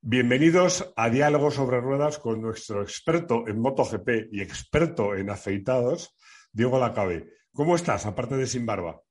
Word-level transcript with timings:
Bienvenidos 0.00 0.92
a 0.94 1.10
Diálogo 1.10 1.50
sobre 1.50 1.80
Ruedas 1.80 2.18
con 2.20 2.40
nuestro 2.40 2.82
experto 2.82 3.48
en 3.48 3.60
MotoGP 3.60 4.28
y 4.30 4.40
experto 4.40 5.16
en 5.16 5.28
afeitados, 5.28 6.16
Diego 6.52 6.78
Lacabe. 6.78 7.28
¿Cómo 7.52 7.74
estás, 7.74 8.06
aparte 8.06 8.36
de 8.36 8.46
sin 8.46 8.64
barba? 8.64 9.02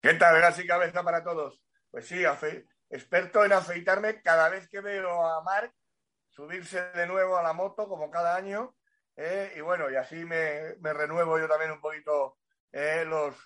¿Qué 0.00 0.14
tal? 0.14 0.38
Gracias 0.38 0.64
y 0.64 0.68
cabeza 0.68 1.04
para 1.04 1.22
todos. 1.22 1.62
Pues 1.90 2.08
sí, 2.08 2.24
experto 2.88 3.44
en 3.44 3.52
afeitarme 3.52 4.22
cada 4.22 4.48
vez 4.48 4.68
que 4.68 4.80
veo 4.80 5.22
a 5.26 5.42
Marc 5.42 5.74
subirse 6.30 6.82
de 6.92 7.06
nuevo 7.06 7.36
a 7.36 7.42
la 7.42 7.52
moto, 7.52 7.86
como 7.86 8.10
cada 8.10 8.34
año. 8.34 8.74
Eh, 9.16 9.52
y 9.54 9.60
bueno, 9.60 9.90
y 9.90 9.96
así 9.96 10.24
me, 10.24 10.76
renuevo 10.80 11.38
yo 11.38 11.46
también 11.46 11.72
un 11.72 11.80
poquito 11.82 12.38
eh, 12.72 13.04
los, 13.06 13.36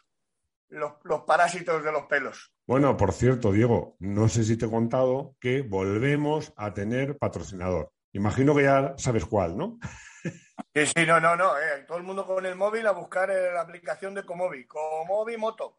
los 0.68 1.24
parásitos 1.24 1.82
de 1.82 1.90
los 1.90 2.06
pelos. 2.06 2.55
Bueno, 2.66 2.96
por 2.96 3.12
cierto, 3.12 3.52
Diego, 3.52 3.96
no 4.00 4.28
sé 4.28 4.42
si 4.42 4.56
te 4.56 4.66
he 4.66 4.70
contado 4.70 5.36
que 5.38 5.62
volvemos 5.62 6.52
a 6.56 6.74
tener 6.74 7.16
patrocinador. 7.16 7.92
Imagino 8.12 8.56
que 8.56 8.64
ya 8.64 8.94
sabes 8.96 9.24
cuál, 9.24 9.56
¿no? 9.56 9.78
Sí, 10.74 10.86
sí, 10.86 11.06
no, 11.06 11.20
no, 11.20 11.36
no. 11.36 11.56
Eh, 11.58 11.84
todo 11.86 11.98
el 11.98 12.04
mundo 12.04 12.26
con 12.26 12.44
el 12.46 12.54
móvil 12.54 12.86
a 12.86 12.92
buscar 12.92 13.30
eh, 13.30 13.52
la 13.52 13.60
aplicación 13.60 14.14
de 14.14 14.24
Comovi. 14.24 14.66
Comovi 14.66 15.36
Moto. 15.36 15.78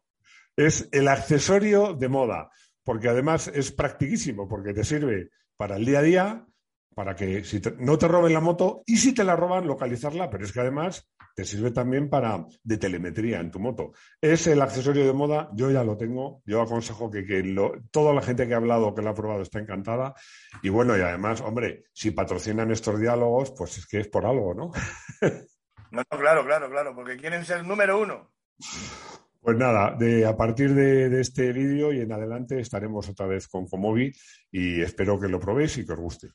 Es 0.56 0.88
el 0.92 1.08
accesorio 1.08 1.94
de 1.94 2.08
moda, 2.08 2.50
porque 2.84 3.08
además 3.08 3.48
es 3.48 3.72
practiquísimo, 3.72 4.48
porque 4.48 4.72
te 4.72 4.84
sirve 4.84 5.30
para 5.56 5.76
el 5.76 5.84
día 5.84 5.98
a 5.98 6.02
día, 6.02 6.46
para 6.98 7.14
que 7.14 7.44
si 7.44 7.62
no 7.78 7.96
te 7.96 8.08
roben 8.08 8.34
la 8.34 8.40
moto 8.40 8.82
y 8.84 8.96
si 8.96 9.14
te 9.14 9.22
la 9.22 9.36
roban, 9.36 9.68
localizarla, 9.68 10.28
pero 10.28 10.44
es 10.44 10.50
que 10.50 10.58
además 10.58 11.08
te 11.36 11.44
sirve 11.44 11.70
también 11.70 12.10
para 12.10 12.44
de 12.64 12.76
telemetría 12.76 13.38
en 13.38 13.52
tu 13.52 13.60
moto. 13.60 13.92
Es 14.20 14.48
el 14.48 14.60
accesorio 14.60 15.06
de 15.06 15.12
moda, 15.12 15.48
yo 15.54 15.70
ya 15.70 15.84
lo 15.84 15.96
tengo, 15.96 16.42
yo 16.44 16.60
aconsejo 16.60 17.08
que, 17.08 17.22
toda 17.92 18.12
la 18.12 18.20
gente 18.20 18.48
que 18.48 18.54
ha 18.54 18.56
hablado, 18.56 18.96
que 18.96 19.02
lo 19.02 19.10
ha 19.10 19.14
probado, 19.14 19.42
está 19.42 19.60
encantada. 19.60 20.12
Y 20.60 20.70
bueno, 20.70 20.98
y 20.98 21.00
además, 21.00 21.40
hombre, 21.40 21.84
si 21.92 22.10
patrocinan 22.10 22.72
estos 22.72 22.98
diálogos, 22.98 23.52
pues 23.56 23.78
es 23.78 23.86
que 23.86 24.00
es 24.00 24.08
por 24.08 24.26
algo, 24.26 24.52
¿no? 24.56 24.72
no, 25.92 26.02
claro, 26.06 26.44
claro, 26.44 26.68
claro, 26.68 26.96
porque 26.96 27.16
quieren 27.16 27.44
ser 27.44 27.64
número 27.64 28.00
uno. 28.00 28.32
Pues 29.40 29.56
nada, 29.56 29.94
de, 29.96 30.26
a 30.26 30.36
partir 30.36 30.74
de, 30.74 31.08
de 31.08 31.20
este 31.20 31.52
vídeo 31.52 31.92
y 31.92 32.00
en 32.00 32.10
adelante 32.10 32.58
estaremos 32.58 33.08
otra 33.08 33.28
vez 33.28 33.46
con 33.46 33.68
Comovi 33.68 34.10
y 34.50 34.82
espero 34.82 35.16
que 35.20 35.28
lo 35.28 35.38
probéis 35.38 35.78
y 35.78 35.86
que 35.86 35.92
os 35.92 36.00
guste. 36.00 36.30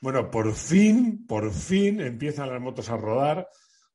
Bueno, 0.00 0.30
por 0.30 0.54
fin, 0.54 1.26
por 1.26 1.52
fin 1.52 2.00
empiezan 2.00 2.50
las 2.50 2.60
motos 2.60 2.88
a 2.88 2.96
rodar. 2.96 3.48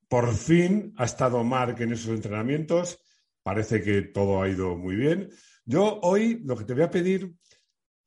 Por 0.09 0.33
fin 0.33 0.93
ha 0.97 1.05
estado 1.05 1.43
Mark 1.43 1.81
en 1.81 1.93
esos 1.93 2.09
entrenamientos. 2.09 2.99
Parece 3.41 3.81
que 3.81 4.01
todo 4.01 4.41
ha 4.41 4.49
ido 4.49 4.75
muy 4.75 4.95
bien. 4.95 5.29
Yo 5.65 5.99
hoy 6.01 6.41
lo 6.43 6.57
que 6.57 6.65
te 6.65 6.73
voy 6.73 6.83
a 6.83 6.91
pedir, 6.91 7.33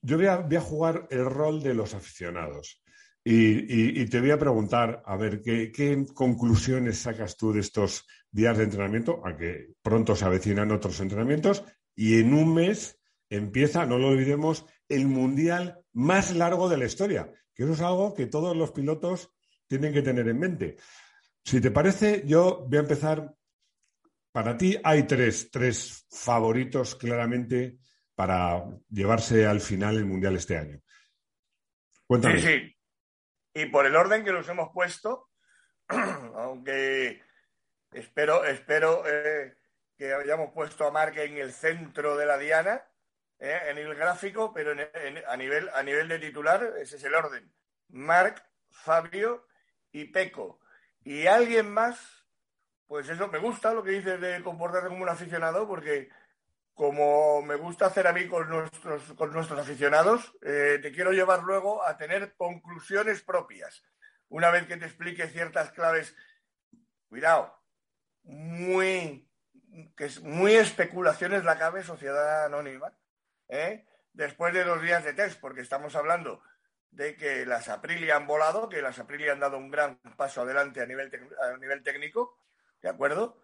yo 0.02 0.16
voy 0.18 0.26
a, 0.26 0.60
jugar 0.60 1.08
el 1.10 1.24
rol 1.24 1.62
de 1.62 1.74
los 1.74 1.94
aficionados. 1.94 2.82
Y, 3.24 4.04
te 4.06 4.20
voy 4.20 4.30
a 4.30 4.38
preguntar, 4.38 5.02
a 5.04 5.16
ver, 5.16 5.42
¿qué, 5.42 5.72
¿qué, 5.72 6.06
conclusiones 6.14 6.98
sacas 6.98 7.36
tú 7.36 7.52
de 7.52 7.60
estos 7.60 8.06
días 8.30 8.56
de 8.56 8.64
entrenamiento? 8.64 9.20
Aunque 9.24 9.72
pronto 9.82 10.14
se 10.14 10.26
avecinan 10.26 10.70
otros 10.70 11.00
entrenamientos 11.00 11.64
y 11.96 12.20
en 12.20 12.34
un 12.34 12.54
mes 12.54 13.00
empieza, 13.28 13.84
no 13.84 13.98
lo 13.98 14.08
olvidemos, 14.08 14.64
el 14.88 15.08
mundial 15.08 15.80
más 15.92 16.36
largo 16.36 16.68
de 16.68 16.76
la 16.76 16.84
historia, 16.84 17.32
que 17.56 17.64
eso 17.64 17.72
es 17.72 17.80
algo 17.80 18.14
que 18.14 18.26
todos 18.26 18.54
los 18.54 18.70
pilotos 18.70 19.34
tienen 19.66 19.92
que 19.92 20.02
tener 20.02 20.28
en 20.28 20.38
mente. 20.38 20.76
Si 21.42 21.60
te 21.60 21.70
parece, 21.70 22.22
yo 22.26 22.66
voy 22.68 22.76
a 22.76 22.82
empezar. 22.82 23.34
Para 24.30 24.58
ti 24.58 24.78
hay 24.84 25.04
tres, 25.04 25.50
tres 25.50 26.06
favoritos 26.10 26.94
claramente 26.94 27.78
para 28.14 28.62
llevarse 28.90 29.46
al 29.46 29.60
final 29.60 29.96
el 29.96 30.04
Mundial 30.04 30.36
este 30.36 30.58
año. 30.58 30.78
Cuéntame. 32.06 32.40
Sí, 32.40 32.46
sí. 32.46 32.76
Y 33.54 33.66
por 33.66 33.86
el 33.86 33.96
orden 33.96 34.22
que 34.22 34.32
los 34.32 34.46
hemos 34.50 34.68
puesto, 34.74 35.30
aunque 35.88 37.22
espero, 37.92 38.44
espero 38.44 39.02
eh, 39.06 39.56
que 39.96 40.12
hayamos 40.12 40.52
puesto 40.52 40.86
a 40.86 40.90
Mark 40.90 41.16
en 41.16 41.38
el 41.38 41.52
centro 41.52 42.18
de 42.18 42.26
la 42.26 42.36
diana, 42.36 42.82
¿eh? 43.38 43.60
en 43.68 43.78
el 43.78 43.94
gráfico, 43.94 44.52
pero 44.52 44.72
a, 44.72 45.36
nivel, 45.36 45.70
a 45.74 45.82
nivel 45.82 46.08
de 46.08 46.18
titular, 46.18 46.74
ese 46.78 46.96
es 46.96 47.04
el 47.04 47.14
orden. 47.14 47.52
Marc, 47.88 48.44
Fabio 48.70 49.46
y 49.92 50.04
Peco. 50.06 50.60
Y 51.02 51.26
alguien 51.26 51.72
más, 51.72 52.26
pues 52.86 53.08
eso, 53.08 53.28
me 53.28 53.38
gusta 53.38 53.72
lo 53.72 53.82
que 53.82 53.92
dices 53.92 54.20
de 54.20 54.42
comportarse 54.42 54.88
como 54.88 55.02
un 55.02 55.08
aficionado, 55.08 55.66
porque 55.66 56.08
como 56.74 57.40
me 57.42 57.54
gusta 57.54 57.86
hacer 57.86 58.06
a 58.06 58.12
mí 58.12 58.26
con 58.26 58.48
nuestros, 58.50 59.02
con 59.14 59.32
nuestros 59.32 59.58
aficionados, 59.58 60.36
eh, 60.42 60.78
te 60.82 60.92
quiero 60.92 61.12
llevar 61.12 61.42
luego 61.42 61.82
a 61.82 61.96
tener 61.96 62.34
conclusiones 62.36 63.22
propias. 63.22 63.82
Una 64.28 64.50
vez 64.50 64.66
que 64.66 64.76
te 64.76 64.84
explique 64.84 65.28
ciertas 65.28 65.70
claves, 65.70 66.14
cuidado, 67.08 67.56
muy, 68.24 69.30
que 69.96 70.04
es 70.04 70.20
muy 70.22 70.54
especulaciones 70.54 71.44
la 71.44 71.58
cabe 71.58 71.82
sociedad 71.82 72.44
anónima, 72.44 72.92
¿eh? 73.48 73.86
después 74.12 74.52
de 74.54 74.64
dos 74.64 74.80
días 74.82 75.04
de 75.04 75.12
test, 75.12 75.40
porque 75.40 75.60
estamos 75.60 75.94
hablando 75.94 76.42
de 76.90 77.16
que 77.16 77.44
las 77.44 77.68
Aprilia 77.68 78.16
han 78.16 78.26
volado, 78.26 78.68
que 78.68 78.80
las 78.80 78.98
Aprilia 78.98 79.32
han 79.32 79.40
dado 79.40 79.58
un 79.58 79.70
gran 79.70 79.98
paso 80.16 80.42
adelante 80.42 80.80
a 80.80 80.86
nivel, 80.86 81.10
a 81.42 81.56
nivel 81.58 81.82
técnico, 81.82 82.38
¿de 82.80 82.88
acuerdo? 82.88 83.42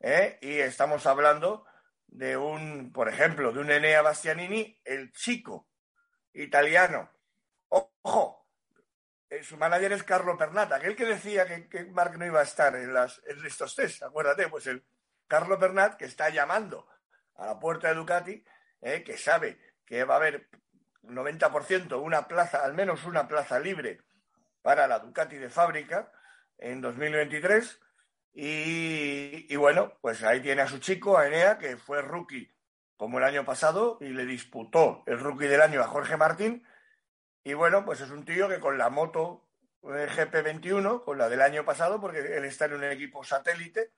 ¿Eh? 0.00 0.38
Y 0.40 0.58
estamos 0.60 1.06
hablando 1.06 1.66
de 2.06 2.36
un, 2.36 2.92
por 2.92 3.08
ejemplo, 3.08 3.52
de 3.52 3.60
un 3.60 3.70
Enea 3.70 4.02
Bastianini, 4.02 4.80
el 4.84 5.12
chico 5.12 5.68
italiano. 6.32 7.10
Ojo, 7.68 8.48
eh, 9.28 9.42
su 9.42 9.56
manager 9.56 9.92
es 9.92 10.02
Carlo 10.02 10.38
Pernata, 10.38 10.76
aquel 10.76 10.96
que 10.96 11.04
decía 11.04 11.46
que, 11.46 11.68
que 11.68 11.84
Mark 11.86 12.16
no 12.18 12.24
iba 12.24 12.40
a 12.40 12.44
estar 12.44 12.74
en, 12.76 12.94
las, 12.94 13.20
en 13.26 13.44
estos 13.44 13.74
test, 13.74 14.02
acuérdate, 14.02 14.48
pues 14.48 14.66
el 14.66 14.84
Carlo 15.26 15.58
Pernat 15.58 15.96
que 15.96 16.04
está 16.04 16.30
llamando 16.30 16.86
a 17.34 17.46
la 17.46 17.58
puerta 17.58 17.88
de 17.88 17.94
Ducati 17.94 18.44
¿eh? 18.84 19.02
que 19.02 19.18
sabe 19.18 19.58
que 19.84 20.04
va 20.04 20.14
a 20.14 20.18
haber 20.18 20.48
90% 21.02 22.00
una 22.00 22.28
plaza, 22.28 22.64
al 22.64 22.74
menos 22.74 23.04
una 23.04 23.26
plaza 23.26 23.58
libre 23.58 24.00
para 24.62 24.86
la 24.86 25.00
Ducati 25.00 25.36
de 25.36 25.50
fábrica 25.50 26.12
en 26.58 26.80
2023. 26.80 27.80
Y, 28.32 29.46
y, 29.52 29.56
bueno, 29.56 29.98
pues 30.00 30.22
ahí 30.22 30.40
tiene 30.40 30.62
a 30.62 30.68
su 30.68 30.78
chico, 30.78 31.18
a 31.18 31.26
Enea, 31.26 31.58
que 31.58 31.76
fue 31.76 32.02
rookie 32.02 32.52
como 32.96 33.18
el 33.18 33.24
año 33.24 33.44
pasado 33.44 33.98
y 34.00 34.08
le 34.08 34.24
disputó 34.24 35.02
el 35.06 35.20
rookie 35.20 35.46
del 35.46 35.60
año 35.60 35.80
a 35.80 35.86
Jorge 35.86 36.16
Martín. 36.16 36.66
Y 37.44 37.54
bueno, 37.54 37.84
pues 37.84 38.00
es 38.00 38.10
un 38.10 38.24
tío 38.24 38.48
que 38.48 38.60
con 38.60 38.78
la 38.78 38.90
moto 38.90 39.46
eh, 39.82 40.08
GP21, 40.08 41.04
con 41.04 41.18
la 41.18 41.28
del 41.28 41.42
año 41.42 41.64
pasado, 41.64 42.00
porque 42.00 42.18
él 42.18 42.44
está 42.44 42.64
en 42.64 42.74
un 42.74 42.84
equipo 42.84 43.22
satélite, 43.22 43.92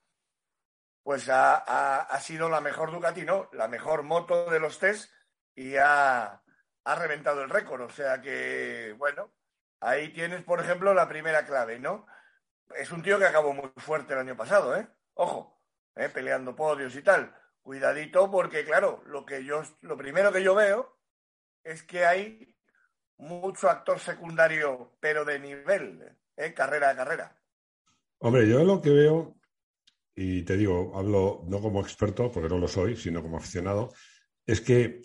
pues 1.07 1.29
ha, 1.29 2.19
sido 2.21 2.49
la 2.49 2.61
mejor 2.61 2.91
Ducati, 2.91 3.23
¿no? 3.23 3.49
La 3.53 3.69
mejor 3.69 4.03
moto 4.03 4.51
de 4.51 4.59
los 4.59 4.81
test 4.81 5.09
y 5.55 5.77
ha, 5.77 6.43
reventado 6.85 7.45
el 7.45 7.49
récord. 7.49 7.83
O 7.83 7.91
sea 7.91 8.21
que, 8.21 8.93
bueno, 8.99 9.33
ahí 9.79 10.13
tienes, 10.13 10.43
por 10.43 10.59
ejemplo, 10.59 10.95
la 10.95 11.09
primera 11.09 11.47
clave, 11.47 11.79
¿no? 11.79 12.09
Es 12.75 12.91
un 12.91 13.05
tío 13.05 13.21
que 13.21 13.25
acabó 13.25 13.55
muy 13.55 13.71
fuerte 13.77 14.15
el 14.15 14.19
año 14.19 14.37
pasado, 14.37 14.77
¿eh? 14.77 14.89
Ojo, 15.15 15.63
¿eh? 15.95 16.09
peleando 16.09 16.57
podios 16.57 16.97
y 16.97 17.03
tal. 17.03 17.33
Cuidadito 17.63 18.29
porque, 18.29 18.65
claro, 18.65 19.05
lo, 19.07 19.25
que 19.25 19.45
yo, 19.45 19.63
lo 19.83 19.97
primero 19.97 20.33
que 20.33 20.43
yo 20.43 20.57
veo 20.57 20.99
es 21.63 21.85
que 21.85 22.05
hay 22.05 22.59
mucho 23.17 23.71
actor 23.71 24.01
secundario, 24.01 24.97
pero 24.99 25.25
de 25.25 25.39
nivel, 25.39 26.17
¿eh? 26.37 26.53
carrera 26.53 26.91
a 26.91 26.97
carrera. 26.97 27.41
Hombre, 28.19 28.49
yo 28.49 28.65
lo 28.65 28.83
que 28.83 28.91
veo 28.91 29.36
y 30.17 30.43
te 30.43 30.57
digo, 30.57 30.93
hablo 30.97 31.45
no 31.47 31.61
como 31.61 31.81
experto, 31.81 32.33
porque 32.33 32.49
no 32.49 32.59
lo 32.59 32.67
soy, 32.67 32.97
sino 32.97 33.23
como 33.23 33.37
aficionado, 33.37 33.93
es 34.47 34.63
que 34.63 35.03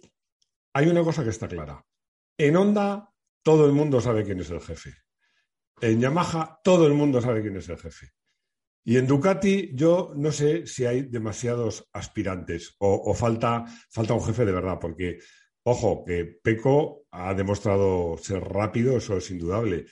hay 0.74 0.88
una 0.88 1.04
cosa 1.04 1.24
que 1.24 1.32
está 1.32 1.50
clara. 1.50 1.86
En 2.38 2.56
Honda 2.56 3.14
todo 3.44 3.66
el 3.66 3.74
mundo 3.74 4.00
sabe 4.00 4.24
quién 4.24 4.40
es 4.40 4.50
el 4.50 4.62
jefe. 4.62 4.96
En 5.82 6.00
Yamaha 6.00 6.62
todo 6.64 6.88
el 6.88 6.94
mundo 6.94 7.20
sabe 7.20 7.42
quién 7.42 7.58
es 7.58 7.68
el 7.68 7.78
jefe. 7.78 8.12
Y 8.86 8.98
en 8.98 9.06
Ducati 9.06 9.72
yo 9.74 10.14
no 10.16 10.32
sé 10.32 10.66
si 10.66 10.86
hay 10.86 11.04
demasiados 11.04 11.90
aspirantes 11.92 12.76
o, 12.80 13.14
falta, 13.14 13.66
falta 13.90 14.14
un 14.14 14.24
jefe 14.24 14.46
de 14.46 14.52
verdad, 14.54 14.80
porque, 14.80 15.20
ojo, 15.64 16.04
que 16.06 16.26
Peco 16.26 17.06
ha 17.12 17.34
demostrado 17.34 18.18
ser 18.18 18.42
rápido, 18.42 18.98
eso 18.98 19.18
es 19.18 19.30
indudable 19.30 19.86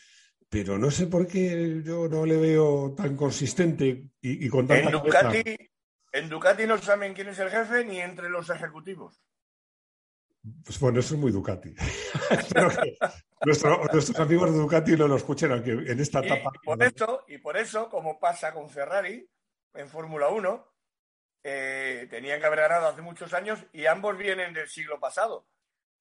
pero 0.49 0.77
no 0.77 0.89
sé 0.89 1.07
por 1.07 1.27
qué 1.27 1.81
yo 1.83 2.09
no 2.09 2.25
le 2.25 2.37
veo 2.37 2.93
tan 2.95 3.15
consistente 3.15 4.09
y, 4.19 4.49
con 4.49 4.67
tanta 4.67 4.89
en 4.89 4.91
Ducati, 4.91 5.69
en 6.11 6.29
Ducati 6.29 6.65
no 6.65 6.77
saben 6.79 7.13
quién 7.13 7.29
es 7.29 7.39
el 7.39 7.51
jefe 7.51 7.85
ni 7.85 7.99
entre 7.99 8.29
los 8.29 8.49
ejecutivos. 8.49 9.23
Pues 10.63 10.79
bueno, 10.79 11.01
eso 11.01 11.13
es 11.13 11.19
muy 11.19 11.31
Ducati. 11.31 11.75
Espero 12.31 12.69
que 12.69 12.97
nuestros 13.45 14.19
amigos 14.19 14.51
de 14.51 14.57
Ducati 14.57 14.91
no 14.93 15.07
lo 15.07 15.17
escuchen, 15.17 15.51
aunque 15.51 15.71
en 15.71 15.99
esta 15.99 16.19
etapa. 16.19 16.51
Y 16.61 16.65
por, 16.65 16.81
eso, 16.81 17.25
y 17.27 17.37
por 17.37 17.57
eso, 17.57 17.89
como 17.89 18.19
pasa 18.19 18.53
con 18.53 18.69
Ferrari 18.69 19.29
en 19.75 19.87
Fórmula 19.87 20.29
1, 20.29 20.73
eh, 21.43 22.07
tenían 22.09 22.39
que 22.39 22.45
haber 22.47 22.61
ganado 22.61 22.87
hace 22.87 23.01
muchos 23.01 23.33
años 23.33 23.59
y 23.71 23.85
ambos 23.85 24.17
vienen 24.17 24.53
del 24.53 24.67
siglo 24.67 24.99
pasado. 24.99 25.45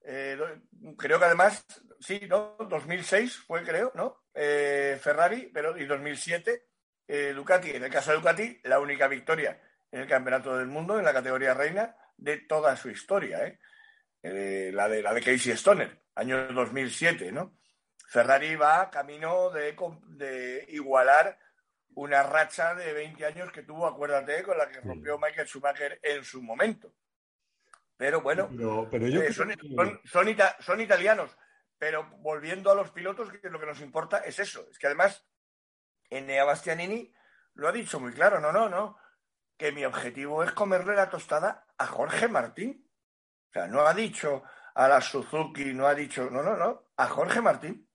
Eh, 0.03 0.37
creo 0.97 1.19
que 1.19 1.25
además, 1.25 1.65
sí, 1.99 2.21
¿no? 2.27 2.55
2006 2.59 3.37
fue, 3.45 3.63
creo, 3.63 3.91
¿no? 3.95 4.23
Eh, 4.33 4.97
Ferrari, 5.01 5.49
pero 5.53 5.77
y 5.77 5.85
2007 5.85 6.67
eh, 7.07 7.33
Ducati. 7.35 7.71
En 7.71 7.83
el 7.83 7.91
caso 7.91 8.11
de 8.11 8.17
Ducati, 8.17 8.59
la 8.63 8.79
única 8.79 9.07
victoria 9.07 9.61
en 9.91 10.01
el 10.01 10.07
Campeonato 10.07 10.57
del 10.57 10.67
Mundo, 10.67 10.97
en 10.97 11.05
la 11.05 11.13
categoría 11.13 11.53
reina, 11.53 11.95
de 12.17 12.37
toda 12.37 12.75
su 12.75 12.89
historia, 12.89 13.45
¿eh? 13.45 13.59
la, 14.73 14.87
de, 14.89 15.01
la 15.01 15.13
de 15.13 15.21
Casey 15.21 15.53
Stoner, 15.53 16.03
año 16.15 16.51
2007, 16.53 17.31
¿no? 17.31 17.57
Ferrari 18.07 18.55
va 18.55 18.89
camino 18.89 19.49
de, 19.51 19.75
de 20.07 20.65
igualar 20.69 21.37
una 21.95 22.23
racha 22.23 22.75
de 22.75 22.93
20 22.93 23.25
años 23.25 23.51
que 23.51 23.63
tuvo, 23.63 23.85
acuérdate, 23.85 24.43
con 24.43 24.57
la 24.57 24.69
que 24.69 24.79
rompió 24.81 25.17
Michael 25.17 25.47
Schumacher 25.47 25.99
en 26.01 26.23
su 26.23 26.41
momento. 26.41 26.93
Pero 27.99 28.21
bueno, 28.21 28.47
pero, 28.89 29.07
eh, 29.07 29.33
son, 29.33 30.79
italianos. 30.79 31.37
Pero 31.77 32.09
volviendo 32.19 32.71
a 32.71 32.75
los 32.75 32.91
pilotos, 32.91 33.29
que 33.29 33.49
lo 33.49 33.59
que 33.59 33.65
nos 33.65 33.81
importa 33.81 34.19
es 34.19 34.39
eso. 34.39 34.65
Es 34.71 34.79
que 34.79 34.87
además, 34.87 35.27
Enea 36.09 36.45
Bastianini 36.45 37.13
lo 37.55 37.67
ha 37.67 37.73
dicho 37.73 37.99
muy 37.99 38.13
claro. 38.13 38.39
No, 38.39 38.53
no, 38.53 38.69
no. 38.69 38.97
Que 39.57 39.73
mi 39.73 39.83
objetivo 39.83 40.45
es 40.45 40.53
comerle 40.53 40.95
la 40.95 41.09
tostada 41.09 41.65
a 41.77 41.87
Jorge 41.87 42.29
Martín. 42.29 42.89
O 43.49 43.51
sea, 43.51 43.67
no 43.67 43.81
ha 43.81 43.93
dicho 43.93 44.43
a 44.75 44.87
la 44.87 45.01
Suzuki, 45.01 45.73
no 45.73 45.85
ha 45.85 45.93
dicho, 45.93 46.29
no, 46.29 46.41
no, 46.41 46.55
no, 46.55 46.91
a 46.95 47.05
Jorge 47.07 47.41
Martín. 47.41 47.88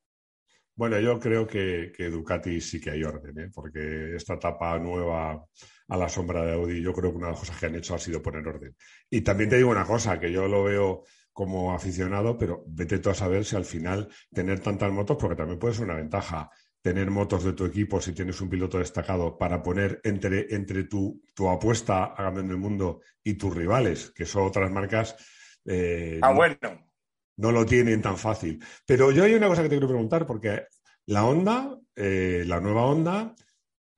Bueno, 0.77 0.99
yo 0.99 1.21
creo 1.21 1.47
que, 1.47 1.93
que 1.97 2.11
Ducati 2.11 2.61
sí 2.61 2.81
que 2.81 2.91
hay 2.91 3.05
orden, 3.05 3.39
¿eh? 3.39 3.51
porque 3.55 4.17
esta 4.17 4.35
etapa 4.35 4.77
nueva 4.79 5.45
a 5.89 5.97
la 5.97 6.09
sombra 6.09 6.45
de 6.45 6.55
Audi, 6.55 6.83
yo 6.83 6.93
creo 6.93 7.13
que 7.13 7.19
una 7.19 7.27
de 7.27 7.33
las 7.33 7.41
cosas 7.41 7.59
que 7.59 7.67
han 7.67 7.77
hecho 7.77 7.95
ha 7.95 7.99
sido 7.99 8.21
poner 8.21 8.47
orden. 8.47 8.75
Y 9.09 9.21
también 9.21 9.51
te 9.51 9.57
digo 9.57 9.71
una 9.71 9.85
cosa, 9.85 10.19
que 10.19 10.33
yo 10.33 10.49
lo 10.49 10.65
veo 10.65 11.05
como 11.33 11.75
aficionado, 11.75 12.37
pero 12.37 12.65
vete 12.67 12.99
tú 12.99 13.11
a 13.11 13.15
saber 13.15 13.45
si 13.45 13.55
al 13.55 13.65
final 13.65 14.09
tener 14.33 14.61
tantas 14.61 14.91
motos, 14.91 15.17
porque 15.21 15.37
también 15.37 15.59
puede 15.59 15.75
ser 15.75 15.85
una 15.85 15.97
ventaja 15.97 16.51
tener 16.81 17.11
motos 17.11 17.45
de 17.45 17.53
tu 17.53 17.65
equipo 17.65 18.01
si 18.01 18.13
tienes 18.13 18.41
un 18.41 18.51
piloto 18.51 18.79
destacado 18.79 19.39
para 19.39 19.63
poner 19.63 20.01
entre, 20.05 20.55
entre 20.55 20.85
tu, 20.85 21.23
tu 21.35 21.49
apuesta 21.49 22.13
a 22.13 22.17
campeón 22.17 22.49
del 22.49 22.59
mundo 22.59 23.01
y 23.23 23.35
tus 23.35 23.55
rivales, 23.55 24.11
que 24.11 24.27
son 24.27 24.47
otras 24.47 24.71
marcas. 24.71 25.17
Eh, 25.65 26.19
ah, 26.21 26.33
bueno 26.33 26.94
no 27.37 27.53
lo 27.53 27.67
tienen 27.67 28.03
tan 28.03 28.17
fácil. 28.17 28.65
Pero 28.87 29.11
yo 29.11 29.25
hay 29.25 29.35
una 29.35 29.49
cosa 29.49 29.63
que 29.63 29.69
te 29.69 29.75
quiero 29.75 29.89
preguntar, 29.89 30.27
porque 30.27 30.67
la 31.07 31.25
Honda, 31.25 31.79
eh, 31.95 32.45
la 32.47 32.61
nueva 32.61 32.87
Honda, 32.87 33.35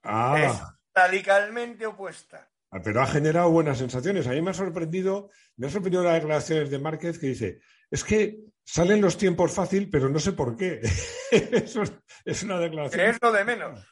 ha... 0.03 0.45
es 0.45 0.63
radicalmente 0.95 1.87
opuesta. 1.87 2.51
Ah, 2.71 2.81
pero 2.83 3.01
ha 3.01 3.07
generado 3.07 3.51
buenas 3.51 3.79
sensaciones. 3.79 4.27
A 4.27 4.31
mí 4.31 4.43
me 4.43 4.51
ha 4.51 4.55
sorprendido, 4.55 5.31
me 5.57 5.67
ha 5.67 5.71
sorprendido 5.71 6.03
las 6.03 6.15
declaraciones 6.15 6.71
de 6.71 6.79
Márquez 6.79 7.19
que 7.19 7.29
dice, 7.29 7.61
es 7.91 8.03
que 8.03 8.39
salen 8.65 9.01
los 9.01 9.17
tiempos 9.17 9.53
fácil, 9.53 9.89
pero 9.89 10.09
no 10.09 10.19
sé 10.19 10.33
por 10.33 10.57
qué. 10.57 10.81
Eso 11.31 11.83
es 12.25 12.43
una 12.43 12.59
declaración. 12.59 13.01
Que 13.01 13.11
es 13.11 13.19
lo 13.23 13.33
de 13.33 13.45
menos. 13.45 13.87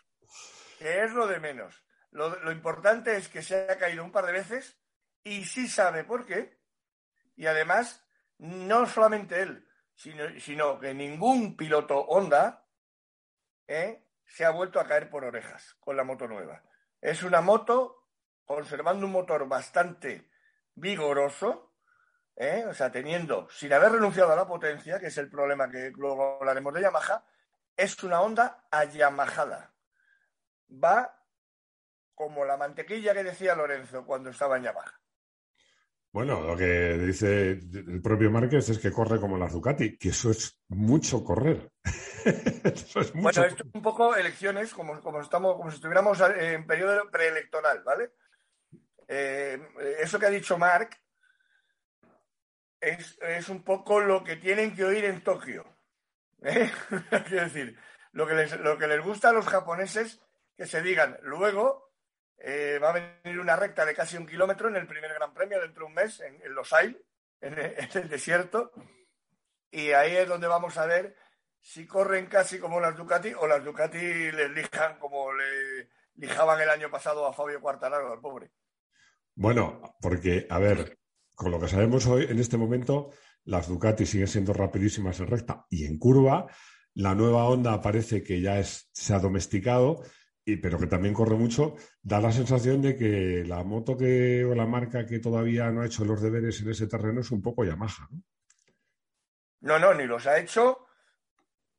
Que 0.79 1.05
es 1.05 1.13
lo 1.13 1.27
de 1.27 1.39
menos. 1.39 1.85
Lo, 2.11 2.39
lo 2.43 2.53
importante 2.53 3.17
es 3.17 3.29
que 3.29 3.43
se 3.43 3.71
ha 3.71 3.79
caído 3.79 4.05
un 4.05 4.13
par 4.13 4.27
de 4.27 4.33
veces 4.33 4.79
y 5.23 5.45
sí 5.45 5.69
sabe 5.69 6.05
por 6.05 6.27
qué. 6.27 6.59
Y 7.37 7.47
además 7.47 8.04
no 8.45 8.85
solamente 8.87 9.41
él, 9.41 9.67
sino, 9.95 10.79
que 10.79 10.93
ningún 10.93 11.57
piloto 11.57 12.01
Honda 12.01 12.67
¿eh? 13.67 14.07
se 14.27 14.45
ha 14.45 14.51
vuelto 14.51 14.79
a 14.79 14.87
caer 14.87 15.09
por 15.09 15.25
orejas 15.25 15.77
con 15.81 15.97
la 15.97 16.05
moto 16.05 16.29
nueva. 16.29 16.63
Es 17.01 17.23
una 17.23 17.41
moto 17.41 18.07
conservando 18.45 19.07
un 19.07 19.13
motor 19.13 19.49
bastante 19.49 20.31
vigoroso, 20.75 21.75
¿eh? 22.37 22.67
o 22.69 22.75
sea, 22.75 22.93
teniendo, 22.93 23.49
sin 23.49 23.73
haber 23.73 23.93
renunciado 23.93 24.33
a 24.33 24.37
la 24.37 24.47
potencia, 24.47 24.99
que 24.99 25.07
es 25.07 25.17
el 25.17 25.31
problema 25.31 25.71
que 25.71 25.91
luego 25.97 26.37
hablaremos 26.37 26.75
de 26.75 26.83
Yamaha, 26.83 27.25
es 27.75 28.03
una 28.05 28.21
Honda 28.21 28.67
ayamajada. 28.71 29.73
Va 30.71 31.19
como 32.15 32.45
la 32.45 32.59
mantequilla 32.59 33.15
que 33.15 33.25
decía 33.25 33.55
Lorenzo 33.55 34.05
cuando 34.05 34.29
estaba 34.29 34.59
en 34.59 34.65
Yamaha. 34.65 35.01
Bueno, 36.15 36.43
lo 36.43 36.57
que 36.57 36.97
dice 36.97 37.59
el 37.73 38.01
propio 38.01 38.31
Márquez 38.31 38.69
es 38.69 38.79
que 38.79 38.93
corre 38.93 39.19
como 39.19 39.37
la 39.37 39.49
Ducati, 39.49 39.99
que 39.99 40.11
eso 40.11 40.31
es 40.31 40.57
mucho 40.69 41.25
correr. 41.25 41.69
Bueno, 43.15 43.45
esto 43.45 43.65
es 43.65 43.75
un 43.75 43.83
poco 43.83 44.15
elecciones, 44.15 44.73
como, 44.73 44.99
como, 45.03 45.21
estamos, 45.21 45.57
como 45.57 45.71
si 45.71 45.75
estuviéramos 45.75 46.19
en 46.21 46.67
periodo 46.67 47.11
preelectoral, 47.11 47.83
¿vale? 47.83 48.13
Eh, 49.09 49.61
eso 50.01 50.19
que 50.19 50.27
ha 50.27 50.31
dicho 50.31 50.57
Marc 50.57 50.99
es, 52.81 53.49
un 53.51 53.63
poco 53.63 54.01
lo 54.01 54.23
que 54.25 54.37
tienen 54.37 54.75
que 54.75 54.85
oír 54.85 55.05
en 55.05 55.23
Tokio. 55.23 55.67
¿eh? 56.43 56.71
Quiero 57.29 57.45
decir, 57.45 57.77
lo 58.13 58.27
que, 58.27 58.35
les, 58.35 58.59
lo 58.61 58.79
que 58.79 58.87
les 58.87 59.03
gusta 59.03 59.31
a 59.31 59.33
los 59.33 59.47
japoneses 59.47 60.23
que 60.57 60.65
se 60.65 60.81
digan. 60.81 61.19
Luego, 61.23 61.93
eh, 62.39 62.79
va 62.83 62.91
a 62.91 63.21
venir 63.23 63.41
una 63.41 63.57
recta 63.57 63.85
de 63.85 63.95
casi 63.95 64.17
un 64.17 64.27
kilómetro 64.27 64.69
en 64.69 64.77
el 64.77 64.87
primer 64.87 65.13
Gran 65.15 65.33
Premio 65.33 65.61
dentro 65.61 65.85
de 65.85 65.89
un 65.89 65.95
mes 65.95 66.21
en, 66.21 66.55
Los 66.55 66.73
Ailes, 66.73 67.01
en, 67.41 67.59
el 67.59 68.09
desierto. 68.09 68.73
Y 69.71 69.91
ahí 69.93 70.17
es 70.17 70.29
donde 70.29 70.47
vamos 70.47 70.77
a 70.79 70.87
ver 70.87 71.17
si 71.61 71.87
corren 71.87 72.27
casi 72.27 72.59
como 72.59 72.81
las 72.81 72.97
Ducati 72.97 73.33
o 73.35 73.47
las 73.47 73.65
Ducati 73.65 73.97
les 74.33 74.51
lijan 74.51 74.99
como 74.99 75.33
le 75.33 75.89
lijaban 76.17 76.61
el 76.61 76.69
año 76.69 76.91
pasado 76.91 77.27
a 77.27 77.33
Fabio 77.33 77.61
Quartararo, 77.61 78.13
al 78.13 78.21
pobre. 78.21 78.51
Bueno, 79.35 79.97
porque, 80.01 80.47
a 80.49 80.59
ver, 80.59 80.99
con 81.35 81.51
lo 81.51 81.59
que 81.59 81.69
sabemos 81.69 82.07
hoy, 82.07 82.27
en 82.29 82.39
este 82.39 82.57
momento, 82.57 83.11
las 83.45 83.69
Ducati 83.69 84.07
siguen 84.07 84.29
siendo 84.29 84.53
rapidísimas 84.53 85.19
en 85.21 85.27
recta 85.27 85.67
y 85.71 85.87
en 85.87 85.99
curva. 85.99 86.47
La 86.95 87.15
nueva 87.15 87.49
onda 87.49 87.81
parece 87.81 88.23
que 88.23 88.41
ya 88.41 88.63
se 88.63 89.15
ha 89.15 89.19
domesticado 89.19 90.03
y, 90.45 90.57
pero 90.57 90.79
que 90.79 90.87
también 90.87 91.15
corre 91.15 91.37
mucho, 91.37 91.77
da 92.03 92.21
la 92.21 92.31
sensación 92.31 92.83
de 92.83 92.97
que 92.97 93.45
la 93.47 93.65
moto 93.65 93.97
que, 93.97 94.45
o 94.45 94.55
la 94.55 94.67
marca 94.67 95.07
que 95.07 95.19
todavía 95.19 95.71
no 95.71 95.81
ha 95.81 95.87
hecho 95.87 96.05
los 96.05 96.21
deberes 96.21 96.61
en 96.61 96.71
ese 96.71 96.87
terreno 96.87 97.21
es 97.21 97.31
un 97.31 97.41
poco 97.41 97.65
Yamaha. 97.65 98.09
No, 99.61 99.79
no, 99.79 99.93
no 99.93 99.95
ni 99.95 100.07
los 100.07 100.27
ha 100.27 100.39
hecho, 100.39 100.87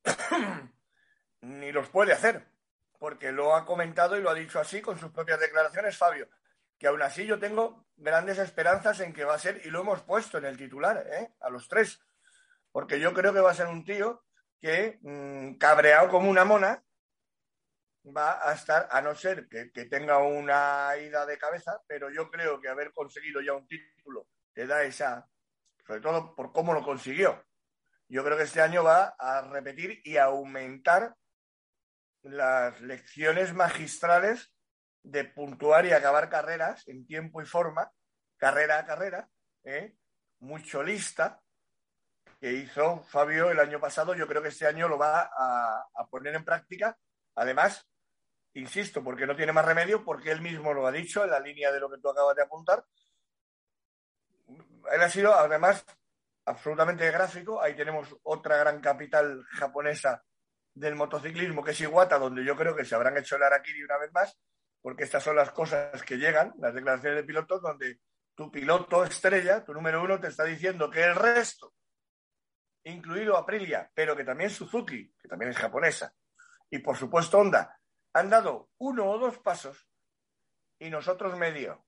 ni 1.42 1.72
los 1.72 1.90
puede 1.90 2.14
hacer, 2.14 2.48
porque 2.98 3.32
lo 3.32 3.56
ha 3.56 3.66
comentado 3.66 4.18
y 4.18 4.22
lo 4.22 4.32
ha 4.32 4.36
dicho 4.36 4.60
así 4.60 4.82
con 4.82 4.98
sus 4.98 5.12
propias 5.12 5.40
declaraciones 5.40 5.96
Fabio, 5.96 6.28
que 6.80 6.88
aún 6.88 7.04
así 7.04 7.26
yo 7.28 7.38
tengo 7.38 7.86
grandes 7.96 8.40
esperanzas 8.40 9.00
en 9.02 9.14
que 9.14 9.26
va 9.26 9.36
a 9.36 9.40
ser, 9.40 9.62
y 9.64 9.70
lo 9.70 9.82
hemos 9.82 10.02
puesto 10.02 10.40
en 10.40 10.46
el 10.46 10.58
titular, 10.58 11.06
¿eh? 11.12 11.36
a 11.40 11.50
los 11.52 11.68
tres, 11.68 12.02
porque 12.72 13.00
yo 13.00 13.14
creo 13.14 13.32
que 13.32 13.40
va 13.42 13.52
a 13.52 13.56
ser 13.56 13.68
un 13.68 13.86
tío 13.86 14.24
que, 14.60 14.98
mm, 15.04 15.58
cabreado 15.58 16.10
como 16.10 16.30
una 16.30 16.44
mona, 16.44 16.84
va 18.14 18.48
a 18.48 18.54
estar, 18.54 18.88
a 18.92 19.02
no 19.02 19.16
ser 19.16 19.48
que, 19.48 19.86
tenga 19.86 20.20
una 20.20 20.96
ida 20.98 21.26
de 21.26 21.38
cabeza, 21.38 21.82
pero 21.88 22.10
yo 22.12 22.30
creo 22.30 22.60
que 22.62 22.70
haber 22.70 22.94
conseguido 22.94 23.42
ya 23.42 23.54
un 23.54 23.68
título 23.68 24.28
te 24.54 24.68
da 24.68 24.84
esa, 24.84 25.28
sobre 25.86 26.02
todo 26.02 26.36
por 26.36 26.52
cómo 26.54 26.74
lo 26.74 26.84
consiguió. 26.84 27.44
Yo 28.08 28.24
creo 28.24 28.38
que 28.38 28.44
este 28.44 28.62
año 28.62 28.84
va 28.84 29.16
a 29.18 29.42
repetir 29.42 30.02
y 30.04 30.18
aumentar 30.18 31.16
las 32.22 32.80
lecciones 32.82 33.54
magistrales 33.54 34.54
de 35.04 35.26
puntuar 35.26 35.86
y 35.86 35.92
acabar 35.92 36.30
carreras 36.30 36.88
en 36.88 37.06
tiempo 37.06 37.42
y 37.42 37.46
forma, 37.46 37.92
carrera 38.38 38.80
a 38.80 38.86
carrera, 38.86 39.30
¿eh? 39.64 39.96
mucho 40.40 40.84
lista, 40.84 41.42
que 42.40 42.52
hizo 42.52 43.04
Fabio 43.04 43.50
el 43.50 43.60
año 43.60 43.80
pasado. 43.80 44.14
Yo 44.14 44.28
creo 44.28 44.42
que 44.42 44.50
este 44.50 44.68
año 44.68 44.88
lo 44.88 44.98
va 44.98 45.30
a 45.34 46.08
poner 46.10 46.36
en 46.36 46.46
práctica. 46.46 46.98
Además, 47.36 47.88
insisto, 48.56 49.04
porque 49.04 49.28
no 49.28 49.36
tiene 49.36 49.52
más 49.52 49.66
remedio, 49.66 50.04
porque 50.04 50.32
él 50.32 50.42
mismo 50.42 50.74
lo 50.74 50.88
ha 50.88 50.92
dicho 50.92 51.24
en 51.24 51.32
la 51.32 51.40
línea 51.40 51.72
de 51.72 51.80
lo 51.80 51.90
que 51.90 52.00
tú 52.00 52.10
acabas 52.10 52.36
de 52.36 52.44
apuntar. 52.44 52.84
Él 54.48 55.02
ha 55.02 55.10
sido, 55.10 55.34
además, 55.34 55.86
absolutamente 56.46 57.10
gráfico. 57.12 57.62
Ahí 57.62 57.76
tenemos 57.76 58.16
otra 58.24 58.58
gran 58.58 58.80
capital 58.80 59.44
japonesa 59.52 60.24
del 60.74 60.96
motociclismo, 60.96 61.64
que 61.64 61.72
es 61.72 61.82
Iwata, 61.82 62.18
donde 62.18 62.44
yo 62.44 62.56
creo 62.56 62.76
que 62.76 62.86
se 62.86 62.96
habrán 62.96 63.18
hecho 63.18 63.36
el 63.36 63.44
Arakiri 63.44 63.84
una 63.84 63.98
vez 63.98 64.12
más, 64.14 64.38
porque 64.82 65.04
estas 65.04 65.24
son 65.24 65.36
las 65.36 65.52
cosas 65.52 66.04
que 66.04 66.18
llegan, 66.18 66.54
las 66.60 66.74
declaraciones 66.74 67.18
de 67.18 67.24
pilotos, 67.24 67.62
donde 67.62 68.00
tu 68.36 68.52
piloto 68.52 69.04
estrella, 69.04 69.64
tu 69.64 69.74
número 69.74 70.04
uno, 70.04 70.20
te 70.20 70.28
está 70.28 70.44
diciendo 70.44 70.90
que 70.90 71.04
el 71.04 71.16
resto, 71.16 71.74
incluido 72.84 73.38
Aprilia, 73.38 73.90
pero 73.94 74.16
que 74.16 74.26
también 74.26 74.50
Suzuki, 74.50 75.14
que 75.18 75.28
también 75.28 75.52
es 75.52 75.58
japonesa, 75.58 76.14
y 76.70 76.80
por 76.80 76.98
supuesto 76.98 77.40
Honda, 77.40 77.80
han 78.16 78.30
dado 78.30 78.70
uno 78.78 79.10
o 79.12 79.20
dos 79.20 79.38
pasos 79.40 79.90
y 80.80 80.90
nosotros 80.90 81.38
medio. 81.38 81.86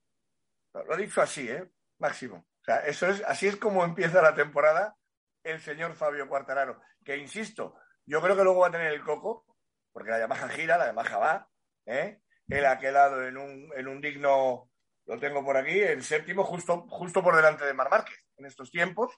Lo 0.73 0.93
he 0.93 0.97
dicho 0.97 1.21
así, 1.21 1.49
¿eh? 1.49 1.71
Máximo. 1.99 2.45
O 2.61 2.63
sea, 2.65 2.79
eso 2.79 3.07
es, 3.07 3.23
así 3.23 3.47
es 3.47 3.55
como 3.55 3.85
empieza 3.85 4.21
la 4.21 4.35
temporada 4.35 4.97
el 5.41 5.61
señor 5.61 5.95
Fabio 5.95 6.27
Cuartararo. 6.27 6.81
Que 7.05 7.15
insisto, 7.15 7.75
yo 8.05 8.21
creo 8.21 8.35
que 8.35 8.43
luego 8.43 8.59
va 8.59 8.67
a 8.67 8.71
tener 8.71 8.91
el 8.91 9.03
coco, 9.03 9.45
porque 9.93 10.11
la 10.11 10.19
Yamaha 10.19 10.49
gira, 10.49 10.77
la 10.77 10.87
Yamaha 10.87 11.17
va, 11.17 11.49
¿eh? 11.85 12.19
Él 12.49 12.65
ha 12.65 12.77
quedado 12.77 13.25
en 13.25 13.37
un, 13.37 13.71
en 13.73 13.87
un 13.87 14.01
digno, 14.01 14.69
lo 15.05 15.19
tengo 15.19 15.45
por 15.45 15.55
aquí, 15.55 15.79
el 15.79 16.03
séptimo, 16.03 16.43
justo, 16.43 16.87
justo 16.89 17.23
por 17.23 17.37
delante 17.37 17.65
de 17.65 17.73
Mar 17.73 17.89
Márquez 17.89 18.21
en 18.35 18.45
estos 18.45 18.69
tiempos. 18.69 19.17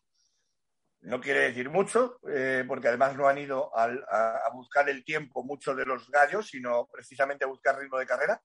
No 1.01 1.21
quiere 1.21 1.41
decir 1.41 1.69
mucho, 1.69 2.19
eh, 2.29 2.65
porque 2.67 2.89
además 2.89 3.15
no 3.15 3.27
han 3.27 3.37
ido 3.37 3.71
a, 3.73 4.49
buscar 4.53 4.89
el 4.89 5.03
tiempo 5.05 5.43
muchos 5.43 5.75
de 5.77 5.85
los 5.85 6.09
gallos, 6.09 6.47
sino 6.47 6.87
precisamente 6.91 7.45
a 7.45 7.47
buscar 7.47 7.77
ritmo 7.77 7.97
de 7.97 8.05
carrera. 8.05 8.41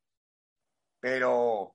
Pero, 1.00 1.74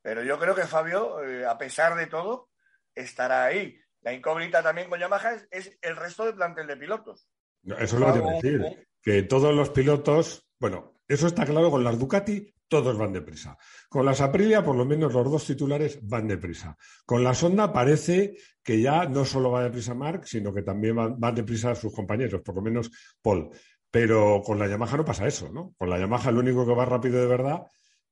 pero 0.00 0.22
yo 0.22 0.38
creo 0.38 0.54
que 0.54 0.62
Fabio, 0.62 1.22
eh, 1.24 1.44
a 1.44 1.58
pesar 1.58 1.96
de 1.96 2.06
todo, 2.06 2.50
estará 2.94 3.44
ahí. 3.44 3.76
La 4.02 4.12
incógnita 4.12 4.62
también 4.62 4.88
con 4.88 5.00
Yamaha 5.00 5.36
es, 5.50 5.76
el 5.80 5.96
resto 5.96 6.24
del 6.24 6.34
plantel 6.34 6.66
de 6.66 6.76
pilotos. 6.76 7.28
eso 7.64 7.76
es 7.80 7.92
lo 7.92 8.06
que 8.06 8.20
te 8.20 8.28
a 8.28 8.32
decir, 8.32 8.88
que 9.00 9.22
todos 9.24 9.54
los 9.54 9.70
pilotos, 9.70 10.48
bueno, 10.58 11.00
eso 11.08 11.26
está 11.26 11.44
claro 11.44 11.70
con 11.70 11.82
las 11.82 11.98
Ducati, 11.98 12.54
todos 12.72 12.96
van 12.96 13.12
deprisa. 13.12 13.58
Con 13.86 14.06
las 14.06 14.22
Aprilia, 14.22 14.64
por 14.64 14.74
lo 14.74 14.86
menos 14.86 15.12
los 15.12 15.30
dos 15.30 15.44
titulares 15.44 15.98
van 16.08 16.26
deprisa. 16.26 16.74
Con 17.04 17.22
la 17.22 17.34
Sonda 17.34 17.70
parece 17.70 18.34
que 18.64 18.80
ya 18.80 19.04
no 19.04 19.26
solo 19.26 19.50
va 19.50 19.64
deprisa 19.64 19.92
Mark, 19.92 20.26
sino 20.26 20.54
que 20.54 20.62
también 20.62 20.96
van, 20.96 21.20
van 21.20 21.34
deprisa 21.34 21.74
sus 21.74 21.94
compañeros, 21.94 22.40
por 22.40 22.54
lo 22.54 22.62
menos 22.62 22.90
Paul. 23.20 23.50
Pero 23.90 24.40
con 24.42 24.58
la 24.58 24.68
Yamaha 24.68 24.96
no 24.96 25.04
pasa 25.04 25.26
eso, 25.26 25.50
¿no? 25.52 25.74
Con 25.76 25.90
la 25.90 25.98
Yamaha 25.98 26.30
lo 26.30 26.40
único 26.40 26.64
que 26.66 26.74
va 26.74 26.86
rápido 26.86 27.20
de 27.20 27.26
verdad 27.26 27.62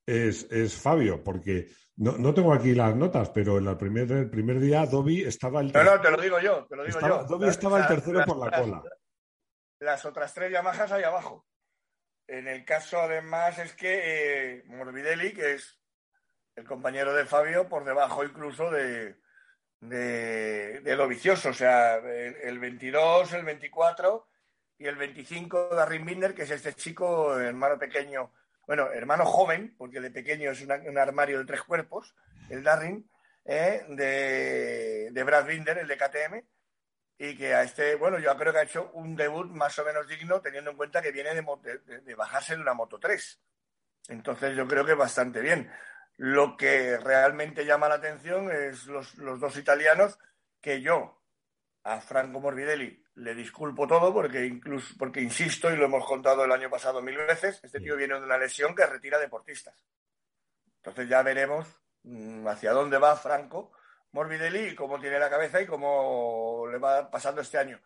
es, 0.04 0.76
Fabio, 0.76 1.24
porque 1.24 1.68
no, 1.96 2.34
tengo 2.34 2.52
aquí 2.52 2.74
las 2.74 2.94
notas, 2.94 3.30
pero 3.30 3.56
en 3.56 3.66
el 3.66 3.78
primer, 3.78 4.12
el 4.12 4.28
primer 4.28 4.60
día 4.60 4.84
Dobby 4.84 5.22
estaba 5.22 5.62
el 5.62 5.72
tercero. 5.72 5.92
No, 5.92 5.96
no, 5.96 6.02
te 6.02 6.10
lo 6.10 6.22
digo 6.22 6.38
yo, 6.38 6.66
te 6.66 6.76
lo 6.76 6.84
digo 6.84 7.00
yo. 7.00 7.24
Dobby 7.24 7.48
estaba 7.48 7.80
el 7.80 7.86
tercero 7.86 8.24
por 8.26 8.36
la 8.36 8.50
cola. 8.50 8.82
Las 9.80 10.04
otras 10.04 10.34
tres 10.34 10.52
Yamahas 10.52 10.92
ahí 10.92 11.02
abajo. 11.02 11.46
En 12.30 12.46
el 12.46 12.64
caso, 12.64 13.00
además, 13.00 13.58
es 13.58 13.72
que 13.72 14.02
eh, 14.04 14.62
Morbidelli, 14.66 15.32
que 15.32 15.54
es 15.54 15.80
el 16.54 16.64
compañero 16.64 17.12
de 17.12 17.26
Fabio, 17.26 17.68
por 17.68 17.84
debajo 17.84 18.22
incluso 18.22 18.70
de, 18.70 19.16
de, 19.80 20.94
lo 20.96 21.08
vicioso. 21.08 21.48
O 21.48 21.52
sea, 21.52 21.96
el, 21.96 22.60
22, 22.60 23.32
el 23.32 23.44
24 23.44 24.28
y 24.78 24.86
el 24.86 24.94
25 24.94 25.74
de 25.74 25.98
Binder, 25.98 26.32
que 26.32 26.42
es 26.42 26.50
este 26.52 26.72
chico, 26.74 27.36
hermano 27.36 27.80
pequeño, 27.80 28.32
bueno, 28.64 28.92
hermano 28.92 29.26
joven, 29.26 29.74
porque 29.76 30.00
de 30.00 30.12
pequeño 30.12 30.52
es 30.52 30.62
un 30.62 30.98
armario 30.98 31.40
de 31.40 31.46
tres 31.46 31.62
cuerpos, 31.62 32.14
el 32.48 32.62
Darrin, 32.62 33.10
eh, 33.44 33.84
de, 33.88 35.08
de 35.10 35.24
Brad 35.24 35.46
Binder, 35.46 35.78
el 35.78 35.88
de 35.88 35.96
KTM 35.96 36.44
y 37.22 37.36
que 37.36 37.52
a 37.52 37.62
este, 37.62 37.96
bueno, 37.96 38.18
yo 38.18 38.34
creo 38.34 38.50
que 38.50 38.60
ha 38.60 38.62
hecho 38.62 38.90
un 38.94 39.14
debut 39.14 39.46
más 39.50 39.78
o 39.78 39.84
menos 39.84 40.08
digno 40.08 40.40
teniendo 40.40 40.70
en 40.70 40.76
cuenta 40.78 41.02
que 41.02 41.12
viene 41.12 41.34
de, 41.34 42.14
bajarse 42.14 42.54
de 42.56 42.62
una 42.62 42.72
Moto 42.72 42.98
3. 42.98 43.42
Entonces 44.08 44.56
yo 44.56 44.66
creo 44.66 44.86
que 44.86 44.94
bastante 44.94 45.42
bien. 45.42 45.70
Lo 46.16 46.56
que 46.56 46.96
realmente 46.96 47.66
llama 47.66 47.90
la 47.90 47.96
atención 47.96 48.50
es 48.50 48.86
los, 48.86 49.14
dos 49.18 49.54
italianos 49.58 50.18
que 50.62 50.80
yo 50.80 51.22
a 51.84 52.00
Franco 52.00 52.40
Morbidelli 52.40 53.04
le 53.16 53.34
disculpo 53.34 53.86
todo 53.86 54.14
porque 54.14 54.46
incluso 54.46 54.94
porque 54.98 55.20
insisto 55.20 55.70
y 55.70 55.76
lo 55.76 55.84
hemos 55.84 56.06
contado 56.06 56.46
el 56.46 56.52
año 56.52 56.70
pasado 56.70 57.02
mil 57.02 57.18
veces, 57.18 57.60
este 57.62 57.80
tío 57.80 57.96
viene 57.96 58.14
de 58.14 58.24
una 58.24 58.38
lesión 58.38 58.74
que 58.74 58.86
retira 58.86 59.18
deportistas. 59.18 59.84
Entonces 60.76 61.06
ya 61.06 61.22
veremos 61.22 61.68
mm, 62.02 62.48
hacia 62.48 62.72
dónde 62.72 62.96
va 62.96 63.14
Franco 63.14 63.72
Morbidelli, 64.12 64.74
cómo 64.74 64.98
tiene 64.98 65.18
la 65.18 65.30
cabeza 65.30 65.60
y 65.60 65.66
cómo 65.66 66.66
le 66.70 66.78
va 66.78 67.10
pasando 67.10 67.40
este 67.40 67.58
año. 67.58 67.80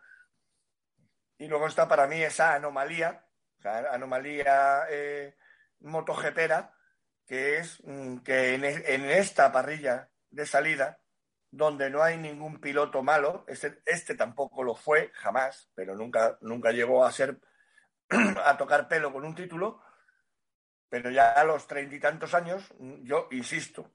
Y 1.37 1.47
luego 1.47 1.67
está 1.67 1.87
para 1.87 2.07
mí 2.07 2.21
esa 2.21 2.55
anomalía, 2.55 3.25
anomalía 3.63 4.85
eh, 4.89 5.35
motogepera, 5.81 6.73
que 7.25 7.57
es 7.57 7.81
mm, 7.83 8.17
que 8.19 8.55
en, 8.55 9.05
esta 9.09 9.51
parrilla 9.51 10.09
de 10.29 10.45
salida, 10.45 10.99
donde 11.51 11.89
no 11.89 12.01
hay 12.03 12.17
ningún 12.17 12.59
piloto 12.59 13.03
malo, 13.03 13.45
este, 13.47 13.81
este 13.85 14.15
tampoco 14.15 14.63
lo 14.63 14.75
fue, 14.75 15.11
jamás, 15.13 15.69
pero 15.75 15.95
nunca, 15.95 16.37
nunca 16.41 16.71
llegó 16.71 17.05
a 17.05 17.11
ser 17.11 17.39
a 18.43 18.57
tocar 18.57 18.87
pelo 18.87 19.13
con 19.13 19.25
un 19.25 19.35
título, 19.35 19.81
pero 20.89 21.09
ya 21.09 21.31
a 21.31 21.43
los 21.43 21.67
treinta 21.67 21.95
y 21.95 21.99
tantos 21.99 22.33
años, 22.33 22.73
yo 22.79 23.27
insisto, 23.31 23.91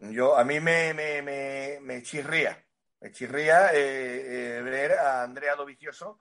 yo, 0.00 0.36
a 0.36 0.44
mí 0.44 0.60
me, 0.60 0.94
me, 0.94 1.22
me, 1.22 1.78
me 1.80 2.02
chirría, 2.02 2.64
me 3.00 3.10
chirría 3.10 3.72
eh, 3.72 4.58
eh, 4.58 4.62
ver 4.62 4.92
a 4.92 5.22
Andrea 5.22 5.54
Dovicioso 5.54 6.20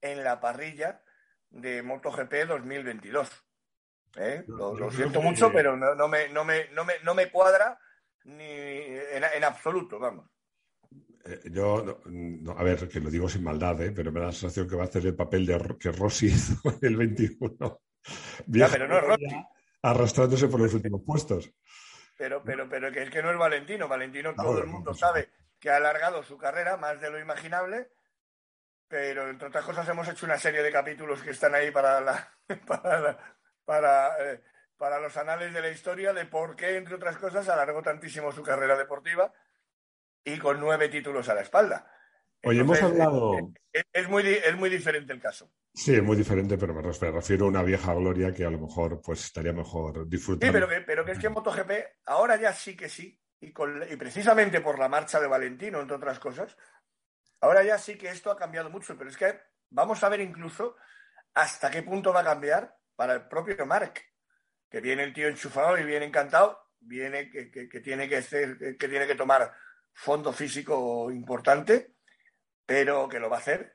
en 0.00 0.24
la 0.24 0.40
parrilla 0.40 1.02
de 1.50 1.82
MotoGP 1.82 2.46
2022. 2.48 3.28
¿eh? 4.16 4.44
Lo, 4.46 4.90
siento 4.90 5.20
mucho, 5.20 5.52
pero 5.52 5.76
no, 5.76 5.94
no, 5.94 6.08
me, 6.08 6.28
no, 6.28 6.44
me, 6.44 6.68
no, 6.70 6.84
me, 6.84 6.94
no 7.04 7.14
me 7.14 7.30
cuadra 7.30 7.78
ni 8.24 8.44
en, 8.44 9.44
absoluto, 9.44 9.98
vamos. 9.98 10.26
yo, 11.44 12.00
a 12.56 12.62
ver, 12.62 12.88
que 12.88 13.00
lo 13.00 13.10
digo 13.10 13.28
sin 13.28 13.42
maldad, 13.42 13.76
pero 13.94 14.12
me 14.12 14.20
da 14.20 14.26
la 14.26 14.32
sensación 14.32 14.68
que 14.68 14.76
va 14.76 14.82
a 14.82 14.86
hacer 14.86 15.06
el 15.06 15.16
papel 15.16 15.46
de 15.46 15.76
que 15.78 15.92
Rossi 15.92 16.26
hizo 16.26 16.60
en 16.64 16.78
el 16.88 16.96
21. 16.96 17.80
ya, 18.46 18.68
pero 18.68 18.88
no 18.88 18.98
es 18.98 19.04
Rossi. 19.04 19.46
Arrastrándose 19.82 20.48
por 20.48 20.60
los 20.60 20.74
últimos 20.74 21.00
puestos 21.04 21.50
pero, 22.20 22.42
pero, 22.44 22.68
pero 22.68 22.92
que 22.92 23.00
es 23.00 23.08
que 23.08 23.22
no 23.22 23.30
es 23.30 23.38
Valentino. 23.38 23.88
Valentino 23.88 24.34
todo 24.34 24.58
el 24.58 24.66
mundo 24.66 24.92
sabe 24.92 25.30
que 25.58 25.70
ha 25.70 25.76
alargado 25.76 26.22
su 26.22 26.36
carrera 26.36 26.76
más 26.76 27.00
de 27.00 27.08
lo 27.08 27.18
imaginable, 27.18 27.92
pero 28.88 29.30
entre 29.30 29.48
otras 29.48 29.64
cosas 29.64 29.88
hemos 29.88 30.06
hecho 30.06 30.26
una 30.26 30.36
serie 30.36 30.62
de 30.62 30.70
capítulos 30.70 31.22
que 31.22 31.30
están 31.30 31.54
ahí 31.54 31.70
para 31.70 31.98
la, 32.02 32.30
para, 33.64 34.32
eh, 34.32 34.42
para, 34.76 35.00
los 35.00 35.16
anales 35.16 35.54
de 35.54 35.62
la 35.62 35.70
historia 35.70 36.12
de 36.12 36.26
por 36.26 36.56
qué, 36.56 36.76
entre 36.76 36.96
otras 36.96 37.16
cosas, 37.16 37.48
alargó 37.48 37.80
tantísimo 37.80 38.32
su 38.32 38.42
carrera 38.42 38.76
deportiva 38.76 39.32
y 40.22 40.36
con 40.36 40.60
nueve 40.60 40.90
títulos 40.90 41.26
a 41.30 41.34
la 41.34 41.40
espalda. 41.40 41.90
Oye, 42.42 42.60
hemos 42.60 42.82
hablado. 42.82 43.52
Es, 43.92 44.08
muy, 44.08 44.26
es 44.26 44.56
muy 44.56 44.70
diferente 44.70 45.12
el 45.12 45.20
caso. 45.20 45.52
Sí, 45.74 45.94
es 45.94 46.02
muy 46.02 46.16
diferente, 46.16 46.56
pero 46.56 46.74
me 46.74 46.82
refiero 46.82 47.44
a 47.44 47.48
una 47.48 47.62
vieja 47.62 47.94
gloria 47.94 48.32
que 48.32 48.44
a 48.44 48.50
lo 48.50 48.58
mejor 48.58 49.00
pues 49.02 49.24
estaría 49.24 49.52
mejor 49.52 50.08
disfrutando. 50.08 50.46
Sí, 50.46 50.52
pero 50.52 50.68
que, 50.68 50.80
pero 50.84 51.04
que 51.04 51.12
es 51.12 51.18
que 51.18 51.28
MotoGP 51.28 51.70
ahora 52.06 52.36
ya 52.36 52.52
sí 52.52 52.76
que 52.76 52.88
sí, 52.88 53.20
y, 53.40 53.48
y 53.48 53.96
precisamente 53.96 54.60
por 54.60 54.78
la 54.78 54.88
marcha 54.88 55.20
de 55.20 55.28
Valentino, 55.28 55.80
entre 55.80 55.96
otras 55.96 56.18
cosas, 56.18 56.56
ahora 57.40 57.62
ya 57.62 57.78
sí 57.78 57.96
que 57.96 58.08
esto 58.08 58.30
ha 58.30 58.36
cambiado 58.36 58.70
mucho, 58.70 58.96
pero 58.96 59.10
es 59.10 59.16
que 59.16 59.38
vamos 59.68 60.02
a 60.02 60.08
ver 60.08 60.20
incluso 60.20 60.76
hasta 61.34 61.70
qué 61.70 61.82
punto 61.82 62.12
va 62.12 62.20
a 62.20 62.24
cambiar 62.24 62.74
para 62.96 63.14
el 63.14 63.28
propio 63.28 63.64
Mark, 63.66 64.00
que 64.68 64.80
viene 64.80 65.04
el 65.04 65.12
tío 65.12 65.28
enchufado 65.28 65.78
y 65.78 65.84
viene 65.84 66.06
encantado, 66.06 66.58
viene 66.80 67.30
que, 67.30 67.50
que 67.50 67.80
tiene 67.80 68.08
que, 68.08 68.16
hacer, 68.16 68.76
que 68.76 68.88
tiene 68.88 69.06
que 69.06 69.14
tomar 69.14 69.52
fondo 69.92 70.32
físico 70.32 71.10
importante 71.12 71.94
pero 72.70 73.08
que 73.08 73.18
lo 73.18 73.28
va 73.28 73.38
a 73.38 73.40
hacer. 73.40 73.74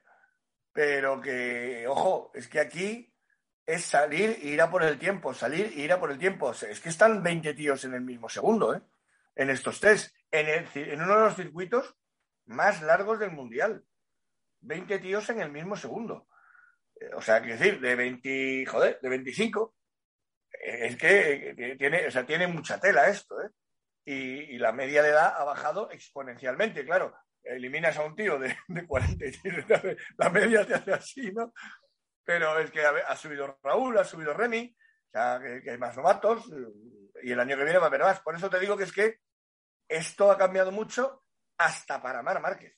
Pero 0.72 1.20
que, 1.20 1.86
ojo, 1.86 2.32
es 2.34 2.48
que 2.48 2.62
aquí 2.62 3.14
es 3.66 3.84
salir 3.84 4.40
e 4.42 4.48
ir 4.48 4.62
a 4.62 4.72
por 4.72 4.84
el 4.84 4.98
tiempo, 4.98 5.34
salir 5.34 5.66
e 5.76 5.82
ir 5.82 5.92
a 5.92 6.00
por 6.00 6.12
el 6.12 6.18
tiempo. 6.18 6.52
Es 6.52 6.80
que 6.80 6.88
están 6.88 7.22
20 7.22 7.54
tíos 7.56 7.84
en 7.84 7.94
el 7.94 8.00
mismo 8.00 8.30
segundo, 8.30 8.74
¿eh? 8.74 8.82
En 9.36 9.50
estos 9.50 9.82
test, 9.82 10.16
en, 10.32 10.66
en 10.74 11.02
uno 11.02 11.14
de 11.14 11.24
los 11.26 11.36
circuitos 11.36 11.98
más 12.46 12.82
largos 12.84 13.20
del 13.20 13.32
Mundial. 13.32 13.84
20 14.62 15.00
tíos 15.00 15.30
en 15.30 15.42
el 15.42 15.52
mismo 15.52 15.76
segundo. 15.76 16.30
Eh, 16.98 17.10
o 17.16 17.22
sea, 17.22 17.42
que 17.42 17.58
decir, 17.58 17.82
de 17.82 17.96
20, 17.96 18.66
joder, 18.66 19.00
de 19.02 19.10
25. 19.10 19.76
Eh, 20.54 20.88
es 20.88 20.96
que 20.96 21.76
tiene, 21.78 22.08
o 22.08 22.12
sea, 22.12 22.26
tiene 22.26 22.48
mucha 22.48 22.80
tela 22.80 23.10
esto, 23.10 23.42
¿eh? 23.42 23.50
Y, 24.06 24.58
la 24.58 24.72
media 24.72 25.04
de 25.04 25.10
edad 25.10 25.36
ha 25.38 25.44
bajado 25.44 25.92
exponencialmente, 25.92 26.86
claro 26.86 27.14
eliminas 27.46 27.98
a 27.98 28.04
un 28.04 28.16
tío 28.16 28.38
de, 28.40 28.56
de 28.68 28.86
40 28.88 29.26
la 30.18 30.30
media 30.30 30.66
te 30.66 30.76
hace 30.76 30.94
así, 30.94 31.32
¿no? 31.32 31.54
Pero 32.24 32.60
es 32.60 32.72
que 32.72 32.84
ha, 32.84 33.16
subido 33.16 33.60
Raúl, 33.62 33.98
ha 33.98 34.04
subido 34.04 34.34
Remy, 34.34 34.76
o 34.76 35.12
sea, 35.12 35.40
que, 35.40 35.70
hay 35.70 35.78
más 35.78 35.96
novatos 35.96 36.52
y 37.22 37.32
el 37.32 37.40
año 37.40 37.56
que 37.56 37.64
viene 37.64 37.78
va 37.78 37.86
a 37.86 37.88
haber 37.88 38.02
más. 38.02 38.20
Por 38.22 38.36
eso 38.36 38.50
te 38.50 38.60
digo 38.60 38.76
que 38.76 38.86
es 38.86 38.92
que 38.92 39.20
esto 39.88 40.32
ha 40.32 40.38
cambiado 40.38 40.72
mucho 40.72 41.24
hasta 41.58 42.02
para 42.02 42.24
Mar 42.24 42.42
Márquez. 42.42 42.76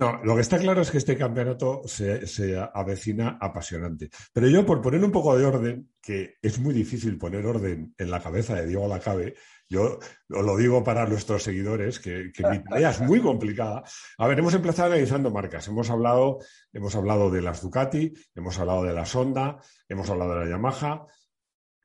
No, 0.00 0.18
lo 0.24 0.34
que 0.34 0.40
está 0.40 0.58
claro 0.58 0.80
es 0.80 0.90
que 0.90 0.96
este 0.96 1.14
campeonato 1.14 1.82
se, 1.84 2.26
se, 2.26 2.56
avecina 2.56 3.36
apasionante. 3.38 4.08
Pero 4.32 4.48
yo, 4.48 4.64
por 4.64 4.80
poner 4.80 5.04
un 5.04 5.12
poco 5.12 5.36
de 5.36 5.44
orden, 5.44 5.90
que 6.00 6.38
es 6.40 6.58
muy 6.58 6.72
difícil 6.72 7.18
poner 7.18 7.44
orden 7.44 7.94
en 7.98 8.10
la 8.10 8.22
cabeza 8.22 8.54
de 8.54 8.66
Diego 8.66 8.88
Lacabe, 8.88 9.34
yo 9.68 9.98
lo 10.28 10.56
digo 10.56 10.82
para 10.82 11.06
nuestros 11.06 11.42
seguidores, 11.42 12.00
que, 12.00 12.32
mi 12.50 12.64
tarea 12.64 12.88
es 12.88 13.00
muy 13.02 13.20
complicada. 13.20 13.82
A 14.16 14.26
ver, 14.26 14.38
hemos 14.38 14.54
empezado 14.54 14.90
analizando 14.90 15.30
marcas. 15.30 15.68
Hemos 15.68 15.90
hablado, 15.90 16.38
hemos 16.72 16.96
hablado 16.96 17.30
de 17.30 17.42
las 17.42 17.60
Ducati, 17.60 18.14
hemos 18.34 18.58
hablado 18.58 18.84
de 18.84 18.94
la 18.94 19.04
Sonda, 19.04 19.60
hemos 19.86 20.08
hablado 20.08 20.32
de 20.32 20.46
la 20.46 20.50
Yamaha, 20.50 21.04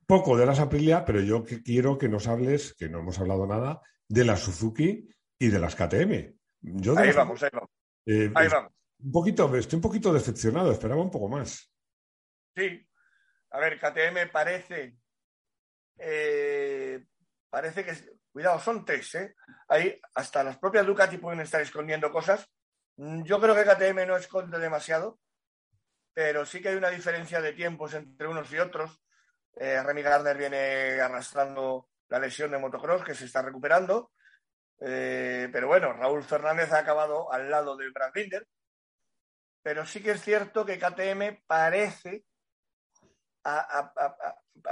poco 0.08 0.38
de 0.38 0.46
las 0.46 0.62
Aprilia, 0.62 1.04
pero 1.04 1.20
yo 1.20 1.44
quiero 1.44 1.98
que 1.98 2.08
nos 2.08 2.28
hables, 2.28 2.76
que 2.76 2.88
no 2.88 3.00
hemos 3.00 3.20
hablado 3.20 3.46
nada, 3.46 3.82
de 4.08 4.24
la 4.24 4.38
Suzuki 4.38 5.10
y 5.38 5.48
de 5.50 5.60
las 5.60 5.76
KTM. 5.76 6.34
ahí 6.98 7.12
vamos, 7.12 7.44
ahí 7.44 7.50
vamos. 7.52 7.75
Eh, 8.06 8.32
ahí 8.36 8.48
vamos. 8.48 8.72
Un 9.00 9.12
poquito, 9.12 9.56
estoy 9.56 9.78
un 9.78 9.82
poquito 9.82 10.14
decepcionado, 10.14 10.72
esperaba 10.72 11.02
un 11.02 11.12
poco 11.12 11.28
más. 11.28 11.72
Sí. 12.56 12.88
A 13.52 13.60
ver, 13.60 13.80
KTM 13.80 14.32
parece 14.32 14.98
eh, 15.98 17.04
parece 17.50 17.86
que, 17.86 17.94
cuidado, 18.32 18.60
son 18.60 18.84
tres, 18.84 19.16
¿eh? 19.16 19.36
Ahí 19.68 20.00
hasta 20.14 20.44
las 20.44 20.58
propias 20.58 20.86
Ducati 20.86 21.18
pueden 21.18 21.42
estar 21.42 21.62
escondiendo 21.62 22.12
cosas, 22.12 22.50
Mm, 22.98 23.24
yo 23.24 23.40
creo 23.42 23.56
que 23.56 23.66
KTM 23.66 24.06
no 24.06 24.16
esconde 24.16 24.58
demasiado, 24.60 25.20
pero 26.14 26.46
sí 26.46 26.62
que 26.62 26.70
hay 26.70 26.76
una 26.76 26.90
diferencia 26.90 27.42
de 27.42 27.54
tiempos 27.54 27.94
entre 27.94 28.28
unos 28.28 28.52
y 28.52 28.60
otros. 28.60 29.02
Eh, 29.56 29.82
Remy 29.84 30.02
Gardner 30.02 30.38
viene 30.38 31.02
arrastrando 31.02 31.90
la 32.10 32.20
lesión 32.20 32.52
de 32.52 32.58
motocross 32.58 33.04
que 33.04 33.16
se 33.16 33.26
está 33.26 33.42
recuperando. 33.42 34.12
Eh, 34.80 35.50
pero 35.52 35.68
bueno, 35.68 35.94
Raúl 35.94 36.24
Fernández 36.24 36.72
ha 36.72 36.80
acabado 36.80 37.32
al 37.32 37.50
lado 37.50 37.76
del 37.78 37.92
Brad 37.92 38.12
Binder. 38.14 38.48
Pero 39.62 39.86
sí 39.86 40.02
que 40.02 40.12
es 40.12 40.22
cierto 40.22 40.66
que 40.66 40.78
KTM 40.78 41.44
parece, 41.48 42.24
a, 43.44 43.92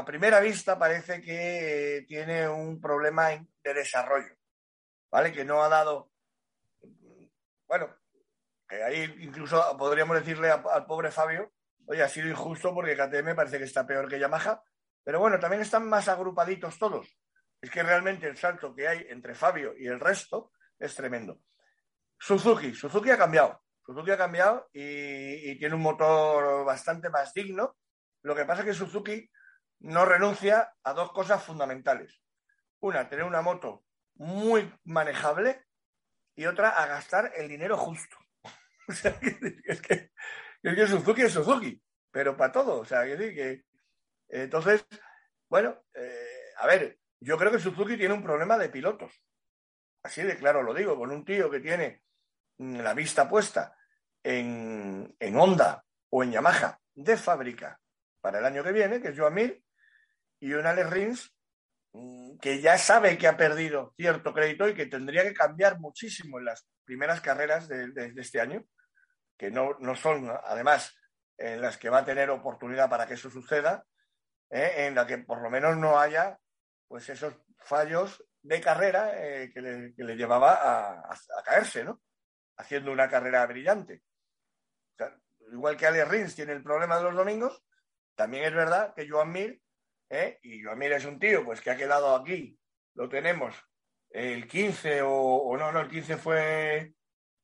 primera 0.06 0.40
vista, 0.40 0.78
parece 0.78 1.22
que 1.22 2.06
tiene 2.08 2.48
un 2.48 2.80
problema 2.80 3.30
de 3.30 3.74
desarrollo. 3.74 4.36
¿Vale? 5.12 5.32
Que 5.32 5.46
no 5.46 5.64
ha 5.64 5.70
dado. 5.70 6.12
Bueno, 7.68 7.96
que 8.68 8.84
ahí 8.84 9.16
incluso 9.20 9.76
podríamos 9.78 10.18
decirle 10.18 10.52
al 10.52 10.86
pobre 10.86 11.12
Fabio, 11.12 11.52
oye, 11.86 12.04
ha 12.04 12.10
sido 12.10 12.28
injusto 12.28 12.74
porque 12.74 12.96
KTM 12.96 13.36
parece 13.36 13.58
que 13.58 13.66
está 13.66 13.86
peor 13.88 14.08
que 14.08 14.20
Yamaha. 14.20 14.64
Pero 15.04 15.20
bueno, 15.20 15.40
también 15.40 15.62
están 15.62 15.88
más 15.88 16.08
agrupaditos 16.08 16.78
todos 16.78 17.18
es 17.64 17.72
que 17.72 17.82
realmente 17.82 18.28
el 18.28 18.36
salto 18.36 18.76
que 18.76 18.90
hay 18.90 19.06
entre 19.08 19.34
Fabio 19.34 19.74
y 19.78 19.88
el 19.88 19.98
resto 19.98 20.52
es 20.78 20.94
tremendo. 20.96 21.40
Suzuki, 22.20 22.74
Suzuki 22.74 23.10
ha 23.10 23.18
cambiado. 23.18 23.64
Suzuki 23.86 24.12
ha 24.12 24.18
cambiado 24.18 24.70
y, 24.74 25.58
tiene 25.58 25.74
un 25.74 25.82
motor 25.82 26.66
bastante 26.66 27.10
más 27.10 27.34
digno. 27.34 27.78
Lo 28.22 28.36
que 28.36 28.44
pasa 28.44 28.64
es 28.64 28.68
que 28.68 28.74
Suzuki 28.74 29.32
no 29.80 30.04
renuncia 30.04 30.74
a 30.84 30.92
dos 30.92 31.14
cosas 31.14 31.42
fundamentales. 31.42 32.22
Una, 32.82 33.08
tener 33.08 33.24
una 33.24 33.42
moto 33.42 33.86
muy 34.16 34.70
manejable 34.84 35.66
y 36.36 36.46
otra, 36.48 36.72
a 36.72 36.86
gastar 36.88 37.32
el 37.34 37.48
dinero 37.48 37.78
justo. 37.78 38.18
o 38.90 38.92
sea, 38.92 39.18
es 39.64 39.82
que, 39.82 40.12
Suzuki 40.86 41.22
es 41.22 41.32
Suzuki, 41.32 41.82
pero 42.12 42.36
para 42.36 42.52
todo. 42.52 42.82
O 42.82 42.86
sea, 42.86 43.04
decir 43.04 43.34
que. 43.34 43.64
Entonces, 44.28 44.86
bueno, 45.48 45.82
eh, 45.94 46.52
a 46.58 46.68
ver, 46.68 46.98
yo 47.24 47.38
creo 47.38 47.52
que 47.52 47.60
Suzuki 47.60 47.96
tiene 47.96 48.14
un 48.14 48.24
problema 48.24 48.58
de 48.58 48.70
pilotos. 48.70 49.24
Así 50.04 50.22
de 50.22 50.38
claro 50.38 50.62
lo 50.62 50.74
digo, 50.74 50.98
con 50.98 51.10
un 51.12 51.24
tío 51.24 51.50
que 51.50 51.62
tiene 51.62 52.04
mm, 52.58 52.80
la 52.82 52.94
vista 52.94 53.30
puesta 53.30 53.76
en, 54.22 55.16
Honda 55.36 55.84
o 56.10 56.24
en 56.24 56.32
Yamaha 56.32 56.80
de 56.94 57.18
fábrica 57.18 57.80
para 58.20 58.40
el 58.40 58.46
año 58.46 58.64
que 58.64 58.74
viene, 58.74 59.02
que 59.02 59.10
es 59.10 59.18
Joan 59.18 59.34
Mir, 59.34 59.64
y 60.40 60.54
un 60.54 60.66
Alex 60.66 60.90
Rins 60.90 61.36
mm, 61.94 62.38
que 62.40 62.60
ya 62.60 62.78
sabe 62.78 63.18
que 63.18 63.28
ha 63.28 63.38
perdido 63.38 63.94
cierto 63.96 64.34
crédito 64.34 64.68
y 64.68 64.76
que 64.76 64.88
tendría 64.88 65.24
que 65.24 65.34
cambiar 65.34 65.80
muchísimo 65.80 66.40
en 66.40 66.46
las 66.46 66.68
primeras 66.84 67.22
carreras 67.22 67.70
de, 67.70 68.14
este 68.18 68.42
año, 68.42 68.66
que 69.38 69.50
no, 69.50 69.78
son, 69.96 70.30
además, 70.44 70.94
en 71.38 71.62
las 71.62 71.78
que 71.78 71.90
va 71.90 72.00
a 72.00 72.06
tener 72.06 72.30
oportunidad 72.30 72.90
para 72.90 73.08
que 73.08 73.14
eso 73.14 73.30
suceda, 73.30 73.86
¿eh? 74.50 74.88
en 74.88 74.96
la 74.96 75.08
que 75.08 75.20
por 75.20 75.42
lo 75.42 75.50
menos 75.50 75.78
no 75.78 75.98
haya 75.98 76.38
pues 76.94 77.10
esos 77.10 77.34
fallos 77.58 78.24
de 78.44 78.62
carrera 78.62 79.14
eh, 79.16 79.52
que, 79.52 79.62
le, 79.64 80.16
llevaba 80.16 81.02
a, 81.10 81.18
caerse, 81.44 81.84
¿no? 81.84 82.04
Haciendo 82.56 82.92
una 82.92 83.10
carrera 83.10 83.44
brillante. 83.48 84.04
igual 85.52 85.76
que 85.76 85.88
Ale 85.88 86.06
Rins 86.06 86.36
tiene 86.36 86.54
el 86.54 86.62
problema 86.62 86.98
de 86.98 87.04
los 87.06 87.16
domingos, 87.16 87.66
también 88.14 88.44
es 88.44 88.54
verdad 88.54 88.94
que 88.94 89.10
Joan 89.10 89.32
Mir, 89.32 89.60
¿eh? 90.08 90.38
y 90.44 90.62
Joan 90.62 90.78
Mir 90.78 90.92
es 90.92 91.06
un 91.06 91.18
tío 91.18 91.44
pues 91.44 91.62
que 91.62 91.72
ha 91.72 91.76
quedado 91.76 92.16
aquí, 92.16 92.60
lo 92.94 93.10
tenemos 93.10 93.56
el 94.12 94.48
15 94.48 95.02
o, 95.04 95.58
no, 95.58 95.72
no, 95.72 95.80
el 95.80 95.90
15 95.90 96.18
fue, 96.18 96.94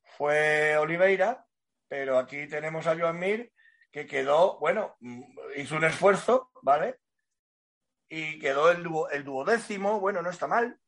fue 0.03 0.77
Oliveira, 0.77 1.43
pero 1.87 2.19
aquí 2.19 2.47
tenemos 2.47 2.85
a 2.85 2.95
Joan 2.95 3.17
Mir 3.17 3.51
que 3.91 4.05
quedó, 4.05 4.59
bueno, 4.59 4.95
mm, 4.99 5.23
hizo 5.55 5.75
un 5.75 5.85
esfuerzo, 5.85 6.51
¿vale? 6.61 6.99
Y 8.09 8.39
quedó 8.39 8.71
el, 8.71 8.85
el 9.11 9.23
duodécimo, 9.23 9.99
bueno, 9.99 10.21
no 10.21 10.31
está 10.31 10.47
mal, 10.47 10.79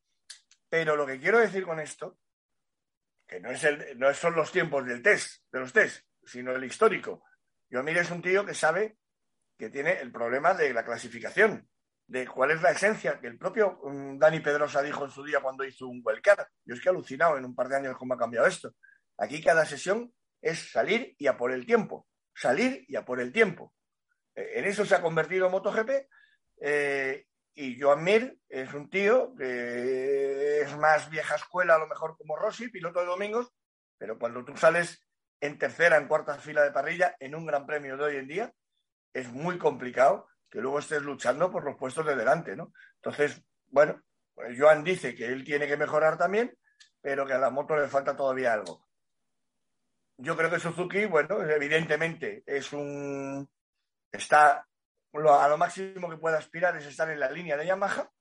pero 0.67 0.95
lo 0.95 1.05
que 1.05 1.19
quiero 1.19 1.39
decir 1.39 1.63
con 1.65 1.79
esto, 1.79 2.17
que 3.27 3.39
no, 3.39 3.51
es 3.51 3.63
el, 3.63 3.97
no 3.97 4.13
son 4.13 4.35
los 4.35 4.51
tiempos 4.51 4.85
del 4.85 5.01
test, 5.01 5.43
de 5.51 5.59
los 5.59 5.71
test, 5.71 6.05
sino 6.25 6.51
el 6.51 6.63
histórico. 6.63 7.23
Yo 7.69 7.83
mire, 7.83 8.01
es 8.01 8.11
un 8.11 8.21
tío 8.21 8.45
que 8.45 8.53
sabe 8.53 8.97
que 9.57 9.69
tiene 9.69 9.99
el 9.99 10.11
problema 10.11 10.53
de 10.53 10.73
la 10.73 10.83
clasificación, 10.83 11.69
de 12.07 12.27
cuál 12.27 12.51
es 12.51 12.61
la 12.61 12.71
esencia, 12.71 13.19
que 13.19 13.27
el 13.27 13.37
propio 13.37 13.79
mm, 13.83 14.17
Dani 14.17 14.39
Pedrosa 14.39 14.81
dijo 14.81 15.05
en 15.05 15.11
su 15.11 15.23
día 15.23 15.39
cuando 15.39 15.63
hizo 15.63 15.87
un 15.87 16.01
wildcard. 16.03 16.45
Yo 16.65 16.73
es 16.73 16.81
que 16.81 16.89
he 16.89 16.91
alucinado 16.91 17.37
en 17.37 17.45
un 17.45 17.55
par 17.55 17.69
de 17.69 17.77
años 17.77 17.97
cómo 17.97 18.15
ha 18.15 18.17
cambiado 18.17 18.47
esto. 18.47 18.73
Aquí 19.17 19.41
cada 19.41 19.65
sesión 19.65 20.11
es 20.41 20.71
salir 20.71 21.15
y 21.17 21.27
a 21.27 21.37
por 21.37 21.51
el 21.51 21.65
tiempo, 21.65 22.07
salir 22.33 22.83
y 22.87 22.95
a 22.95 23.05
por 23.05 23.21
el 23.21 23.31
tiempo. 23.31 23.73
Eh, 24.35 24.53
en 24.55 24.65
eso 24.65 24.83
se 24.83 24.95
ha 24.95 25.01
convertido 25.01 25.49
MotoGP 25.49 25.89
eh, 26.61 27.25
y 27.55 27.81
Joan 27.81 28.03
Mir 28.03 28.37
es 28.47 28.73
un 28.73 28.89
tío 28.89 29.35
que 29.35 30.61
es 30.61 30.77
más 30.77 31.09
vieja 31.09 31.35
escuela, 31.35 31.75
a 31.75 31.79
lo 31.79 31.87
mejor 31.87 32.15
como 32.17 32.37
Rossi, 32.37 32.69
piloto 32.69 32.99
de 32.99 33.07
domingos, 33.07 33.51
pero 33.97 34.17
cuando 34.17 34.45
tú 34.45 34.55
sales 34.55 35.03
en 35.41 35.57
tercera, 35.57 35.97
en 35.97 36.07
cuarta 36.07 36.37
fila 36.37 36.63
de 36.63 36.71
parrilla, 36.71 37.15
en 37.19 37.35
un 37.35 37.47
gran 37.47 37.65
premio 37.65 37.97
de 37.97 38.03
hoy 38.03 38.15
en 38.17 38.27
día, 38.27 38.53
es 39.11 39.31
muy 39.31 39.57
complicado 39.57 40.27
que 40.49 40.59
luego 40.59 40.79
estés 40.79 41.01
luchando 41.01 41.51
por 41.51 41.63
los 41.65 41.77
puestos 41.77 42.05
de 42.05 42.15
delante, 42.15 42.55
¿no? 42.55 42.71
Entonces, 42.95 43.41
bueno, 43.67 44.01
pues 44.35 44.57
Joan 44.57 44.83
dice 44.83 45.15
que 45.15 45.25
él 45.25 45.43
tiene 45.43 45.67
que 45.67 45.77
mejorar 45.77 46.17
también, 46.17 46.55
pero 47.01 47.25
que 47.25 47.33
a 47.33 47.39
la 47.39 47.49
moto 47.49 47.75
le 47.75 47.87
falta 47.87 48.15
todavía 48.15 48.53
algo. 48.53 48.85
Yo 50.17 50.37
creo 50.37 50.51
que 50.51 50.59
Suzuki, 50.59 51.05
bueno, 51.05 51.41
evidentemente 51.41 52.43
es 52.45 52.71
un 52.73 53.49
está 54.11 54.67
a 55.13 55.47
lo 55.47 55.57
máximo 55.57 56.09
que 56.09 56.17
puede 56.17 56.37
aspirar 56.37 56.75
es 56.77 56.85
estar 56.85 57.09
en 57.09 57.19
la 57.19 57.31
línea 57.31 57.57
de 57.57 57.65
Yamaha, 57.65 58.11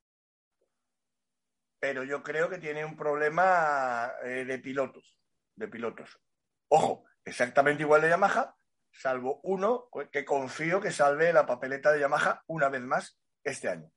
pero 1.78 2.04
yo 2.04 2.22
creo 2.22 2.48
que 2.48 2.58
tiene 2.58 2.84
un 2.84 2.96
problema 2.96 4.12
eh, 4.24 4.44
de 4.44 4.58
pilotos, 4.58 5.18
de 5.56 5.68
pilotos. 5.68 6.20
Ojo, 6.68 7.04
exactamente 7.24 7.82
igual 7.82 8.02
de 8.02 8.10
Yamaha, 8.10 8.54
salvo 8.92 9.40
uno 9.44 9.88
que 10.10 10.24
confío 10.24 10.80
que 10.80 10.90
salve 10.90 11.32
la 11.32 11.46
papeleta 11.46 11.92
de 11.92 12.00
Yamaha 12.00 12.42
una 12.48 12.68
vez 12.68 12.82
más 12.82 13.18
este 13.44 13.68
año. 13.68 13.90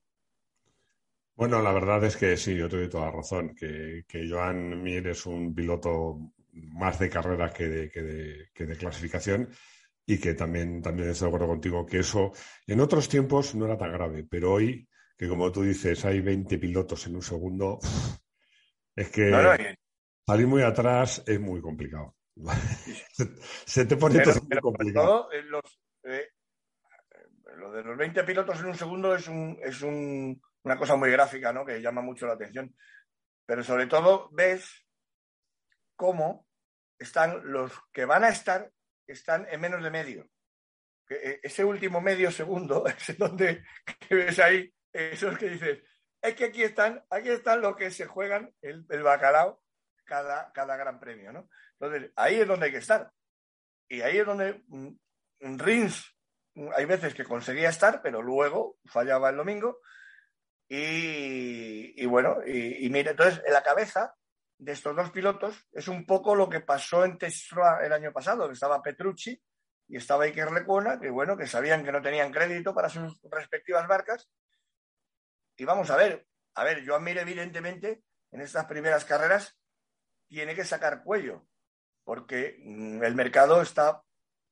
Bueno, 1.36 1.62
la 1.62 1.74
verdad 1.74 2.04
es 2.04 2.16
que 2.16 2.38
sí, 2.38 2.56
yo 2.56 2.70
te 2.70 2.78
doy 2.78 2.90
toda 2.90 3.10
razón, 3.10 3.56
que, 3.56 4.06
que 4.08 4.30
Joan 4.30 4.82
Mir 4.84 5.08
es 5.08 5.26
un 5.26 5.54
piloto 5.54 6.32
más 6.52 7.00
de 7.00 7.10
carrera 7.10 7.52
que 7.52 7.68
de, 7.68 7.90
que 8.54 8.66
de 8.66 8.78
clasificación 8.78 9.50
y 10.06 10.20
que 10.20 10.34
también, 10.34 10.82
también 10.82 11.10
estoy 11.10 11.26
de 11.26 11.30
acuerdo 11.30 11.48
contigo 11.48 11.86
que 11.86 12.00
eso 12.00 12.32
en 12.68 12.80
otros 12.82 13.08
tiempos 13.08 13.56
no 13.56 13.66
era 13.66 13.78
tan 13.78 13.92
grave, 13.92 14.26
pero 14.30 14.54
hoy, 14.54 14.88
que 15.18 15.28
como 15.28 15.52
tú 15.52 15.63
dices, 15.63 16.04
hay 16.06 16.22
20 16.22 16.58
pilotos 16.58 17.08
en 17.08 17.16
un 17.16 17.22
segundo, 17.22 17.80
es 18.96 19.10
que 19.10 19.32
salir 20.26 20.48
muy 20.48 20.62
atrás 20.62 21.24
es 21.26 21.39
muy 21.39 21.62
complicado. 21.62 22.16
Se 23.66 23.86
te 23.86 23.96
pone 23.96 24.22
todo 24.22 24.42
muy 24.42 24.60
complicado. 24.60 25.30
Eh, 25.32 25.44
lo 27.58 27.72
de 27.72 27.84
los 27.84 27.98
20 27.98 28.24
pilotos 28.24 28.60
en 28.60 28.66
un 28.66 28.76
segundo 28.76 29.16
es, 29.16 29.28
un, 29.28 29.58
es 29.63 29.82
un, 29.82 30.42
una 30.63 30.78
cosa 30.78 30.96
muy 30.96 31.12
gráfica, 31.12 31.54
¿no? 31.54 31.66
Que 31.66 31.82
llama 31.82 32.02
mucho 32.02 32.26
la 32.26 32.34
atención. 32.34 32.76
Pero 33.46 33.63
sobre 33.63 33.88
todo 33.88 34.30
ves 34.32 34.86
cómo 35.96 36.48
están 36.98 37.42
los 37.52 37.72
que 37.92 38.06
van 38.06 38.24
a 38.24 38.30
estar 38.30 38.72
están 39.08 39.48
en 39.50 39.62
menos 39.62 39.84
de 39.84 39.92
medio. 39.92 40.30
Eh, 41.10 41.39
ese 41.44 41.63
último 41.63 42.02
medio 42.02 42.32
segundo 42.32 42.86
es 42.88 43.18
donde 43.18 43.63
ves 44.10 44.39
ahí 44.39 44.74
esos 44.92 45.38
que 45.38 45.50
dices, 45.50 45.80
es 46.22 46.36
que 46.36 46.46
aquí 46.46 46.63
están, 46.63 47.04
aquí 47.10 47.30
están 47.30 47.62
los 47.62 47.76
que 47.76 47.92
se 47.92 48.06
juegan 48.06 48.54
el, 48.62 48.86
bacalao 49.04 49.62
cada, 50.06 50.52
cada 50.54 50.78
gran 50.78 51.00
premio, 51.00 51.32
¿no? 51.34 51.50
Entonces, 51.80 52.12
ahí 52.16 52.39
es 52.39 52.48
donde 52.48 52.68
hay 52.68 52.72
que 52.72 52.78
estar. 52.78 53.12
Y 53.89 54.02
ahí 54.02 54.20
es 54.20 54.26
donde 54.26 54.63
mm, 54.68 55.58
Rins 55.58 56.16
mm, 56.54 56.70
hay 56.76 56.86
veces 56.86 57.13
que 57.13 57.26
conseguía 57.26 57.70
estar, 57.70 58.02
pero 58.02 58.22
luego 58.22 58.78
fallaba 58.86 59.30
el 59.30 59.38
domingo. 59.38 59.80
Y, 60.70 62.06
bueno, 62.06 62.38
y, 62.46 62.86
y 62.86 62.89
mira, 62.89 63.12
entonces 63.12 63.42
en 63.46 63.54
la 63.54 63.62
cabeza 63.62 64.16
de 64.63 64.71
estos 64.71 64.95
dos 64.95 65.12
pilotos 65.12 65.67
es 65.73 65.88
un 65.89 66.06
poco 66.06 66.36
lo 66.36 66.49
que 66.49 66.62
pasó 66.62 67.04
en 67.04 67.17
Tesla 67.17 67.80
el 67.84 67.91
año 67.91 68.13
pasado, 68.13 68.47
que 68.47 68.54
estaba 68.54 68.82
Petrucci 68.82 69.39
y 69.89 69.97
estaba 69.97 70.23
Iker 70.23 70.52
Lecuona, 70.52 70.99
que 70.99 71.10
bueno, 71.10 71.36
que 71.36 71.47
sabían 71.47 71.84
que 71.84 71.91
no 71.91 72.02
tenían 72.02 72.32
crédito 72.32 72.73
para 72.73 72.88
sus 72.88 73.19
respectivas 73.23 73.88
marcas. 73.88 74.30
Y 75.58 75.65
vamos 75.65 75.89
a 75.91 75.97
ver, 75.97 76.26
a 76.56 76.63
ver, 76.63 76.82
yo 76.84 76.95
admiro 76.95 77.19
evidentemente 77.19 78.04
en 78.32 78.41
estas 78.41 78.65
primeras 78.65 79.04
carreras 79.04 79.58
tiene 80.28 80.56
que 80.56 80.63
sacar 80.63 81.04
cuello, 81.04 81.45
porque 82.06 82.58
mm, 82.63 83.04
el 83.04 83.15
mercado 83.15 83.62
está 83.62 84.02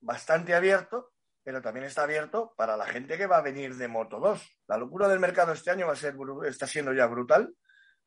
bastante 0.00 0.54
abierto, 0.54 1.12
pero 1.42 1.62
también 1.62 1.86
está 1.86 2.02
abierto 2.02 2.52
para 2.56 2.76
la 2.76 2.86
gente 2.86 3.16
que 3.16 3.26
va 3.26 3.38
a 3.38 3.42
venir 3.42 3.76
de 3.76 3.88
Moto 3.88 4.20
2. 4.20 4.60
La 4.68 4.76
locura 4.76 5.08
del 5.08 5.20
mercado 5.20 5.52
este 5.52 5.70
año 5.70 5.86
va 5.86 5.94
a 5.94 5.96
ser, 5.96 6.14
está 6.46 6.66
siendo 6.66 6.92
ya 6.92 7.06
brutal, 7.06 7.56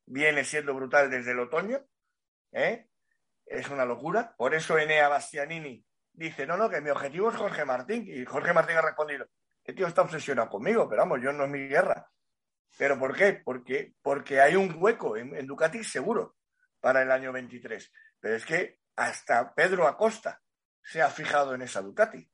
viene 0.06 0.44
siendo 0.44 0.74
brutal 0.76 1.10
desde 1.10 1.32
el 1.32 1.40
otoño, 1.40 1.84
¿eh? 2.52 2.88
es 3.46 3.70
una 3.70 3.86
locura. 3.86 4.34
Por 4.38 4.54
eso 4.54 4.78
Enea 4.78 5.08
Bastianini 5.08 5.86
dice, 6.14 6.46
no, 6.46 6.58
no, 6.58 6.70
que 6.70 6.82
mi 6.82 6.90
objetivo 6.90 7.30
es 7.30 7.36
Jorge 7.36 7.66
Martín. 7.66 8.06
Y 8.08 8.26
Jorge 8.26 8.54
Martín 8.54 8.78
ha 8.78 8.82
respondido, 8.82 9.28
este 9.60 9.74
tío 9.74 9.88
está 9.88 10.02
obsesionado 10.02 10.50
conmigo, 10.50 10.88
pero 10.90 11.02
vamos, 11.02 11.20
yo 11.22 11.32
no 11.32 11.46
es 11.46 11.50
mi 11.50 11.68
guerra. 11.68 12.10
¿Pero 12.78 13.00
por 13.00 13.16
qué? 13.16 13.42
Porque, 13.44 13.94
porque 14.02 14.42
hay 14.42 14.56
un 14.56 14.76
hueco 14.78 15.16
en, 15.16 15.46
Ducati 15.48 15.84
seguro 15.84 16.36
para 16.80 17.02
el 17.02 17.12
año 17.12 17.32
23. 17.32 17.92
Pero 18.20 18.36
es 18.36 18.46
que 18.46 18.80
hasta 18.96 19.54
Pedro 19.54 19.88
Acosta 19.88 20.42
se 20.84 21.02
ha 21.02 21.10
fijado 21.10 21.56
en 21.56 21.62
esa 21.62 21.82
Ducati. 21.82 22.30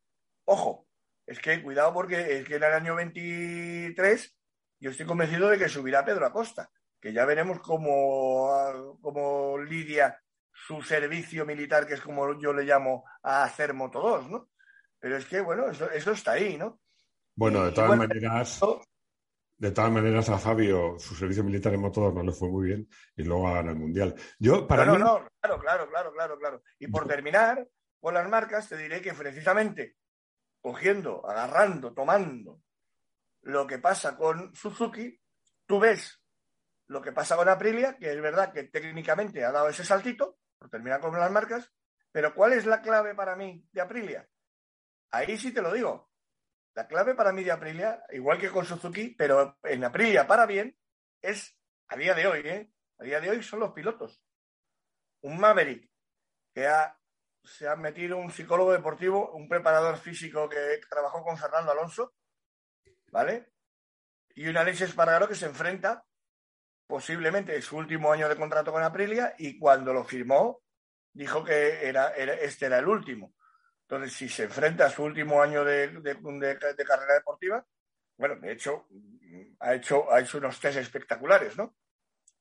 Ojo, 0.45 0.87
es 1.25 1.39
que 1.39 1.61
cuidado 1.61 1.93
porque 1.93 2.39
es 2.39 2.47
que 2.47 2.55
en 2.55 2.63
el 2.63 2.73
año 2.73 2.95
23 2.95 4.37
yo 4.79 4.89
estoy 4.89 5.05
convencido 5.05 5.49
de 5.49 5.59
que 5.59 5.69
subirá 5.69 6.03
Pedro 6.03 6.25
Acosta, 6.25 6.71
que 7.01 7.11
ya 7.11 7.25
veremos 7.25 7.59
cómo, 7.59 8.97
cómo 9.01 9.57
lidia 9.57 10.21
su 10.53 10.81
servicio 10.83 11.45
militar, 11.45 11.87
que 11.87 11.95
es 11.95 12.01
como 12.01 12.39
yo 12.39 12.53
le 12.53 12.63
llamo 12.63 13.03
a 13.23 13.43
hacer 13.43 13.73
Moto 13.73 13.99
2, 13.99 14.29
¿no? 14.29 14.49
Pero 14.99 15.17
es 15.17 15.25
que, 15.25 15.41
bueno, 15.41 15.67
eso, 15.69 16.11
está 16.11 16.33
ahí, 16.33 16.57
¿no? 16.57 16.79
Bueno, 17.35 17.65
de 17.65 17.71
todas 17.71 17.97
maneras, 17.97 18.59
de 19.57 19.71
todas 19.71 19.91
maneras 19.91 20.29
a 20.29 20.37
Fabio 20.37 20.99
su 20.99 21.15
servicio 21.15 21.43
militar 21.43 21.73
en 21.73 21.81
Moto 21.81 22.01
2 22.01 22.13
no 22.13 22.23
le 22.23 22.31
fue 22.31 22.49
muy 22.49 22.67
bien 22.67 22.87
y 23.15 23.23
luego 23.23 23.47
a 23.47 23.55
ganar 23.55 23.73
el 23.73 23.79
Mundial. 23.79 24.15
Yo, 24.37 24.67
para 24.67 24.85
no, 24.85 24.99
no, 24.99 25.27
claro, 25.41 25.59
claro, 25.59 25.89
claro, 25.89 26.13
claro, 26.13 26.37
claro. 26.37 26.63
Y 26.77 26.87
por 26.87 27.07
terminar, 27.07 27.67
con 27.99 28.13
las 28.13 28.29
marcas, 28.29 28.69
te 28.69 28.77
diré 28.77 29.01
que 29.01 29.13
precisamente 29.13 29.95
cogiendo, 30.61 31.27
agarrando, 31.27 31.93
tomando 31.93 32.61
lo 33.41 33.65
que 33.65 33.79
pasa 33.79 34.15
con 34.15 34.53
Suzuki, 34.53 35.19
tú 35.65 35.79
ves 35.79 36.20
lo 36.91 37.01
que 37.01 37.13
pasa 37.13 37.37
con 37.37 37.47
Aprilia, 37.47 37.95
que 37.97 38.11
es 38.11 38.21
verdad 38.21 38.51
que 38.51 38.65
técnicamente 38.65 39.45
ha 39.45 39.51
dado 39.53 39.69
ese 39.69 39.85
saltito, 39.85 40.37
por 40.59 40.69
terminar 40.69 40.99
con 40.99 41.17
las 41.17 41.31
marcas, 41.31 41.71
pero 42.11 42.35
¿cuál 42.35 42.51
es 42.51 42.65
la 42.65 42.81
clave 42.81 43.15
para 43.15 43.37
mí 43.37 43.65
de 43.71 43.79
Aprilia? 43.79 44.27
Ahí 45.11 45.37
sí 45.37 45.53
te 45.53 45.61
lo 45.61 45.71
digo. 45.71 46.11
La 46.73 46.87
clave 46.87 47.15
para 47.15 47.31
mí 47.31 47.45
de 47.45 47.51
Aprilia, 47.51 48.03
igual 48.09 48.37
que 48.37 48.49
con 48.49 48.65
Suzuki, 48.65 49.15
pero 49.17 49.57
en 49.63 49.85
Aprilia 49.85 50.27
para 50.27 50.45
bien, 50.45 50.77
es 51.21 51.57
a 51.87 51.95
día 51.95 52.13
de 52.13 52.27
hoy, 52.27 52.41
¿eh? 52.43 52.73
A 52.99 53.05
día 53.05 53.21
de 53.21 53.29
hoy 53.29 53.41
son 53.41 53.61
los 53.61 53.71
pilotos. 53.71 54.21
Un 55.21 55.39
Maverick 55.39 55.89
que 56.53 56.67
ha, 56.67 56.99
se 57.41 57.69
ha 57.69 57.77
metido 57.77 58.17
un 58.17 58.31
psicólogo 58.31 58.73
deportivo, 58.73 59.31
un 59.31 59.47
preparador 59.47 59.97
físico 59.97 60.49
que 60.49 60.81
trabajó 60.89 61.23
con 61.23 61.37
Fernando 61.37 61.71
Alonso, 61.71 62.15
¿vale? 63.13 63.53
Y 64.35 64.49
un 64.49 64.57
Alex 64.57 64.81
Espargaro 64.81 65.29
que 65.29 65.35
se 65.35 65.45
enfrenta 65.45 66.05
posiblemente 66.91 67.55
en 67.55 67.61
su 67.61 67.77
último 67.77 68.11
año 68.11 68.27
de 68.27 68.35
contrato 68.35 68.73
con 68.73 68.83
Aprilia 68.83 69.33
y 69.37 69.57
cuando 69.57 69.93
lo 69.93 70.03
firmó 70.03 70.61
dijo 71.13 71.41
que 71.41 71.87
era, 71.87 72.09
este 72.09 72.65
era 72.65 72.79
el 72.79 72.87
último. 72.87 73.33
Entonces, 73.83 74.11
si 74.11 74.27
se 74.27 74.43
enfrenta 74.43 74.87
a 74.87 74.89
su 74.89 75.01
último 75.01 75.41
año 75.41 75.63
de, 75.63 75.89
carrera 76.85 77.13
deportiva, 77.13 77.65
bueno, 78.17 78.35
de 78.35 78.51
hecho, 78.51 78.89
ha 79.61 79.73
hecho, 79.73 80.11
ha 80.11 80.19
hecho 80.19 80.39
unos 80.39 80.59
test 80.59 80.79
espectaculares, 80.79 81.57
¿no? 81.57 81.77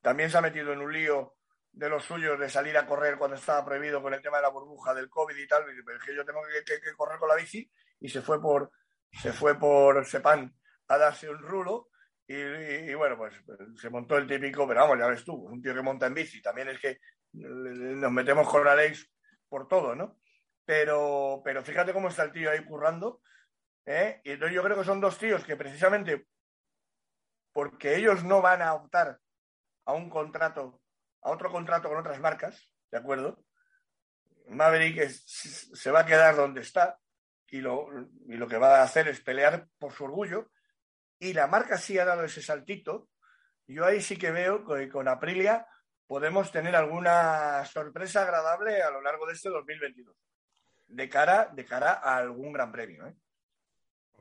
También 0.03 0.29
se 0.29 0.39
ha 0.39 0.41
metido 0.41 0.73
en 0.73 0.81
un 0.81 0.93
lío 0.93 1.37
de 1.71 1.89
los 1.89 2.05
suyos 2.05 2.37
de 2.37 2.51
salir 2.51 2.77
a 2.77 2.87
correr 2.87 3.19
cuando 3.19 3.37
estaba 3.37 3.65
prohibido 3.65 4.03
con 4.03 4.15
el 4.15 4.21
tema 4.21 4.39
de 4.39 4.43
la 4.43 4.49
burbuja 4.49 4.93
del 4.95 5.09
COVID 5.09 5.37
y 5.37 5.47
tal, 5.47 5.65
pero 5.65 5.97
es 5.97 6.05
que 6.05 6.17
yo 6.17 6.25
tengo 6.25 6.41
que, 6.67 6.97
correr 6.97 7.21
con 7.21 7.29
la 7.29 7.37
bici 7.37 7.71
y 8.01 8.09
se 8.09 8.21
fue 8.21 8.43
por, 8.43 8.73
se 9.13 9.33
fue 9.33 9.57
por 9.57 10.05
Sepan 10.05 10.53
a 10.89 10.99
darse 10.99 11.31
un 11.31 11.39
rulo 11.39 11.91
y, 12.33 12.95
bueno, 12.95 13.17
pues, 13.17 13.35
pues 13.45 13.59
se 13.81 13.91
montó 13.91 14.17
el 14.17 14.29
típico, 14.29 14.67
pero 14.69 14.83
vamos, 14.83 14.99
ya 15.01 15.09
ves 15.09 15.25
tú, 15.25 15.35
un 15.35 15.61
tío 15.61 15.75
que 15.75 15.83
monta 15.83 16.07
en 16.07 16.15
bici. 16.15 16.41
También 16.41 16.69
es 16.69 16.79
que 16.79 17.01
nos 17.33 18.13
metemos 18.13 18.49
con 18.49 18.65
la 18.65 18.77
ley 18.77 18.93
por 19.49 19.67
todo, 19.67 19.97
¿no? 19.97 20.21
Pero, 20.65 21.43
pero 21.45 21.65
fíjate 21.65 21.93
cómo 21.93 22.07
está 22.07 22.23
el 22.23 22.31
tío 22.31 22.53
ahí 22.53 22.65
currando. 22.65 23.21
¿eh? 23.85 24.21
Y 24.23 24.31
entonces 24.31 24.55
yo 24.55 24.63
creo 24.63 24.79
que 24.79 24.85
son 24.85 25.01
dos 25.01 25.19
tíos 25.19 25.45
que 25.45 25.57
precisamente 25.57 26.29
porque 27.53 27.97
ellos 27.97 28.23
no 28.23 28.41
van 28.41 28.63
a 28.63 28.75
optar 28.75 29.19
a 29.87 29.93
un 29.93 30.09
contrato, 30.09 30.81
a 31.23 31.31
otro 31.31 31.51
contrato 31.51 31.89
con 31.89 31.99
otras 31.99 32.21
marcas, 32.21 32.73
¿de 32.93 32.99
acuerdo? 32.99 33.45
Maverick 34.47 35.09
se 35.09 35.91
va 35.91 36.01
a 36.01 36.07
quedar 36.07 36.37
donde 36.37 36.61
está 36.61 36.97
y 37.49 37.61
lo, 37.61 37.89
y 38.29 38.37
lo 38.37 38.47
que 38.47 38.57
va 38.57 38.79
a 38.79 38.85
hacer 38.85 39.09
es 39.09 39.21
pelear 39.21 39.67
por 39.81 39.91
su 39.91 40.05
orgullo 40.05 40.49
y 41.21 41.35
la 41.35 41.47
marca 41.47 41.79
sí 41.79 41.99
ha 41.99 42.05
dado 42.05 42.25
ese 42.25 42.43
saltito, 42.43 43.09
yo 43.69 43.85
ahí 43.85 44.01
sí 44.01 44.17
que 44.17 44.33
veo 44.33 44.65
que 44.65 44.89
con 44.89 45.07
Aprilia 45.07 45.67
podemos 46.07 46.51
tener 46.51 46.75
alguna 46.75 47.65
sorpresa 47.67 48.23
agradable 48.23 48.83
a 48.83 48.91
lo 48.91 49.01
largo 49.01 49.27
de 49.27 49.35
este 49.35 49.51
2022, 49.51 50.17
de 50.89 51.09
cara, 51.09 51.53
de 51.55 51.65
cara 51.65 52.01
a 52.03 52.17
algún 52.17 52.53
gran 52.53 52.73
premio. 52.73 53.07
¿eh? 53.07 53.15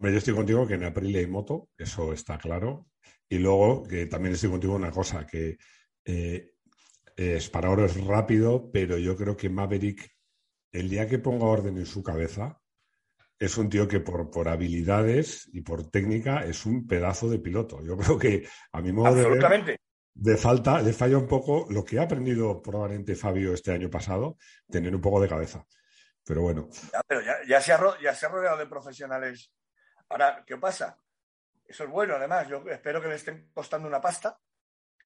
Yo 0.01 0.09
estoy 0.09 0.35
contigo 0.35 0.67
que 0.67 0.75
en 0.75 0.83
Aprilia 0.83 1.19
hay 1.19 1.27
moto, 1.27 1.69
eso 1.77 2.13
está 2.13 2.37
claro. 2.37 2.87
Y 3.27 3.39
luego 3.39 3.87
que 3.87 4.05
también 4.05 4.35
estoy 4.35 4.49
contigo 4.49 4.75
una 4.75 4.91
cosa, 4.91 5.25
que 5.25 5.57
eh, 6.05 6.53
es 7.15 7.49
para 7.49 7.69
oro 7.69 7.85
es 7.85 8.03
rápido, 8.05 8.69
pero 8.71 8.97
yo 8.97 9.15
creo 9.15 9.35
que 9.35 9.49
Maverick, 9.49 10.09
el 10.71 10.89
día 10.89 11.07
que 11.07 11.19
ponga 11.19 11.45
orden 11.45 11.77
en 11.77 11.85
su 11.85 12.03
cabeza, 12.03 12.58
es 13.39 13.57
un 13.57 13.69
tío 13.69 13.87
que 13.87 14.01
por, 14.01 14.29
por 14.29 14.49
habilidades 14.49 15.49
y 15.53 15.61
por 15.61 15.89
técnica 15.89 16.43
es 16.43 16.65
un 16.65 16.85
pedazo 16.85 17.29
de 17.29 17.39
piloto. 17.39 17.81
Yo 17.81 17.97
creo 17.97 18.19
que 18.19 18.47
a 18.73 18.81
mi 18.81 18.91
modo 18.91 19.15
de 19.15 19.29
ver, 19.29 19.79
de 20.13 20.35
falta, 20.35 20.81
le 20.81 20.91
falla 20.91 21.17
un 21.17 21.27
poco 21.27 21.65
lo 21.69 21.83
que 21.85 21.97
ha 21.97 22.03
aprendido 22.03 22.61
probablemente 22.61 23.15
Fabio 23.15 23.53
este 23.53 23.71
año 23.71 23.89
pasado, 23.89 24.37
tener 24.69 24.93
un 24.93 25.01
poco 25.01 25.21
de 25.21 25.29
cabeza. 25.29 25.65
Pero 26.25 26.41
bueno. 26.41 26.67
Ya, 26.91 27.01
pero 27.07 27.21
ya, 27.47 27.61
se, 27.61 27.71
ha, 27.71 27.79
ya 28.01 28.13
se 28.13 28.25
ha 28.25 28.29
rodeado 28.29 28.57
de 28.57 28.65
profesionales. 28.65 29.53
Ahora, 30.09 30.43
¿qué 30.45 30.57
pasa? 30.57 30.97
Eso 31.65 31.85
es 31.85 31.89
bueno, 31.89 32.15
además. 32.15 32.49
Yo 32.49 32.63
espero 32.69 33.01
que 33.01 33.07
le 33.07 33.15
estén 33.15 33.49
costando 33.53 33.87
una 33.87 34.01
pasta, 34.01 34.37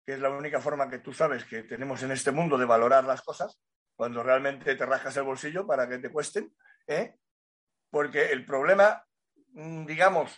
que 0.04 0.14
es 0.14 0.20
la 0.20 0.32
única 0.32 0.60
forma 0.60 0.90
que 0.90 1.00
tú 1.00 1.14
sabes 1.14 1.46
que 1.46 1.64
tenemos 1.64 2.02
en 2.02 2.12
este 2.12 2.32
mundo 2.32 2.58
de 2.58 2.66
valorar 2.66 3.04
las 3.04 3.22
cosas, 3.22 3.60
cuando 3.96 4.24
realmente 4.24 4.76
te 4.76 4.86
rascas 4.86 5.16
el 5.18 5.24
bolsillo 5.24 5.68
para 5.68 5.88
que 5.88 6.00
te 6.00 6.10
cuesten. 6.10 6.52
¿eh? 6.88 7.16
Porque 7.94 8.32
el 8.32 8.44
problema, 8.44 9.06
mm, 9.50 9.86
digamos, 9.86 10.32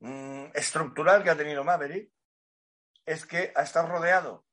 mm, 0.00 0.46
estructural 0.54 1.22
que 1.22 1.28
ha 1.28 1.36
tenido 1.36 1.62
Maverick 1.62 2.10
es 3.04 3.26
que 3.26 3.52
ha 3.54 3.64
estado 3.64 3.88
rodeado 3.88 4.46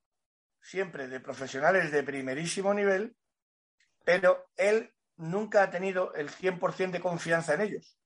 siempre 0.60 1.08
de 1.08 1.20
profesionales 1.20 1.90
de 1.90 2.02
primerísimo 2.02 2.74
nivel, 2.74 3.16
pero 4.04 4.50
él 4.56 4.92
nunca 5.16 5.62
ha 5.62 5.70
tenido 5.70 6.12
el 6.12 6.28
100% 6.28 6.98
de 6.98 7.00
confianza 7.00 7.54
en 7.54 7.62
ellos. 7.62 7.98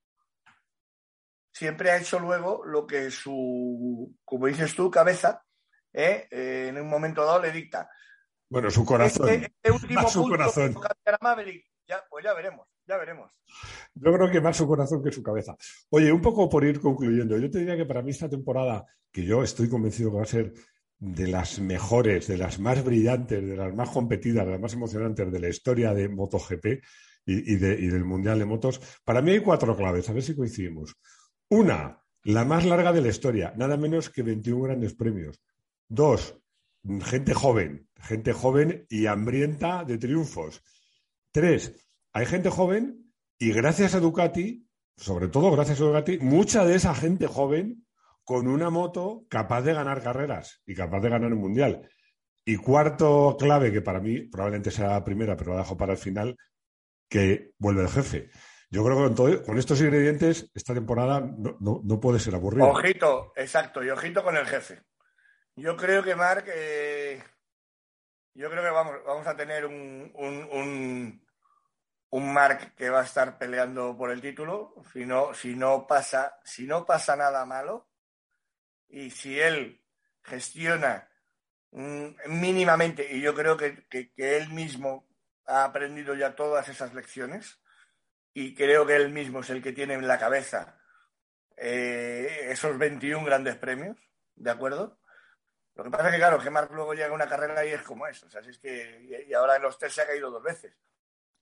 Siempre 1.51 1.91
ha 1.91 1.97
hecho 1.97 2.21
luego 2.21 2.65
lo 2.65 2.87
que 2.87 3.11
su, 3.11 4.17
como 4.25 4.47
dices 4.47 4.73
tú, 4.77 4.89
cabeza, 4.89 5.45
¿eh? 5.93 6.29
Eh, 6.31 6.67
en 6.69 6.81
un 6.81 6.89
momento 6.89 7.25
dado 7.25 7.43
le 7.43 7.51
dicta. 7.51 7.91
Bueno, 8.49 8.71
su 8.71 8.85
corazón. 8.85 9.29
Este, 9.31 9.53
este 9.61 9.73
último 9.73 10.09
su 10.09 10.23
corazón. 10.29 10.77
Maverick, 11.21 11.67
ya, 11.89 12.05
pues 12.09 12.25
ya 12.25 12.35
veremos. 12.35 12.69
Ya 12.89 12.97
veremos. 12.97 13.31
Yo 13.95 14.13
creo 14.15 14.31
que 14.31 14.41
más 14.41 14.57
su 14.57 14.67
corazón 14.67 15.05
que 15.05 15.13
su 15.13 15.23
cabeza. 15.23 15.55
Oye, 15.91 16.11
un 16.11 16.23
poco 16.23 16.49
por 16.49 16.65
ir 16.65 16.81
concluyendo, 16.81 17.37
yo 17.37 17.51
te 17.51 17.59
diría 17.59 17.77
que 17.77 17.85
para 17.85 18.01
mí 18.01 18.13
esta 18.13 18.31
temporada, 18.31 18.87
que 19.13 19.25
yo 19.25 19.43
estoy 19.43 19.69
convencido 19.69 20.11
que 20.11 20.17
va 20.17 20.23
a 20.23 20.27
ser 20.27 20.55
de 20.99 21.29
las 21.29 21.61
mejores, 21.61 22.27
de 22.27 22.39
las 22.39 22.59
más 22.59 22.83
brillantes, 22.83 23.47
de 23.47 23.57
las 23.57 23.75
más 23.75 23.91
competidas, 23.91 24.47
las 24.47 24.59
más 24.59 24.73
emocionantes 24.73 25.31
de 25.31 25.39
la 25.39 25.49
historia 25.51 25.93
de 25.93 26.09
MotoGP 26.09 26.83
y, 27.27 27.57
del 27.57 28.05
Mundial 28.07 28.39
de 28.39 28.47
Motos, 28.47 28.81
para 29.05 29.21
mí 29.21 29.33
hay 29.33 29.41
cuatro 29.41 29.77
claves, 29.77 30.09
a 30.09 30.15
ver 30.15 30.23
si 30.23 30.35
coincidimos. 30.35 30.97
Una, 31.51 32.03
la 32.25 32.47
más 32.47 32.65
larga 32.65 32.91
de 32.91 33.03
la 33.03 33.09
historia, 33.09 33.53
nada 33.55 33.77
menos 33.77 34.09
que 34.09 34.23
21 34.23 34.63
grandes 34.63 34.95
premios. 34.95 35.43
Dos, 35.87 36.39
gente 37.03 37.35
joven, 37.35 37.87
gente 37.97 38.33
joven 38.33 38.87
y 38.89 39.05
hambrienta 39.05 39.85
de 39.85 39.99
triunfos. 39.99 40.63
Tres, 41.31 41.88
hay 42.13 42.27
gente 42.27 42.51
joven 42.51 43.13
y 43.39 43.53
gracias 43.53 43.95
a 43.95 44.01
Ducati, 44.01 44.67
sobre 44.97 45.29
todo 45.29 45.51
gracias 45.53 45.81
a 45.81 45.85
Ducati, 45.85 46.19
mucha 46.19 46.65
de 46.65 46.75
esa 46.75 46.95
gente 46.95 47.27
joven 47.27 47.87
con 48.25 48.47
una 48.47 48.71
moto 48.71 49.25
capaz 49.31 49.63
de 49.63 49.75
ganar 49.75 50.03
carreras 50.03 50.61
y 50.67 50.75
capaz 50.75 51.01
de 51.01 51.09
ganar 51.09 51.33
un 51.33 51.41
mundial. 51.41 51.89
Y 52.45 52.57
cuarto 52.57 53.37
clave, 53.39 53.73
que 53.73 53.83
para 53.83 54.01
mí 54.01 54.23
probablemente 54.23 54.71
sea 54.71 54.89
la 54.89 55.05
primera, 55.05 55.37
pero 55.37 55.53
la 55.53 55.59
dejo 55.59 55.77
para 55.77 55.93
el 55.93 55.99
final, 55.99 56.37
que 57.09 57.53
vuelve 57.59 57.83
el 57.83 57.89
jefe. 57.89 58.31
Yo 58.71 58.85
creo 58.85 59.15
que 59.15 59.43
con, 59.45 59.59
estos 59.59 59.81
ingredientes 59.81 60.51
esta 60.55 60.75
temporada 60.75 61.21
no, 61.21 62.01
puede 62.01 62.19
ser 62.19 62.35
aburrida. 62.35 62.67
Ojito, 62.67 63.33
exacto, 63.37 63.83
y 63.83 63.91
ojito 63.91 64.23
con 64.23 64.37
el 64.37 64.47
jefe. 64.47 64.83
Yo 65.57 65.77
creo 65.77 66.03
que 66.03 66.15
Marc, 66.15 66.47
eh, 66.55 67.23
yo 68.35 68.51
creo 68.51 68.63
que 68.63 68.71
vamos, 68.71 68.97
vamos 69.07 69.27
a 69.27 69.37
tener 69.37 69.65
un, 69.65 70.13
un 70.15 71.28
Mark 72.11 72.75
que 72.75 72.91
va 72.91 73.01
a 73.01 73.05
estar 73.05 73.39
peleando 73.39 73.97
por 73.97 74.11
el 74.11 74.21
título, 74.21 74.75
si 74.93 75.05
no, 75.05 75.35
si 75.35 75.55
no 75.55 75.87
pasa, 75.87 76.39
si 76.45 76.67
no 76.67 76.87
pasa 76.87 77.17
nada 77.17 77.45
malo, 77.45 77.89
y 78.89 79.11
si 79.11 79.39
él 79.39 79.83
gestiona 80.23 81.11
mm, 81.73 82.07
mínimamente, 82.29 83.07
y 83.15 83.21
yo 83.21 83.35
creo 83.35 83.57
que, 83.57 83.87
él 84.17 84.49
mismo 84.51 85.07
ha 85.47 85.65
aprendido 85.65 86.15
ya 86.15 86.35
todas 86.35 86.69
esas 86.69 86.95
lecciones 86.95 87.61
y 88.33 88.55
creo 88.55 88.87
que 88.87 88.97
él 88.97 89.11
mismo 89.11 89.41
es 89.41 89.51
el 89.51 89.63
que 89.63 89.73
tiene 89.73 89.95
en 89.95 90.07
la 90.07 90.19
cabeza 90.19 90.81
eh, 91.57 92.49
esos 92.51 92.79
21 92.79 93.25
grandes 93.25 93.57
premios, 93.57 93.97
¿de 94.37 94.51
acuerdo? 94.51 95.01
Lo 95.75 95.85
que 95.85 95.91
pasa 95.91 96.07
es 96.09 96.13
que, 96.13 96.19
claro, 96.19 96.41
que 96.41 96.51
Marc 96.51 96.73
luego 96.73 96.93
llega 96.93 97.09
a 97.09 97.13
una 97.13 97.29
carrera 97.29 97.65
y 97.65 97.71
es 97.71 97.83
como 97.83 98.07
es. 98.07 98.23
O 98.25 98.29
sea, 98.29 98.41
es 98.41 98.59
que, 98.59 99.25
y 99.29 99.33
ahora 99.33 99.57
en 99.57 99.63
los 99.63 99.79
test 99.79 99.95
se 99.95 100.03
ha 100.03 100.07
caído 100.07 100.31
dos 100.31 100.43
veces. 100.43 100.77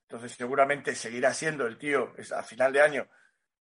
Entonces, 0.08 0.32
seguramente 0.32 0.94
seguirá 0.94 1.34
siendo 1.34 1.66
el 1.66 1.78
tío, 1.78 2.14
a 2.34 2.42
final 2.44 2.72
de 2.72 2.80
año, 2.80 3.08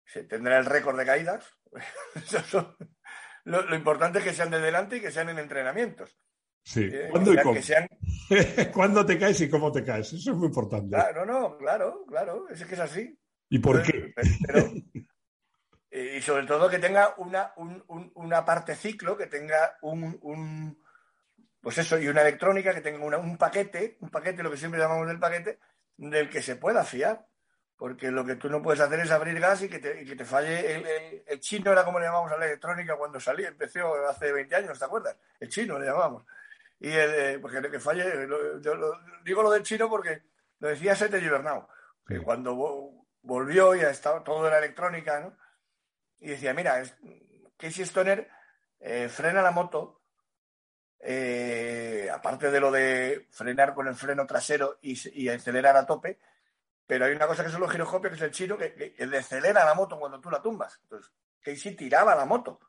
se 0.04 0.24
tendrá 0.24 0.58
el 0.58 0.66
récord 0.66 0.98
de 0.98 1.06
caídas. 1.06 1.46
lo, 3.44 3.76
importante 3.76 4.20
es 4.20 4.26
que 4.26 4.34
sean 4.34 4.50
de 4.50 4.60
delante 4.60 4.98
y 4.98 5.02
que 5.02 5.12
sean 5.12 5.30
en 5.30 5.38
entrenamientos. 5.38 6.18
Sí. 6.64 6.90
Eh, 6.92 7.10
¿Cuándo, 7.12 7.34
y 7.34 7.38
cómo? 7.38 7.60
¿Cuándo 8.74 9.06
te 9.06 9.20
caes 9.20 9.42
y 9.42 9.50
cómo 9.50 9.72
te 9.72 9.84
caes? 9.84 10.14
Eso 10.14 10.32
es 10.32 10.38
muy 10.38 10.48
importante. 10.48 10.90
Claro, 10.90 11.26
no, 11.26 11.58
claro, 11.58 12.06
claro. 12.08 12.50
Es 12.50 12.66
que 12.66 12.74
es 12.74 12.80
así. 12.80 13.20
¿Y 13.50 13.60
por 13.60 13.84
qué? 13.84 14.14
y 15.92 16.22
sobre 16.22 16.48
todo 16.48 16.70
que 16.70 16.80
tenga 16.80 17.14
una, 17.18 17.54
una 18.16 18.46
parte 18.46 18.76
ciclo, 18.76 19.18
que 19.18 19.28
tenga 19.28 19.78
un, 19.82 20.82
pues 21.62 21.78
eso, 21.78 22.00
y 22.00 22.08
una 22.08 22.22
electrónica, 22.22 22.74
que 22.74 22.82
tenga 22.82 23.20
un 23.20 23.38
paquete, 23.38 23.98
un 24.00 24.10
paquete, 24.10 24.42
lo 24.42 24.50
que 24.50 24.58
siempre 24.58 24.80
llamamos 24.80 25.08
del 25.08 25.20
paquete, 25.20 25.60
del 26.10 26.30
que 26.30 26.42
se 26.42 26.56
pueda 26.56 26.84
fiar. 26.84 27.26
Porque 27.78 28.12
lo 28.12 28.24
que 28.24 28.36
tú 28.36 28.48
no 28.48 28.62
puedes 28.62 28.80
hacer 28.80 29.00
es 29.00 29.10
abrir 29.10 29.40
gas 29.40 29.64
y 29.64 29.70
que 29.70 29.80
te, 29.80 30.06
que 30.06 30.16
te 30.16 30.24
falle. 30.24 31.24
El, 31.26 31.40
chino 31.40 31.72
era 31.72 31.84
como 31.84 32.00
le 32.00 32.06
llamamos 32.06 32.32
a 32.32 32.38
la 32.38 32.46
electrónica 32.46 32.96
cuando 32.96 33.20
salí, 33.20 33.44
empezó 33.44 33.96
hace 34.08 34.32
20 34.32 34.56
años, 34.56 34.78
¿te 34.78 34.86
acuerdas? 34.86 35.18
El 35.40 35.50
chino 35.50 35.80
le 35.80 35.88
llamábamos. 35.88 36.24
Y 36.80 36.90
el, 36.90 37.12
eh, 37.14 37.40
porque 37.40 37.60
que 37.72 37.80
falle, 37.80 38.28
yo 38.62 38.94
digo 39.24 39.42
lo 39.42 39.52
del 39.52 39.64
chino 39.64 39.90
porque 39.90 40.22
lo 40.60 40.68
decía 40.68 40.96
Sete 40.96 41.20
Gibernau, 41.20 41.68
que 42.06 42.20
cuando 42.20 42.56
volvió 43.24 43.76
y 43.76 43.82
ha 43.82 43.90
estado 43.90 44.22
todo 44.22 44.48
la 44.48 44.60
electrónica, 44.60 45.20
¿no? 45.20 45.36
Y 46.20 46.30
decía, 46.30 46.54
mira, 46.54 46.84
Casey 47.58 47.84
Stoner 47.84 48.30
eh, 48.80 49.10
frena 49.10 49.42
la 49.42 49.52
moto, 49.52 50.01
eh, 51.04 52.10
aparte 52.14 52.52
de 52.52 52.60
lo 52.60 52.72
de 52.72 53.28
frenar 53.32 53.74
con 53.74 53.88
el 53.88 53.96
freno 53.96 54.26
trasero 54.26 54.78
y, 54.82 55.30
acelerar 55.30 55.76
a 55.76 55.86
tope, 55.86 56.20
pero 56.86 57.06
hay 57.06 57.14
una 57.14 57.28
cosa 57.28 57.44
que 57.44 57.50
son 57.50 57.62
los 57.62 57.72
giroscopios, 57.72 58.12
que 58.12 58.18
es 58.18 58.22
el 58.24 58.32
chino, 58.32 58.58
que, 58.58 58.74
que, 58.74 59.08
decelera 59.08 59.66
la 59.66 59.74
moto 59.74 60.00
cuando 60.00 60.20
tú 60.20 60.30
la 60.30 60.42
tumbas. 60.42 60.80
Entonces, 60.84 61.12
Casey 61.42 61.76
tiraba 61.76 62.16
la 62.16 62.26
moto. 62.26 62.60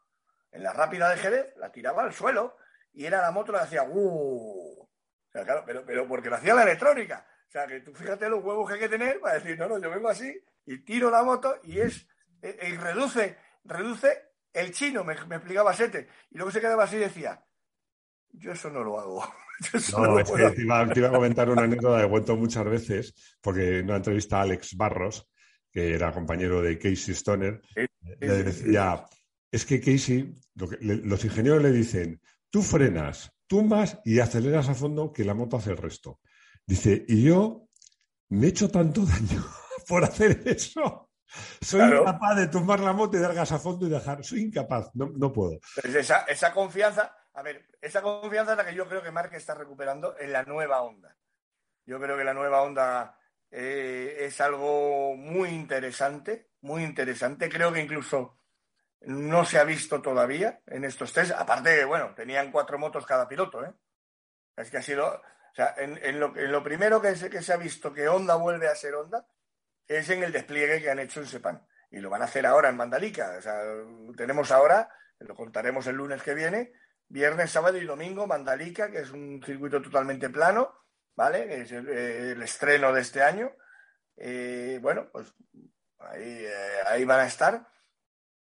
En 0.51 0.63
la 0.63 0.73
rápida 0.73 1.09
de 1.09 1.17
Jerez, 1.17 1.57
la 1.57 1.73
tiraba 1.73 2.03
al 2.03 2.13
suelo 2.13 2.57
y 2.93 3.07
era 3.07 3.21
la 3.23 3.31
moto, 3.31 3.53
la 3.53 3.63
hacía 3.63 3.85
¡uh! 3.85 4.89
claro, 5.31 5.63
pero, 5.65 5.85
pero 5.85 6.07
porque 6.07 6.29
lo 6.29 6.37
hacía 6.37 6.55
la 6.55 6.63
electrónica. 6.63 7.27
O 7.49 7.51
sea, 7.51 7.67
que 7.67 7.81
tú 7.81 7.93
fíjate 7.95 8.29
los 8.29 8.43
huevos 8.43 8.67
que 8.67 8.75
hay 8.75 8.81
que 8.81 8.89
tener 8.89 9.21
para 9.21 9.35
decir, 9.35 9.59
no, 9.59 9.69
no, 9.69 9.79
yo 9.79 9.91
vengo 9.91 10.09
así 10.09 10.43
y 10.65 10.79
tiro 10.85 11.11
la 11.11 11.23
moto 11.23 11.59
y 11.65 11.81
es, 11.81 12.07
y 12.43 12.77
reduce, 12.77 13.37
reduce 13.65 14.33
el 14.53 14.73
chino, 14.73 15.05
me, 15.05 15.15
explicaba 15.15 15.75
Sete. 15.75 16.09
Y 16.31 16.37
luego 16.37 16.51
se 16.51 16.61
quedaba 16.61 16.85
así 16.85 16.97
y 16.97 17.01
decía, 17.01 17.43
yo 18.33 18.53
eso 18.53 18.71
no 18.71 18.83
lo 18.83 18.99
hago. 18.99 19.25
no, 19.93 20.19
es 20.19 20.31
que 20.31 20.51
te 20.51 20.63
iba, 20.63 20.81
a 20.81 21.11
comentar 21.11 21.49
una 21.51 21.63
anécdota 21.63 22.03
de 22.03 22.09
cuento 22.09 22.37
muchas 22.37 22.65
veces, 22.65 23.15
porque 23.41 23.79
en 23.79 23.87
una 23.87 23.97
entrevista 23.97 24.39
a 24.39 24.43
Alex 24.43 24.77
Barros, 24.77 25.31
que 25.71 25.95
era 25.95 26.13
compañero 26.13 26.61
de 26.61 26.79
Casey 26.79 27.15
Stoner, 27.15 27.61
le 28.21 28.43
decía, 28.43 29.05
es 29.51 29.65
que 29.65 29.81
Casey, 29.81 30.35
los 30.55 31.25
ingenieros 31.25 31.63
le 31.63 31.71
dicen, 31.71 32.21
tú 32.51 32.63
frenas, 32.63 33.33
tumbas 33.47 34.01
y 34.05 34.19
aceleras 34.19 34.69
a 34.69 34.75
fondo 34.75 35.13
que 35.13 35.25
la 35.25 35.35
moto 35.35 35.57
hace 35.57 35.71
el 35.71 35.77
resto. 35.77 36.21
Dice, 36.67 37.05
y 37.09 37.23
yo 37.23 37.69
me 38.31 38.47
he 38.47 38.49
hecho 38.51 38.71
tanto 38.71 39.03
daño 39.07 39.45
por 39.87 40.05
hacer 40.05 40.43
eso. 40.47 41.11
Soy 41.61 41.81
incapaz 41.81 42.37
de 42.37 42.49
tumbar 42.49 42.81
la 42.81 42.93
moto 42.93 43.17
y 43.17 43.21
dar 43.21 43.35
gas 43.35 43.53
a 43.53 43.59
fondo 43.59 43.87
y 43.87 43.91
dejar. 43.91 44.23
Soy 44.25 44.43
incapaz, 44.43 44.91
no, 44.95 45.33
puedo. 45.33 45.59
Pues 45.81 45.95
esa, 45.95 46.21
esa, 46.23 46.53
confianza, 46.53 47.15
a 47.35 47.43
ver, 47.43 47.67
esa 47.81 48.03
confianza 48.03 48.53
es 48.53 48.59
la 48.59 48.65
que 48.67 48.75
yo 48.75 48.89
creo 48.89 49.03
que 49.03 49.11
Mark 49.11 49.35
está 49.35 49.55
recuperando 49.55 50.17
en 50.19 50.33
la 50.33 50.43
nueva 50.45 50.83
onda. 50.83 51.17
Yo 51.87 51.99
creo 51.99 52.17
que 52.17 52.25
la 52.25 52.35
nueva 52.35 52.63
onda 52.63 53.19
eh, 53.51 54.19
es 54.21 54.41
algo 54.41 55.17
muy 55.17 55.49
interesante, 55.51 56.51
muy 56.61 56.85
interesante. 56.85 57.49
Creo 57.49 57.73
que 57.73 57.81
incluso 57.81 58.39
no 59.01 59.45
se 59.45 59.59
ha 59.59 59.65
visto 59.65 60.01
todavía 60.01 60.61
en 60.67 60.85
estos 60.85 61.13
test. 61.13 61.33
Aparte 61.33 61.85
bueno, 61.85 62.15
tenían 62.15 62.53
cuatro 62.53 62.79
motos 62.79 63.07
cada 63.07 63.29
piloto, 63.29 63.65
¿eh? 63.65 63.73
Es 64.57 64.71
que 64.71 64.79
ha 64.79 64.83
sido. 64.83 65.07
O 65.09 65.55
sea, 65.55 65.75
en, 65.77 66.19
lo, 66.19 66.63
primero 66.63 67.01
que 67.01 67.15
se, 67.15 67.29
que 67.29 67.43
se 67.43 67.53
ha 67.53 67.59
visto 67.59 67.93
que 67.93 68.09
Honda 68.09 68.37
vuelve 68.37 68.69
a 68.69 68.75
ser 68.75 68.95
Honda 68.95 69.27
es 69.87 70.09
en 70.09 70.23
el 70.23 70.33
despliegue 70.33 70.81
que 70.81 70.91
han 70.91 70.99
hecho 70.99 71.21
en 71.21 71.27
Sepan. 71.27 71.67
Y 71.91 71.99
lo 71.99 72.09
van 72.09 72.23
a 72.23 72.27
hacer 72.27 72.47
ahora 72.47 72.71
en 72.71 72.77
Mandalica. 72.77 73.37
O 73.39 73.43
sea, 73.43 73.61
tenemos 74.17 74.51
ahora, 74.51 74.89
lo 75.19 75.35
contaremos 75.35 75.87
el 75.87 75.97
lunes 75.97 76.23
que 76.23 76.35
viene, 76.35 76.73
viernes, 77.13 77.51
sábado 77.51 77.77
y 77.77 77.85
domingo, 77.85 78.27
Mandalica, 78.27 78.91
que 78.91 79.01
es 79.01 79.11
un 79.11 79.43
circuito 79.45 79.83
totalmente 79.83 80.31
plano, 80.31 80.75
¿vale? 81.15 81.61
Es 81.61 81.71
el, 81.71 82.43
estreno 82.43 82.93
de 82.93 83.03
este 83.03 83.23
año. 83.23 83.53
Eh, 84.17 84.79
bueno, 84.81 85.11
pues 85.13 85.35
ahí, 85.99 86.23
eh, 86.23 86.81
ahí 86.87 87.05
van 87.05 87.21
a 87.21 87.27
estar. 87.27 87.69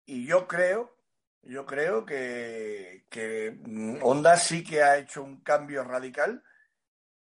Y 0.06 0.26
yo 0.26 0.48
creo, 0.48 0.98
yo 1.44 1.66
creo 1.68 2.06
que, 2.06 3.06
que 3.10 3.60
Honda 4.02 4.36
sí 4.36 4.64
que 4.64 4.82
ha 4.82 4.98
hecho 4.98 5.24
un 5.24 5.42
cambio 5.42 5.84
radical 5.84 6.44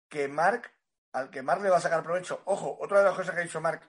que 0.09 0.28
Mark, 0.28 0.72
al 1.12 1.28
que 1.28 1.42
Mark 1.42 1.62
le 1.62 1.68
va 1.68 1.76
a 1.76 1.83
sacar 1.83 2.02
provecho. 2.02 2.40
Ojo, 2.46 2.78
otra 2.80 3.00
de 3.00 3.04
las 3.04 3.14
cosas 3.14 3.35
que 3.35 3.42
ha 3.42 3.44
dicho 3.44 3.61
Mark 3.61 3.83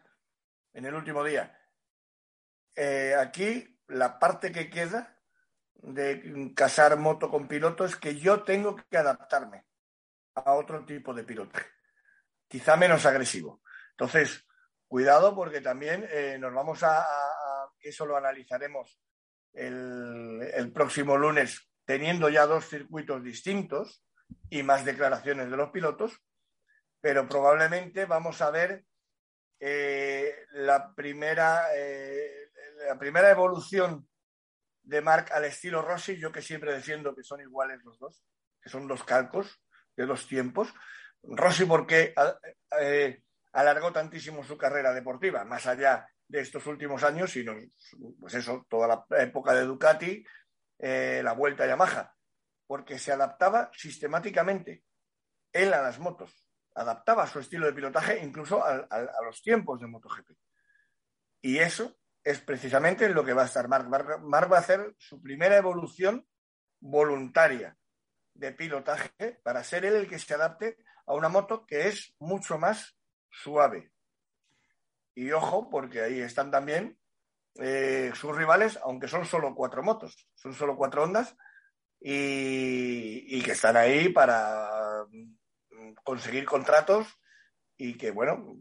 en 0.74 0.86
el 0.86 0.94
último 0.94 1.24
día. 1.24 1.58
Eh, 2.76 3.15
aquí 3.18 3.80
la 3.88 4.20
parte 4.20 4.52
que 4.52 4.70
queda 4.70 5.14
de 5.76 6.54
casar 6.56 6.98
moto 6.98 7.30
con 7.30 7.48
piloto 7.48 7.86
es 7.86 7.96
que 7.96 8.16
yo 8.16 8.44
tengo 8.44 8.76
que 8.76 8.98
adaptarme 8.98 9.66
a 10.36 10.54
otro 10.54 10.86
tipo 10.86 11.14
de 11.14 11.24
pilotaje, 11.24 11.70
quizá 12.48 12.76
menos 12.76 13.06
agresivo. 13.06 13.62
Entonces, 13.92 14.46
cuidado 14.88 15.36
porque 15.36 15.62
también 15.62 16.08
eh, 16.10 16.38
nos 16.40 16.54
vamos 16.54 16.84
a, 16.84 17.06
eso 17.80 18.06
lo 18.06 18.18
analizaremos 18.18 19.00
el, 19.54 20.72
próximo 20.74 21.18
lunes, 21.18 21.70
teniendo 21.86 22.30
ya 22.30 22.46
dos 22.46 22.68
circuitos 22.68 23.24
distintos 23.24 24.04
y 24.50 24.64
más 24.64 24.84
declaraciones 24.84 25.50
de 25.50 25.58
los 25.58 25.70
pilotos, 25.70 26.20
pero 27.00 27.30
probablemente 27.30 28.06
vamos 28.06 28.42
a 28.42 28.50
ver 28.50 28.84
eh, 29.60 30.36
la, 30.52 30.94
primera, 30.94 31.68
eh, 31.76 32.50
la 32.88 32.98
primera 33.00 33.30
evolución 33.30 34.08
de 34.86 35.02
Mark 35.02 35.32
al 35.32 35.45
estilo 35.45 35.82
Rossi, 35.82 36.17
yo 36.17 36.32
que 36.32 36.41
siempre 36.41 36.74
defiendo 36.74 37.15
que 37.15 37.24
son 37.24 37.41
iguales 37.41 37.84
los 37.84 38.00
dos, 38.00 38.24
que 38.62 38.69
son 38.69 38.88
dos 38.88 39.04
calcos 39.04 39.62
de 39.95 40.06
dos 40.06 40.28
tiempos. 40.28 40.74
Rossi 41.24 41.65
porque 41.65 42.13
eh, 42.80 43.24
alargó 43.54 43.91
tantísimo 43.91 44.43
su 44.43 44.58
carrera 44.58 44.93
deportiva, 44.93 45.43
más 45.43 45.65
allá 45.65 46.08
de 46.28 46.39
estos 46.39 46.65
últimos 46.67 47.04
años, 47.04 47.32
sino, 47.32 47.56
pues 48.19 48.36
eso, 48.36 48.65
toda 48.69 48.88
la 48.88 49.21
época 49.21 49.54
de 49.54 49.65
Ducati, 49.65 50.26
eh, 50.80 51.21
la 51.24 51.34
vuelta 51.34 51.63
a 51.63 51.67
Yamaha, 51.67 52.13
porque 52.67 53.00
se 53.00 53.12
adaptaba 53.12 53.71
sistemáticamente 53.74 54.84
él 55.52 55.74
a 55.74 55.82
las 55.82 56.00
motos, 56.00 56.32
adaptaba 56.74 57.28
su 57.28 57.39
estilo 57.39 57.65
de 57.65 57.74
pilotaje 57.74 58.19
incluso 58.24 58.63
a, 58.63 58.88
los 59.24 59.41
tiempos 59.41 59.80
de 59.80 59.88
MotoGP. 59.88 60.32
Y 61.41 61.60
eso 61.60 61.98
es 62.26 62.42
precisamente 62.42 63.08
lo 63.08 63.24
que 63.24 63.34
va 63.34 63.44
a 63.44 63.46
estar 63.46 63.70
Mark. 63.70 63.88
Mark 63.88 64.52
va 64.52 64.58
a 64.58 64.60
hacer 64.60 64.94
su 64.98 65.22
primera 65.22 65.56
evolución 65.56 66.28
voluntaria 66.82 67.78
de 68.34 68.52
pilotaje 68.52 69.40
para 69.44 69.64
ser 69.64 69.86
él 69.86 69.96
el 69.96 70.10
que 70.10 70.20
se 70.20 70.34
adapte 70.34 70.78
a 71.06 71.14
una 71.14 71.30
moto 71.30 71.66
que 71.66 71.88
es 71.88 72.14
mucho 72.20 72.58
más 72.58 72.98
suave, 73.30 73.94
y 75.16 75.32
ojo, 75.32 75.70
porque 75.70 76.02
ahí 76.02 76.20
están 76.20 76.52
también 76.52 77.00
eh, 77.56 78.12
sus 78.14 78.36
rivales, 78.36 78.78
aunque 78.84 79.08
son 79.08 79.26
solo 79.26 79.56
cuatro 79.56 79.82
motos, 79.82 80.28
son 80.36 80.54
solo 80.54 80.76
cuatro 80.76 81.04
ondas, 81.04 81.36
y, 82.02 83.42
que 83.42 83.54
están 83.54 83.78
ahí 83.78 84.10
para 84.10 85.06
mm, 85.10 85.94
conseguir 86.04 86.46
contratos 86.46 87.08
y 87.78 87.98
que, 87.98 88.12
bueno, 88.12 88.58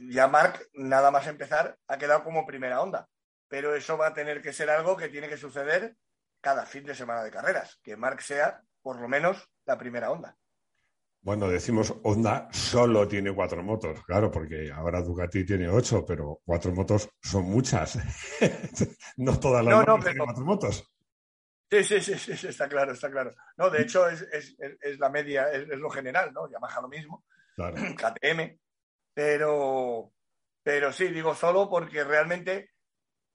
ya 0.00 0.28
Mark, 0.28 0.68
nada 0.74 1.10
más 1.10 1.26
empezar, 1.26 1.78
ha 1.86 1.98
quedado 1.98 2.24
como 2.24 2.46
primera 2.46 2.80
onda. 2.80 3.08
Pero 3.48 3.74
eso 3.74 3.98
va 3.98 4.08
a 4.08 4.14
tener 4.14 4.40
que 4.40 4.52
ser 4.52 4.70
algo 4.70 4.96
que 4.96 5.08
tiene 5.08 5.28
que 5.28 5.36
suceder 5.36 5.96
cada 6.40 6.66
fin 6.66 6.84
de 6.84 6.94
semana 6.94 7.22
de 7.22 7.30
carreras, 7.30 7.78
que 7.82 7.96
Mark 7.96 8.22
sea 8.22 8.62
por 8.82 9.00
lo 9.00 9.08
menos 9.08 9.48
la 9.64 9.78
primera 9.78 10.10
onda. 10.10 10.36
Bueno, 11.20 11.48
decimos 11.48 11.94
Honda 12.02 12.48
solo 12.50 13.06
tiene 13.06 13.32
cuatro 13.32 13.62
motos, 13.62 14.02
claro, 14.04 14.28
porque 14.28 14.72
ahora 14.72 15.00
Ducati 15.00 15.46
tiene 15.46 15.68
ocho, 15.68 16.04
pero 16.04 16.40
cuatro 16.44 16.72
motos 16.72 17.08
son 17.20 17.44
muchas. 17.44 17.96
no 19.18 19.38
todas 19.38 19.64
las 19.64 19.86
no, 19.86 19.98
tienen 20.00 20.18
cuatro 20.18 20.44
motos. 20.44 20.92
Sí, 21.70 21.84
sí, 21.84 22.00
sí, 22.00 22.36
sí, 22.36 22.48
está 22.48 22.68
claro, 22.68 22.92
está 22.92 23.08
claro. 23.08 23.32
No, 23.56 23.70
de 23.70 23.82
hecho 23.82 24.08
es, 24.08 24.26
la 24.98 25.08
media, 25.10 25.50
es, 25.52 25.68
lo 25.68 25.88
general, 25.90 26.32
¿no? 26.32 26.50
Yamaha 26.50 26.80
lo 26.80 26.88
mismo. 26.88 27.24
Claro. 27.54 27.76
KTM. 27.96 28.58
Pero, 29.14 30.12
pero 30.62 30.92
sí, 30.92 31.08
digo 31.08 31.34
solo 31.34 31.68
porque 31.68 32.04
realmente, 32.04 32.70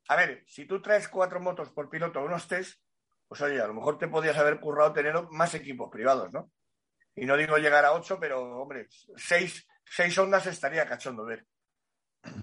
a 0.08 0.16
ver, 0.16 0.44
si 0.48 0.66
tú 0.66 0.82
traes 0.82 1.08
cuatro 1.08 1.40
motos 1.40 1.70
por 1.70 1.90
piloto 1.90 2.20
a 2.20 2.24
unos 2.24 2.48
test, 2.48 2.80
pues 3.28 3.42
oye, 3.42 3.62
a 3.62 3.68
lo 3.68 3.74
mejor 3.74 3.98
te 3.98 4.08
podías 4.08 4.38
haber 4.38 4.60
currado 4.60 4.94
tener 4.94 5.14
más 5.32 5.54
equipos 5.54 5.90
privados, 5.92 6.32
¿no? 6.34 6.52
Y 7.16 7.26
no 7.26 7.36
digo 7.36 7.58
llegar 7.58 7.84
a 7.84 7.94
ocho, 7.94 8.20
pero 8.20 8.62
hombre, 8.62 8.88
seis, 9.16 9.68
seis 9.84 10.18
ondas 10.18 10.46
estaría 10.46 10.86
cachondo 10.86 11.26
ver. 11.26 11.46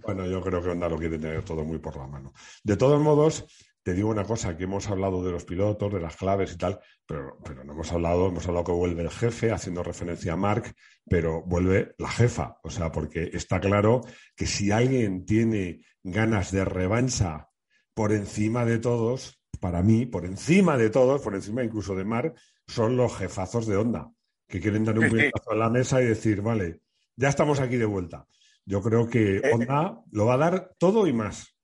Bueno, 0.03 0.27
yo 0.27 0.41
creo 0.41 0.63
que 0.63 0.71
Honda 0.71 0.89
lo 0.89 0.99
quiere 0.99 1.19
tener 1.19 1.45
todo 1.45 1.65
muy 1.65 1.79
por 1.79 1.97
la 1.97 2.07
mano. 2.07 2.33
De 2.63 2.77
todos 2.77 3.01
modos, 3.01 3.45
te 3.85 3.93
digo 3.93 4.09
una 4.09 4.25
cosa, 4.25 4.57
que 4.57 4.65
hemos 4.65 4.89
hablado 4.89 5.23
de 5.23 5.31
los 5.31 5.45
pilotos, 5.45 5.93
de 5.93 6.01
las 6.01 6.17
claves 6.17 6.55
y 6.55 6.57
tal, 6.57 6.81
pero, 7.07 7.39
pero 7.45 7.65
no 7.65 7.75
hemos 7.75 7.93
hablado, 7.93 8.29
hemos 8.29 8.49
hablado 8.49 8.65
que 8.65 8.73
vuelve 8.73 9.03
el 9.03 9.11
jefe, 9.11 9.53
haciendo 9.53 9.83
referencia 9.83 10.33
a 10.33 10.37
Mark, 10.37 10.75
pero 11.07 11.43
vuelve 11.43 11.95
la 11.99 12.09
jefa. 12.09 12.59
O 12.63 12.71
sea, 12.71 12.91
porque 12.91 13.31
está 13.35 13.61
claro 13.61 14.01
que 14.35 14.47
si 14.47 14.71
alguien 14.71 15.27
tiene 15.27 15.83
ganas 16.03 16.51
de 16.51 16.65
revancha 16.65 17.51
por 17.93 18.13
encima 18.13 18.65
de 18.65 18.79
todos, 18.79 19.39
para 19.61 19.83
mí, 19.83 20.07
por 20.07 20.25
encima 20.25 20.79
de 20.79 20.89
todos, 20.89 21.21
por 21.21 21.35
encima 21.35 21.63
incluso 21.63 21.95
de 21.95 22.07
Mark, 22.07 22.35
son 22.67 22.97
los 22.97 23.15
jefazos 23.15 23.67
de 23.67 23.77
Honda, 23.77 24.11
que 24.49 24.61
quieren 24.61 24.87
dar 24.87 24.99
un 24.99 25.11
puñetazo 25.11 25.51
a 25.51 25.57
la 25.57 25.69
mesa 25.69 26.01
y 26.01 26.07
decir, 26.07 26.41
vale, 26.41 26.81
ya 27.17 27.29
estamos 27.29 27.61
aquí 27.61 27.77
de 27.77 27.85
vuelta. 27.85 28.27
Yo 28.65 28.83
creo 28.83 29.07
que 29.07 29.37
eh, 29.37 29.53
Honda 29.53 30.01
lo 30.11 30.25
va 30.25 30.35
a 30.35 30.39
dar 30.39 30.73
todo 30.79 31.07
y 31.07 31.13
más. 31.13 31.55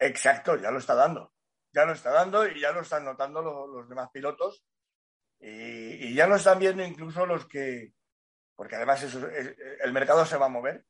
Exacto, 0.00 0.60
ya 0.60 0.72
lo 0.72 0.78
está 0.78 0.96
dando. 0.96 1.32
Ya 1.72 1.84
lo 1.84 1.92
está 1.92 2.10
dando 2.10 2.46
y 2.46 2.60
ya 2.60 2.72
lo 2.72 2.80
están 2.80 3.04
notando 3.04 3.42
los, 3.42 3.88
demás 3.88 4.10
pilotos. 4.12 4.64
Y, 5.40 6.14
ya 6.14 6.26
lo 6.26 6.36
están 6.36 6.58
viendo 6.58 6.84
incluso 6.84 7.26
los 7.26 7.46
que. 7.46 7.92
Porque 8.54 8.76
además 8.76 9.02
el 9.02 9.92
mercado 9.92 10.24
se 10.26 10.36
va 10.36 10.46
a 10.46 10.50
mover 10.50 10.84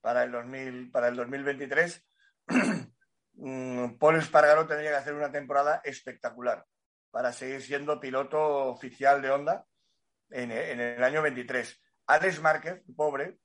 para 0.00 0.24
el, 0.24 0.32
2000, 0.32 0.90
para 0.90 1.08
el 1.08 1.16
2023. 1.16 2.06
Mm, 3.42 3.96
Paul 3.96 4.16
Espargaro 4.16 4.66
tendría 4.66 4.90
que 4.90 4.96
hacer 4.96 5.14
una 5.14 5.32
temporada 5.32 5.80
espectacular 5.82 6.66
para 7.10 7.32
seguir 7.32 7.62
siendo 7.62 7.98
piloto 7.98 8.38
oficial 8.66 9.22
de 9.22 9.30
Honda 9.30 9.64
en, 10.28 10.50
en 10.50 10.78
el 10.78 11.02
año 11.02 11.22
23. 11.22 11.80
Alex 12.06 12.42
Márquez, 12.42 12.82
pobre, 12.94 13.38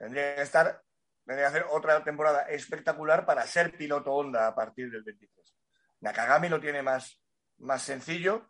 Tendría 0.00 0.34
que 0.34 0.40
estar, 0.40 0.82
tendría 1.26 1.50
que 1.50 1.58
hacer 1.58 1.66
otra 1.72 2.02
temporada 2.02 2.44
espectacular 2.48 3.26
para 3.26 3.46
ser 3.46 3.76
piloto 3.76 4.14
Honda 4.14 4.46
a 4.46 4.54
partir 4.54 4.90
del 4.90 5.02
23. 5.02 5.54
Nakagami 6.00 6.48
lo 6.48 6.60
tiene 6.60 6.82
más, 6.82 7.20
más 7.58 7.82
sencillo 7.82 8.48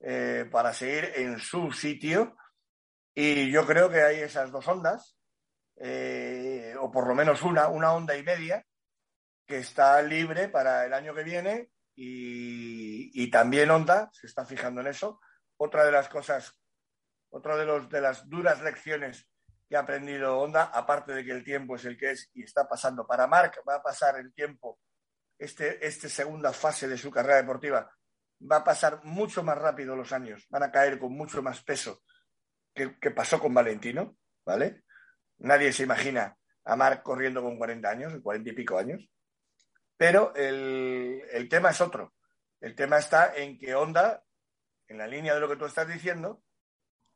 eh, 0.00 0.48
para 0.50 0.72
seguir 0.72 1.12
en 1.16 1.38
su 1.38 1.72
sitio 1.72 2.36
y 3.18 3.50
yo 3.50 3.66
creo 3.66 3.88
que 3.88 4.02
hay 4.02 4.20
esas 4.20 4.52
dos 4.52 4.68
ondas, 4.68 5.16
eh, 5.76 6.74
o 6.78 6.90
por 6.90 7.06
lo 7.06 7.14
menos 7.14 7.40
una, 7.42 7.68
una 7.68 7.94
onda 7.94 8.14
y 8.14 8.22
media, 8.22 8.62
que 9.46 9.56
está 9.58 10.02
libre 10.02 10.48
para 10.48 10.84
el 10.84 10.92
año 10.92 11.14
que 11.14 11.22
viene 11.22 11.70
y, 11.94 13.30
también 13.30 13.70
Honda 13.70 14.10
se 14.12 14.26
está 14.26 14.44
fijando 14.44 14.82
en 14.82 14.88
eso. 14.88 15.18
Otra 15.56 15.86
de 15.86 15.92
las 15.92 16.10
cosas, 16.10 16.58
otra 17.30 17.56
de, 17.56 17.64
los, 17.64 17.88
de 17.88 18.02
las 18.02 18.28
duras 18.28 18.60
lecciones 18.60 19.26
que 19.66 19.76
ha 19.76 19.80
aprendido 19.80 20.38
Honda, 20.38 20.64
aparte 20.64 21.14
de 21.14 21.24
que 21.24 21.32
el 21.32 21.42
tiempo 21.42 21.76
es 21.76 21.86
el 21.86 21.96
que 21.96 22.10
es 22.10 22.30
y 22.34 22.42
está 22.42 22.68
pasando 22.68 23.06
para 23.06 23.26
Marc, 23.26 23.62
va 23.66 23.76
a 23.76 23.82
pasar 23.82 24.18
el 24.18 24.34
tiempo, 24.34 24.78
este, 25.38 25.86
esta 25.86 26.08
segunda 26.08 26.52
fase 26.52 26.88
de 26.88 26.98
su 26.98 27.10
carrera 27.10 27.36
deportiva, 27.36 27.90
va 28.40 28.56
a 28.56 28.64
pasar 28.64 29.00
mucho 29.04 29.42
más 29.42 29.56
rápido 29.58 29.96
los 29.96 30.12
años, 30.12 30.46
van 30.50 30.62
a 30.62 30.70
caer 30.70 30.98
con 30.98 31.12
mucho 31.12 31.42
más 31.42 31.62
peso 31.62 32.02
que, 32.74 33.10
pasó 33.10 33.40
con 33.40 33.54
Valentino, 33.54 34.18
¿vale? 34.44 34.84
Nadie 35.38 35.72
se 35.72 35.84
imagina 35.84 36.36
a 36.64 36.76
Marc 36.76 37.02
corriendo 37.02 37.42
con 37.42 37.56
40 37.56 37.88
años, 37.88 38.14
40 38.22 38.50
y 38.50 38.52
pico 38.52 38.78
años, 38.78 39.10
pero 39.96 40.34
el, 40.34 41.22
el 41.30 41.48
tema 41.48 41.70
es 41.70 41.80
otro. 41.80 42.14
El 42.60 42.74
tema 42.74 42.98
está 42.98 43.34
en 43.34 43.58
que 43.58 43.74
Honda, 43.74 44.22
en 44.88 44.98
la 44.98 45.06
línea 45.06 45.34
de 45.34 45.40
lo 45.40 45.48
que 45.48 45.56
tú 45.56 45.64
estás 45.64 45.88
diciendo, 45.88 46.42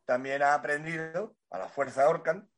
también 0.07 0.43
ha 0.43 0.55
aprendido 0.55 1.37
a 1.51 1.59
la 1.59 1.69
fuerza 1.69 2.09
Orcan 2.09 2.51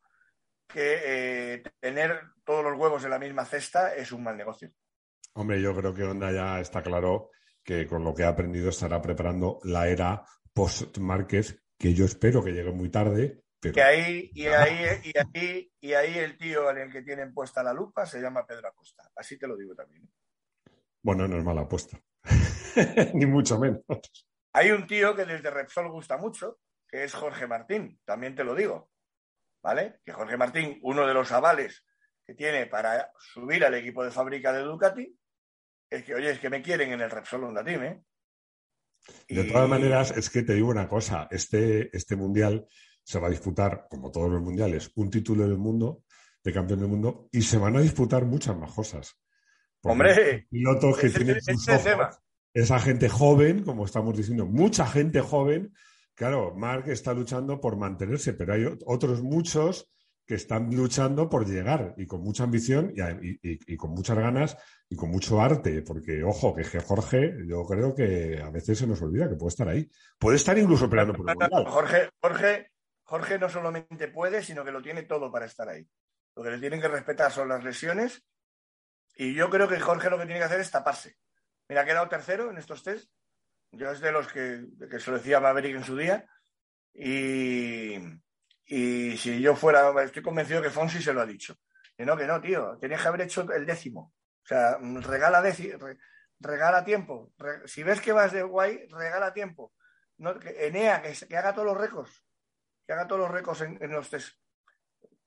que 0.68 1.00
eh, 1.04 1.62
tener 1.80 2.22
todos 2.44 2.64
los 2.64 2.78
huevos 2.78 3.04
en 3.04 3.10
la 3.10 3.18
misma 3.18 3.44
cesta 3.44 3.94
es 3.94 4.12
un 4.12 4.22
mal 4.22 4.36
negocio. 4.36 4.72
Hombre, 5.34 5.60
yo 5.60 5.74
creo 5.74 5.94
que 5.94 6.04
Honda 6.04 6.30
ya 6.30 6.60
está 6.60 6.82
claro 6.82 7.30
que 7.64 7.86
con 7.86 8.04
lo 8.04 8.14
que 8.14 8.24
ha 8.24 8.28
aprendido 8.28 8.70
estará 8.70 9.00
preparando 9.00 9.60
la 9.64 9.88
era 9.88 10.24
post-Márquez, 10.52 11.62
que 11.78 11.94
yo 11.94 12.04
espero 12.04 12.42
que 12.42 12.52
llegue 12.52 12.72
muy 12.72 12.90
tarde. 12.90 13.42
Pero... 13.60 13.84
ahí, 13.84 14.30
y, 14.34 14.46
ahí, 14.46 15.00
y, 15.04 15.18
ahí, 15.18 15.72
y 15.80 15.92
ahí 15.92 16.18
el 16.18 16.36
tío 16.36 16.70
en 16.70 16.78
el 16.78 16.92
que 16.92 17.02
tienen 17.02 17.32
puesta 17.32 17.62
la 17.62 17.72
lupa 17.72 18.04
se 18.04 18.20
llama 18.20 18.44
Pedro 18.44 18.68
Acosta. 18.68 19.08
Así 19.14 19.38
te 19.38 19.46
lo 19.46 19.56
digo 19.56 19.74
también. 19.74 20.08
Bueno, 21.02 21.28
no 21.28 21.38
es 21.38 21.44
mala 21.44 21.62
apuesta. 21.62 22.00
Ni 23.14 23.26
mucho 23.26 23.58
menos. 23.58 23.82
Hay 24.52 24.70
un 24.70 24.86
tío 24.86 25.14
que 25.14 25.24
desde 25.24 25.50
Repsol 25.50 25.90
gusta 25.90 26.18
mucho, 26.18 26.58
que 26.88 27.04
es 27.04 27.14
Jorge 27.14 27.46
Martín, 27.46 28.00
también 28.04 28.34
te 28.34 28.44
lo 28.44 28.54
digo, 28.54 28.90
¿vale? 29.62 30.00
Que 30.04 30.12
Jorge 30.12 30.36
Martín, 30.36 30.78
uno 30.82 31.06
de 31.06 31.14
los 31.14 31.32
avales 31.32 31.84
que 32.24 32.34
tiene 32.34 32.66
para 32.66 33.10
subir 33.18 33.64
al 33.64 33.74
equipo 33.74 34.04
de 34.04 34.10
fábrica 34.10 34.52
de 34.52 34.62
Ducati, 34.62 35.18
es 35.96 36.04
que, 36.04 36.14
oye, 36.14 36.30
es 36.30 36.38
que 36.38 36.50
me 36.50 36.62
quieren 36.62 36.92
en 36.92 37.00
el 37.00 37.10
Repsol 37.10 37.54
Team, 37.64 37.82
¿eh? 37.84 38.04
De 39.28 39.44
todas 39.44 39.68
maneras, 39.68 40.12
es 40.16 40.30
que 40.30 40.42
te 40.42 40.54
digo 40.54 40.68
una 40.68 40.88
cosa, 40.88 41.26
este, 41.30 41.94
este 41.96 42.14
mundial 42.14 42.66
se 43.02 43.18
va 43.18 43.26
a 43.26 43.30
disputar, 43.30 43.86
como 43.90 44.10
todos 44.10 44.30
los 44.30 44.40
mundiales, 44.40 44.92
un 44.94 45.10
título 45.10 45.42
del 45.42 45.58
mundo, 45.58 46.04
de 46.42 46.52
campeón 46.52 46.80
del 46.80 46.88
mundo, 46.88 47.28
y 47.32 47.42
se 47.42 47.58
van 47.58 47.76
a 47.76 47.80
disputar 47.80 48.24
muchas 48.24 48.56
más 48.56 48.72
cosas. 48.72 49.18
Hombre, 49.82 50.46
pilotos 50.48 50.98
que 50.98 51.10
tienen 51.10 51.38
esa 52.54 52.78
gente 52.78 53.08
joven, 53.08 53.64
como 53.64 53.84
estamos 53.84 54.16
diciendo, 54.16 54.46
mucha 54.46 54.86
gente 54.86 55.20
joven 55.20 55.72
Claro, 56.14 56.54
Mark 56.54 56.88
está 56.88 57.14
luchando 57.14 57.60
por 57.60 57.76
mantenerse, 57.76 58.34
pero 58.34 58.54
hay 58.54 58.64
otros 58.86 59.22
muchos 59.22 59.90
que 60.26 60.34
están 60.34 60.74
luchando 60.74 61.28
por 61.28 61.46
llegar 61.46 61.94
y 61.96 62.06
con 62.06 62.22
mucha 62.22 62.44
ambición 62.44 62.92
y, 62.94 63.76
con 63.76 63.90
muchas 63.90 64.16
ganas 64.18 64.56
y 64.88 64.96
con 64.96 65.10
mucho 65.10 65.40
arte, 65.40 65.82
porque 65.82 66.22
ojo, 66.22 66.54
que 66.54 66.80
Jorge, 66.80 67.34
yo 67.46 67.64
creo 67.64 67.94
que 67.94 68.40
a 68.42 68.50
veces 68.50 68.78
se 68.78 68.86
nos 68.86 69.02
olvida 69.02 69.28
que 69.28 69.36
puede 69.36 69.48
estar 69.48 69.68
ahí. 69.68 69.90
Puede 70.18 70.36
estar 70.36 70.56
incluso 70.56 70.88
peleando 70.88 71.14
por 71.14 71.28
el 71.28 71.36
mundial. 71.36 71.64
Jorge, 71.66 72.10
Jorge, 72.20 72.70
Jorge 73.02 73.38
no 73.38 73.48
solamente 73.48 74.08
puede, 74.08 74.42
sino 74.42 74.64
que 74.64 74.72
lo 74.72 74.82
tiene 74.82 75.02
todo 75.02 75.30
para 75.30 75.46
estar 75.46 75.68
ahí. 75.68 75.86
Lo 76.36 76.42
que 76.42 76.50
le 76.50 76.58
tienen 76.58 76.80
que 76.80 76.88
respetar 76.88 77.30
son 77.30 77.48
las 77.48 77.64
lesiones 77.64 78.22
y 79.16 79.34
yo 79.34 79.50
creo 79.50 79.68
que 79.68 79.80
Jorge 79.80 80.08
lo 80.08 80.18
que 80.18 80.24
tiene 80.24 80.40
que 80.40 80.46
hacer 80.46 80.60
es 80.60 80.70
taparse. 80.70 81.16
Mira, 81.68 81.82
ha 81.82 81.86
quedado 81.86 82.08
tercero 82.08 82.50
en 82.50 82.58
estos 82.58 82.82
test 82.82 83.10
yo 83.72 83.90
es 83.90 84.00
de 84.00 84.12
los 84.12 84.30
que, 84.30 84.66
que 84.90 85.00
se 85.00 85.10
lo 85.10 85.16
decía 85.16 85.40
Maverick 85.40 85.76
en 85.76 85.84
su 85.84 85.96
día. 85.96 86.26
Y, 86.94 87.96
y 88.66 89.16
si 89.16 89.40
yo 89.40 89.56
fuera, 89.56 89.92
estoy 90.02 90.22
convencido 90.22 90.62
que 90.62 90.70
Fonsi 90.70 91.02
se 91.02 91.12
lo 91.12 91.20
ha 91.20 91.26
dicho. 91.26 91.56
Que 91.96 92.04
no, 92.04 92.16
que 92.16 92.26
no, 92.26 92.40
tío, 92.40 92.78
tenías 92.80 93.02
que 93.02 93.08
haber 93.08 93.22
hecho 93.22 93.42
el 93.52 93.66
décimo. 93.66 94.14
O 94.44 94.46
sea, 94.46 94.78
regala, 94.78 95.42
regala 96.40 96.84
tiempo. 96.84 97.32
si 97.66 97.82
ves 97.82 98.00
que 98.00 98.12
vas 98.12 98.32
de 98.32 98.42
guay, 98.42 98.86
regala 98.88 99.32
tiempo. 99.32 99.72
No, 100.18 100.38
que 100.38 100.66
Enea, 100.66 101.02
que, 101.02 101.36
haga 101.36 101.54
todos 101.54 101.66
los 101.66 101.76
récords. 101.76 102.24
Que 102.86 102.92
haga 102.92 103.06
todos 103.06 103.22
los 103.22 103.30
récords 103.30 103.60
en, 103.60 103.92
los 103.92 104.08
test. 104.08 104.36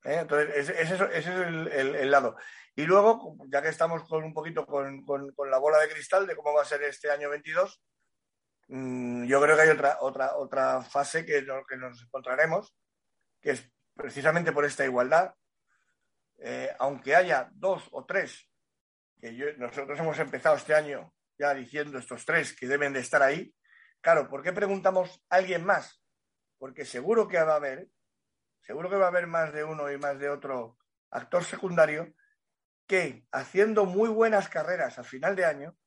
¿Eh? 0.04 0.20
Entonces, 0.22 0.70
ese, 0.70 0.94
es 1.14 1.28
el, 1.28 2.12
lado. 2.12 2.36
Y 2.76 2.86
luego, 2.86 3.38
ya 3.48 3.62
que 3.62 3.70
estamos 3.70 4.04
con 4.08 4.24
un 4.24 4.34
poquito 4.34 4.66
con, 4.66 5.04
con, 5.06 5.32
con, 5.34 5.50
la 5.50 5.58
bola 5.58 5.80
de 5.80 5.90
cristal 5.90 6.28
de 6.28 6.36
cómo 6.36 6.54
va 6.54 6.62
a 6.62 6.66
ser 6.66 6.84
este 6.84 7.10
año 7.10 7.30
22, 7.30 7.82
Mm, 8.68 9.26
yo 9.26 9.42
creo 9.42 9.56
que 9.56 9.62
hay 9.64 9.70
otra, 9.70 9.98
otra, 10.02 10.36
otra 10.38 10.82
fase 10.82 11.26
que, 11.26 11.46
que 11.68 11.78
nos 11.78 12.02
encontraremos, 12.02 12.74
que 13.46 13.52
es 13.52 13.72
precisamente 13.94 14.52
por 14.52 14.66
esta 14.66 14.86
igualdad. 14.86 15.36
Eh, 16.40 16.76
aunque 16.80 17.16
haya 17.16 17.48
dos 17.54 17.88
o 17.92 18.04
tres, 18.04 18.50
que 19.22 19.32
nosotros 19.60 20.00
hemos 20.00 20.18
empezado 20.18 20.56
este 20.56 20.74
año 20.74 21.14
ya 21.38 21.54
diciendo 21.54 22.00
estos 22.00 22.26
tres 22.26 22.56
que 22.56 22.66
deben 22.66 22.92
de 22.92 23.02
estar 23.02 23.22
ahí, 23.22 23.54
claro, 24.02 24.28
¿por 24.28 24.42
qué 24.42 24.52
preguntamos 24.52 25.24
a 25.30 25.36
alguien 25.36 25.64
más? 25.64 26.02
Porque 26.58 26.86
seguro 26.86 27.28
que 27.28 27.38
va 27.38 27.54
a 27.54 27.58
haber, 27.58 27.88
seguro 28.62 28.90
que 28.90 28.96
va 28.96 29.06
a 29.06 29.10
haber 29.10 29.28
más 29.28 29.54
de 29.54 29.64
uno 29.64 29.92
y 29.92 30.00
más 30.00 30.18
de 30.18 30.30
otro 30.30 30.80
actor 31.12 31.44
secundario 31.44 32.16
que 32.88 33.28
haciendo 33.32 33.86
muy 33.86 34.10
buenas 34.10 34.50
carreras 34.50 34.98
a 34.98 35.04
final 35.04 35.36
de 35.36 35.46
año 35.46 35.78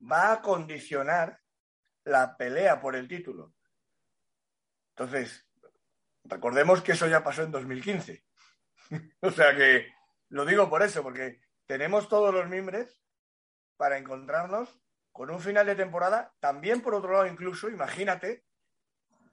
va 0.00 0.32
a 0.32 0.42
condicionar 0.42 1.40
la 2.04 2.36
pelea 2.36 2.80
por 2.80 2.94
el 2.94 3.08
título. 3.08 3.52
Entonces, 4.90 5.44
recordemos 6.24 6.82
que 6.82 6.92
eso 6.92 7.06
ya 7.06 7.22
pasó 7.22 7.42
en 7.42 7.50
2015. 7.50 8.24
o 9.20 9.30
sea 9.30 9.56
que 9.56 9.92
lo 10.28 10.44
digo 10.44 10.68
por 10.68 10.82
eso, 10.82 11.02
porque 11.02 11.40
tenemos 11.66 12.08
todos 12.08 12.34
los 12.34 12.48
mimbres 12.48 13.00
para 13.76 13.98
encontrarnos 13.98 14.80
con 15.12 15.30
un 15.30 15.40
final 15.40 15.66
de 15.66 15.76
temporada. 15.76 16.34
También, 16.40 16.80
por 16.80 16.94
otro 16.94 17.12
lado, 17.12 17.26
incluso, 17.26 17.68
imagínate 17.68 18.44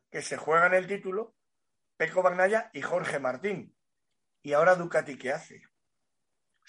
que 0.10 0.22
se 0.22 0.38
juegan 0.38 0.74
el 0.74 0.88
título 0.88 1.36
Peco 1.98 2.22
Bagnaya 2.22 2.70
y 2.74 2.82
Jorge 2.82 3.20
Martín. 3.20 3.76
¿Y 4.44 4.54
ahora 4.54 4.76
Ducati 4.76 5.18
qué 5.18 5.32
hace? 5.32 5.62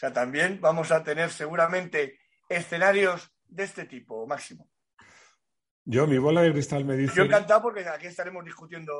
sea, 0.03 0.12
también 0.12 0.61
vamos 0.61 0.91
a 0.91 1.05
tener 1.05 1.31
seguramente 1.31 2.18
escenarios 2.49 3.33
de 3.45 3.62
este 3.62 3.85
tipo, 3.85 4.27
Máximo. 4.27 4.68
Yo, 5.85 6.09
mi 6.09 6.18
bola 6.18 6.43
de 6.43 6.53
cristal 6.53 6.85
me 6.85 6.97
dice. 6.97 7.14
Yo 7.14 7.23
encantado 7.23 7.62
porque 7.62 7.87
aquí 7.87 8.07
estaremos 8.07 8.45
discutiendo 8.45 8.93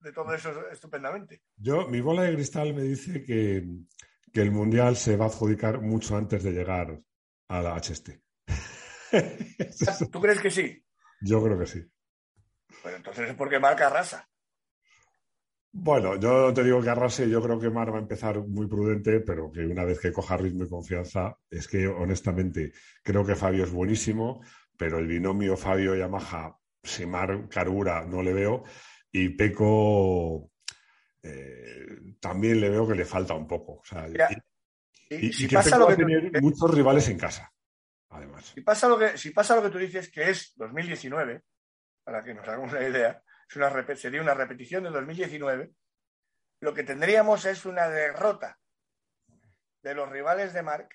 de 0.00 0.12
todo 0.12 0.34
eso 0.34 0.68
estupendamente. 0.70 1.42
Yo, 1.56 1.88
mi 1.88 2.00
bola 2.00 2.22
de 2.22 2.34
cristal 2.34 2.74
me 2.74 2.82
dice 2.82 3.22
que, 3.22 3.64
el 4.34 4.50
Mundial 4.50 4.96
se 4.96 5.16
va 5.16 5.24
a 5.24 5.28
adjudicar 5.28 5.80
mucho 5.80 6.14
antes 6.14 6.42
de 6.42 6.52
llegar 6.52 7.00
a 7.48 7.62
la 7.62 7.74
HST. 7.74 8.10
¿Tú 10.12 10.20
crees 10.20 10.40
que 10.42 10.50
sí? 10.50 10.84
Yo 11.22 11.42
creo 11.42 11.58
que 11.58 11.66
sí. 11.66 11.82
Pues 12.82 12.96
entonces 12.96 13.30
es 13.30 13.34
porque 13.34 13.58
marca 13.58 13.88
raza. 13.88 14.28
Bueno, 15.78 16.18
yo 16.18 16.54
te 16.54 16.64
digo 16.64 16.80
que 16.80 16.88
arrase, 16.88 17.28
yo 17.28 17.42
creo 17.42 17.60
que 17.60 17.68
Mar 17.68 17.92
va 17.92 17.98
a 17.98 18.00
empezar 18.00 18.38
muy 18.40 18.66
prudente, 18.66 19.20
pero 19.20 19.52
que 19.52 19.60
una 19.60 19.84
vez 19.84 20.00
que 20.00 20.10
coja 20.10 20.36
ritmo 20.38 20.64
y 20.64 20.68
confianza, 20.70 21.36
es 21.50 21.68
que 21.68 21.86
honestamente 21.86 22.72
creo 23.02 23.26
que 23.26 23.36
Fabio 23.36 23.64
es 23.64 23.70
buenísimo, 23.70 24.42
pero 24.78 24.98
el 24.98 25.06
binomio 25.06 25.54
Fabio-Yamaha, 25.54 26.56
si 26.82 27.04
Mar 27.04 27.46
Carura 27.50 28.06
no 28.06 28.22
le 28.22 28.32
veo, 28.32 28.64
y 29.18 29.30
Peco 29.30 30.52
eh, 31.22 32.14
también 32.20 32.60
le 32.60 32.68
veo 32.68 32.86
que 32.86 32.94
le 32.94 33.06
falta 33.06 33.32
un 33.32 33.48
poco. 33.48 33.82
y, 35.08 35.32
si 35.32 35.48
que 35.48 35.56
pasa 35.56 35.78
lo 35.78 35.88
que 35.88 35.96
tener 35.96 36.42
muchos 36.42 36.74
rivales 36.74 37.08
en 37.08 37.18
casa, 37.18 37.50
además. 38.10 38.52
Si 38.54 38.60
pasa, 38.60 38.88
lo 38.88 38.98
que, 38.98 39.16
si 39.16 39.30
pasa 39.30 39.56
lo 39.56 39.62
que 39.62 39.70
tú 39.70 39.78
dices, 39.78 40.10
que 40.10 40.28
es 40.28 40.52
2019, 40.56 41.42
para 42.04 42.22
que 42.22 42.34
nos 42.34 42.46
hagamos 42.46 42.72
una 42.72 42.86
idea, 42.86 43.22
sería 43.94 44.20
una 44.20 44.34
repetición 44.34 44.84
del 44.84 44.92
2019, 44.92 45.72
lo 46.60 46.74
que 46.74 46.82
tendríamos 46.82 47.46
es 47.46 47.64
una 47.64 47.88
derrota 47.88 48.58
de 49.82 49.94
los 49.94 50.10
rivales 50.10 50.52
de 50.52 50.62
Mark 50.62 50.88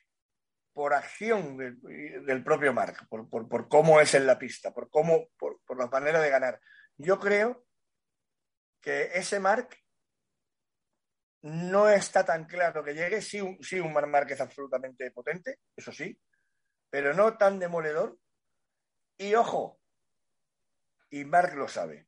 por 0.74 0.93
acción 0.93 1.57
del, 1.57 2.43
propio 2.43 2.72
Mark, 2.72 3.07
por, 3.09 3.67
cómo 3.67 3.99
es 3.99 4.13
en 4.13 4.28
la 4.28 4.38
pista, 4.38 4.72
por, 4.72 4.89
cómo, 4.89 5.28
por, 5.38 5.59
la 5.76 5.88
manera 5.88 6.22
de 6.22 6.30
ganar. 6.30 6.61
Yo 6.97 7.19
creo 7.19 7.65
que 8.82 9.11
ese 9.13 9.39
Mark 9.39 9.69
no 11.43 11.89
está 11.89 12.25
tan 12.25 12.45
claro 12.45 12.84
que 12.84 12.93
llegue. 12.93 13.21
Sí, 13.21 13.39
un, 13.39 13.61
sí, 13.63 13.79
un 13.79 13.93
Mark 13.93 14.29
es 14.29 14.41
absolutamente 14.41 15.11
potente, 15.11 15.59
eso 15.75 15.91
sí, 15.91 16.17
pero 16.89 17.13
no 17.13 17.38
tan 17.38 17.59
demoledor. 17.59 18.17
Y 19.17 19.36
ojo, 19.36 19.79
y 21.09 21.25
Mark 21.25 21.55
lo 21.55 21.67
sabe. 21.67 22.07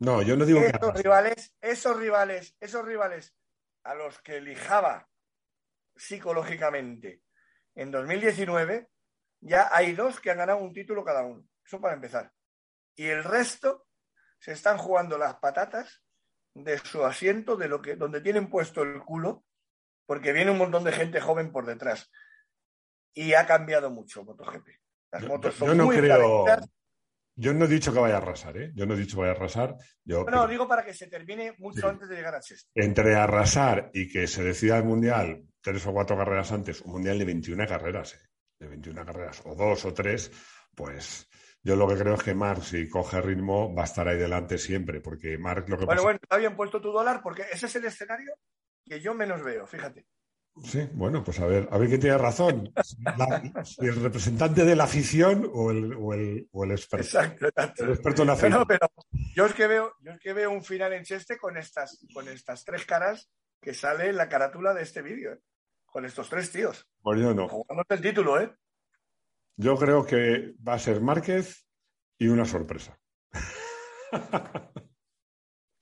No, 0.00 0.22
yo 0.22 0.36
no 0.36 0.44
digo 0.44 0.60
esos 0.60 0.92
que 0.92 1.02
rivales, 1.02 1.54
esos 1.60 1.96
rivales, 1.96 2.56
esos 2.60 2.84
rivales 2.84 3.34
a 3.84 3.94
los 3.94 4.20
que 4.20 4.40
lijaba 4.40 5.08
psicológicamente 5.96 7.22
en 7.74 7.90
2019, 7.90 8.88
ya 9.40 9.68
hay 9.70 9.94
dos 9.94 10.20
que 10.20 10.30
han 10.30 10.38
ganado 10.38 10.58
un 10.58 10.72
título 10.72 11.04
cada 11.04 11.24
uno. 11.24 11.46
Eso 11.64 11.80
para 11.80 11.94
empezar. 11.94 12.32
Y 12.96 13.06
el 13.06 13.24
resto 13.24 13.86
se 14.44 14.52
están 14.52 14.76
jugando 14.76 15.16
las 15.16 15.36
patatas 15.36 16.02
de 16.52 16.76
su 16.76 17.02
asiento, 17.02 17.56
de 17.56 17.66
lo 17.66 17.80
que, 17.80 17.96
donde 17.96 18.20
tienen 18.20 18.50
puesto 18.50 18.82
el 18.82 19.00
culo, 19.00 19.42
porque 20.04 20.34
viene 20.34 20.50
un 20.50 20.58
montón 20.58 20.84
de 20.84 20.92
gente 20.92 21.18
joven 21.18 21.50
por 21.50 21.64
detrás. 21.64 22.10
Y 23.14 23.32
ha 23.32 23.46
cambiado 23.46 23.90
mucho 23.90 24.22
MotoGP. 24.22 24.68
Las 25.12 25.26
motos 25.26 25.54
son 25.54 25.78
muy 25.78 25.96
creo... 25.96 26.44
Yo 27.36 27.54
no 27.54 27.64
he 27.64 27.68
dicho 27.68 27.90
que 27.90 27.98
vaya 27.98 28.16
a 28.16 28.18
arrasar, 28.18 28.58
¿eh? 28.58 28.70
Yo 28.74 28.84
no 28.84 28.92
he 28.92 28.98
dicho 28.98 29.16
que 29.16 29.22
vaya 29.22 29.32
a 29.32 29.36
arrasar. 29.36 29.76
Yo, 30.04 30.24
no, 30.24 30.46
digo 30.46 30.68
para 30.68 30.84
que 30.84 30.92
se 30.92 31.06
termine 31.06 31.54
mucho 31.58 31.88
antes 31.88 32.06
de 32.10 32.16
llegar 32.16 32.34
a 32.34 32.40
Chester. 32.40 32.70
Entre 32.84 33.14
arrasar 33.16 33.90
y 33.94 34.12
que 34.12 34.26
se 34.26 34.44
decida 34.44 34.76
el 34.76 34.84
Mundial 34.84 35.42
tres 35.62 35.86
o 35.86 35.92
cuatro 35.92 36.18
carreras 36.18 36.52
antes, 36.52 36.82
un 36.82 36.92
Mundial 36.92 37.18
de 37.18 37.24
21 37.24 37.66
carreras, 37.66 38.14
¿eh? 38.14 38.28
De 38.58 38.68
21 38.68 39.06
carreras, 39.06 39.40
o 39.46 39.54
dos 39.54 39.86
o 39.86 39.94
tres, 39.94 40.30
pues 40.74 41.28
yo 41.64 41.76
lo 41.76 41.88
que 41.88 41.96
creo 41.96 42.14
es 42.14 42.22
que 42.22 42.34
Mark, 42.34 42.62
si 42.62 42.88
coge 42.90 43.22
ritmo, 43.22 43.74
va 43.74 43.82
a 43.82 43.86
estar 43.86 44.06
ahí 44.06 44.18
delante 44.18 44.58
siempre, 44.58 45.00
porque 45.00 45.38
Mark 45.38 45.64
lo 45.68 45.78
que 45.78 45.86
Bueno, 45.86 46.02
bueno, 46.02 46.18
está 46.22 46.36
bien 46.36 46.56
puesto 46.56 46.80
tu 46.80 46.92
dólar, 46.92 47.22
porque 47.22 47.46
ese 47.50 47.66
es 47.66 47.76
el 47.76 47.86
escenario 47.86 48.34
que 48.84 49.00
yo 49.00 49.14
menos 49.14 49.42
veo, 49.42 49.66
fíjate. 49.66 50.06
Sí, 50.62 50.88
bueno, 50.92 51.24
pues 51.24 51.40
a 51.40 51.46
ver, 51.46 51.66
a 51.70 51.78
ver 51.78 51.88
quién 51.88 52.00
tiene 52.00 52.18
razón. 52.18 52.72
el 53.78 54.02
representante 54.02 54.64
de 54.64 54.76
la 54.76 54.84
afición 54.84 55.50
o 55.52 55.70
el, 55.70 55.94
o 55.94 56.14
el, 56.14 56.48
o 56.52 56.64
el 56.64 56.70
experto. 56.72 57.06
Exacto, 57.06 57.84
El 57.84 57.90
experto 57.90 58.22
en 58.22 58.28
la 58.28 58.34
afición. 58.34 58.52
No, 58.52 58.66
pero 58.66 58.86
yo 59.34 59.46
es 59.46 59.54
que 59.54 59.66
veo, 59.66 59.94
yo 60.00 60.12
es 60.12 60.20
que 60.20 60.32
veo 60.32 60.50
un 60.50 60.62
final 60.62 60.92
en 60.92 61.02
Cheste 61.02 61.38
con 61.38 61.56
estas, 61.56 61.98
con 62.12 62.28
estas 62.28 62.62
tres 62.64 62.84
caras 62.84 63.30
que 63.60 63.74
sale 63.74 64.10
en 64.10 64.16
la 64.16 64.28
carátula 64.28 64.74
de 64.74 64.82
este 64.82 65.02
vídeo, 65.02 65.32
¿eh? 65.32 65.40
con 65.86 66.04
estos 66.04 66.28
tres 66.28 66.52
tíos. 66.52 66.86
Pues 67.02 67.20
yo 67.20 67.34
no. 67.34 67.48
Jugando 67.48 67.82
el 67.88 68.00
título, 68.00 68.40
¿eh? 68.40 68.54
Yo 69.56 69.76
creo 69.76 70.04
que 70.04 70.54
va 70.66 70.74
a 70.74 70.78
ser 70.78 71.00
Márquez 71.00 71.66
y 72.18 72.28
una 72.28 72.44
sorpresa. 72.44 72.98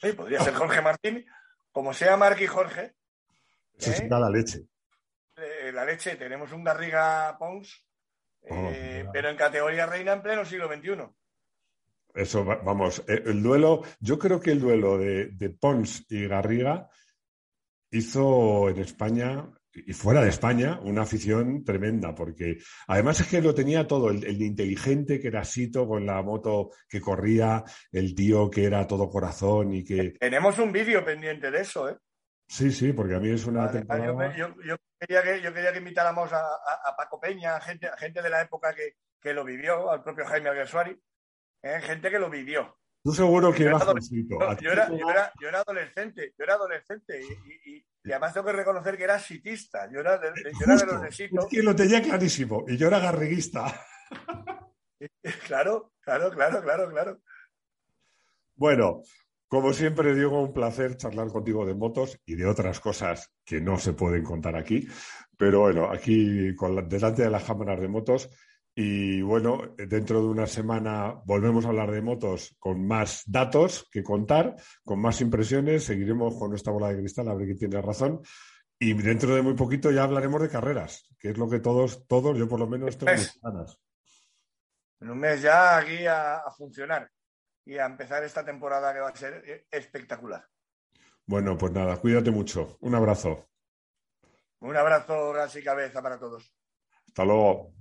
Sí, 0.03 0.13
podría 0.15 0.41
ser 0.41 0.55
Jorge 0.55 0.83
Martín. 0.83 1.25
Como 1.71 1.95
sea 1.95 2.17
Marc 2.17 2.41
y 2.41 2.47
Jorge, 2.47 2.97
¿Eh? 3.79 4.09
la 4.09 4.29
leche. 4.29 4.67
Eh, 5.37 5.73
la 5.73 5.85
leche, 5.85 6.17
tenemos 6.17 6.53
un 6.53 6.63
Garriga 6.63 7.37
Pons, 7.39 7.89
eh, 8.43 9.07
pero 9.13 9.31
en 9.31 9.37
categoría 9.37 9.87
reina 9.87 10.13
en 10.13 10.23
pleno 10.23 10.45
siglo 10.45 10.69
XXI. 10.69 11.09
Eso, 12.15 12.45
vamos, 12.45 13.03
el 13.09 13.43
duelo, 13.43 13.83
yo 14.01 14.19
creo 14.19 14.39
que 14.39 14.51
el 14.51 14.61
duelo 14.61 14.99
de, 14.99 15.57
Pons 15.59 16.05
y 16.11 16.27
Garriga 16.27 16.91
hizo 17.91 18.69
en 18.69 18.79
España 18.81 19.49
y 19.75 19.93
fuera 19.93 20.23
de 20.23 20.29
España 20.29 20.79
una 20.83 21.03
afición 21.03 21.65
tremenda, 21.65 22.15
porque 22.15 22.59
además 22.87 23.21
es 23.21 23.29
que 23.29 23.41
lo 23.41 23.55
tenía 23.55 23.87
todo, 23.87 24.11
el, 24.11 24.25
el, 24.25 24.43
inteligente 24.43 25.19
que 25.19 25.29
era 25.29 25.45
Sito 25.45 25.87
con 25.87 26.05
la 26.05 26.23
moto 26.23 26.71
que 26.89 27.01
corría, 27.01 27.65
el 27.91 28.15
tío 28.15 28.51
que 28.51 28.65
era 28.65 28.87
todo 28.87 29.09
corazón 29.09 29.73
y 29.75 29.85
que... 29.85 30.11
Tenemos 30.21 30.59
un 30.59 30.73
vídeo 30.73 31.05
pendiente 31.05 31.51
de 31.51 31.61
eso, 31.61 31.89
¿eh? 31.89 31.97
Sí, 32.53 32.71
sí, 32.71 32.93
porque 32.93 33.15
a 33.15 33.19
mí 33.19 33.31
es 33.31 33.47
una 33.47 33.73
Yo, 34.37 34.77
quería 35.01 35.23
que, 35.23 35.41
yo 35.41 35.55
quería 35.55 35.73
que 35.73 35.79
invitáramos 35.79 36.31
a, 36.35 36.95
Paco 36.99 37.19
Peña, 37.19 37.59
gente, 37.63 37.89
gente 37.97 38.21
de 38.21 38.29
la 38.29 38.43
época 38.43 38.75
que, 38.75 39.33
lo 39.33 39.43
vivió, 39.43 39.91
al 39.91 40.03
propio 40.03 40.27
Jaime 40.27 40.51
Alguersuari, 40.51 41.01
¿eh? 41.63 41.81
gente 41.81 42.11
que 42.11 42.19
lo 42.19 42.29
vivió. 42.29 42.77
Tú 43.03 43.13
seguro 43.13 43.53
que 43.55 43.65
yo 43.65 43.71
era, 43.71 44.59
yo, 44.61 44.71
era, 44.71 45.33
yo, 45.41 45.49
era, 45.49 45.61
adolescente, 45.61 46.35
yo 46.39 46.45
era 46.45 46.55
adolescente 46.55 47.21
y, 47.21 47.83
además 48.11 48.35
tengo 48.35 48.47
que 48.47 48.53
reconocer 48.53 48.97
que 48.97 49.05
era 49.05 49.19
sitista. 49.19 49.89
Yo 49.91 50.01
era 50.01 50.19
de, 50.19 50.31
los 50.31 51.03
de 51.03 51.13
Sito. 51.13 51.41
Es 51.43 51.47
que 51.47 51.63
lo 51.63 51.75
tenía 51.77 52.03
clarísimo 52.03 52.65
y 52.67 52.77
yo 52.77 52.89
era 52.89 52.99
garriguista. 52.99 53.87
claro, 55.47 55.93
claro, 56.01 56.31
claro, 56.31 56.63
claro, 56.63 56.91
claro. 56.91 57.21
Bueno, 58.55 59.03
como 59.49 59.73
siempre, 59.73 60.15
Diego, 60.15 60.43
un 60.43 60.53
placer 60.53 60.97
charlar 60.97 61.29
contigo 61.29 61.67
de 61.67 61.75
motos 61.75 62.19
y 62.25 62.37
de 62.37 62.47
otras 62.47 62.81
cosas 62.81 63.33
que 63.45 63.61
no 63.61 63.79
se 63.79 63.93
pueden 63.93 64.25
contar 64.25 64.57
aquí. 64.57 64.89
Pero 65.37 65.61
bueno, 65.61 65.91
aquí 65.91 66.55
delante 66.87 67.23
de 67.23 67.31
las 67.31 67.45
cámaras 67.45 67.81
de 67.81 67.89
motos. 67.89 68.31
Y 68.75 69.21
bueno, 69.21 69.75
dentro 69.77 70.21
de 70.21 70.27
una 70.29 70.47
semana 70.47 71.21
volvemos 71.25 71.65
a 71.65 71.69
hablar 71.69 71.91
de 71.91 72.01
motos 72.01 72.57
con 72.59 72.87
más 72.87 73.23
datos 73.27 73.89
que 73.91 74.03
contar, 74.03 74.57
con 74.85 75.01
más 75.01 75.21
impresiones. 75.21 75.85
Seguiremos 75.85 76.37
con 76.39 76.51
nuestra 76.51 76.73
bola 76.73 76.89
de 76.89 76.99
cristal, 76.99 77.29
a 77.29 77.35
ver 77.35 77.47
quién 77.47 77.59
tiene 77.59 77.83
razón. 77.83 78.23
Y 78.79 78.95
dentro 78.95 79.35
de 79.35 79.43
muy 79.43 79.55
poquito 79.55 79.91
ya 79.91 80.05
hablaremos 80.05 80.41
de 80.41 80.49
carreras, 80.49 81.09
que 81.19 81.31
es 81.31 81.39
lo 81.39 81.49
que 81.49 81.61
todos, 81.61 82.07
todos, 82.07 82.37
yo 82.37 82.49
por 82.49 82.59
lo 82.59 82.67
menos 82.67 82.97
tengo 82.97 83.13
ganas. 83.43 83.79
En 85.01 85.11
un 85.11 85.19
mes 85.19 85.43
ya 85.43 85.77
aquí 85.79 86.07
a 86.07 86.43
funcionar 86.57 87.11
y 87.65 87.79
a 87.79 87.87
empezar 87.87 88.25
esta 88.25 88.45
temporada 88.45 88.93
que 88.93 89.01
va 89.01 89.09
a 89.09 89.17
ser 89.17 89.43
eh, 89.47 89.67
espectacular. 89.71 90.45
Bueno, 91.27 91.57
pues 91.57 91.73
nada, 91.73 91.97
cuídate 91.99 92.31
mucho. 92.31 92.79
Un 92.81 92.95
abrazo. 92.95 93.49
Un 94.61 94.77
abrazo, 94.77 95.33
gas 95.33 95.55
y 95.57 95.63
cabeza 95.63 96.03
para 96.03 96.19
todos. 96.19 96.55
Hasta 97.07 97.25
luego. 97.25 97.75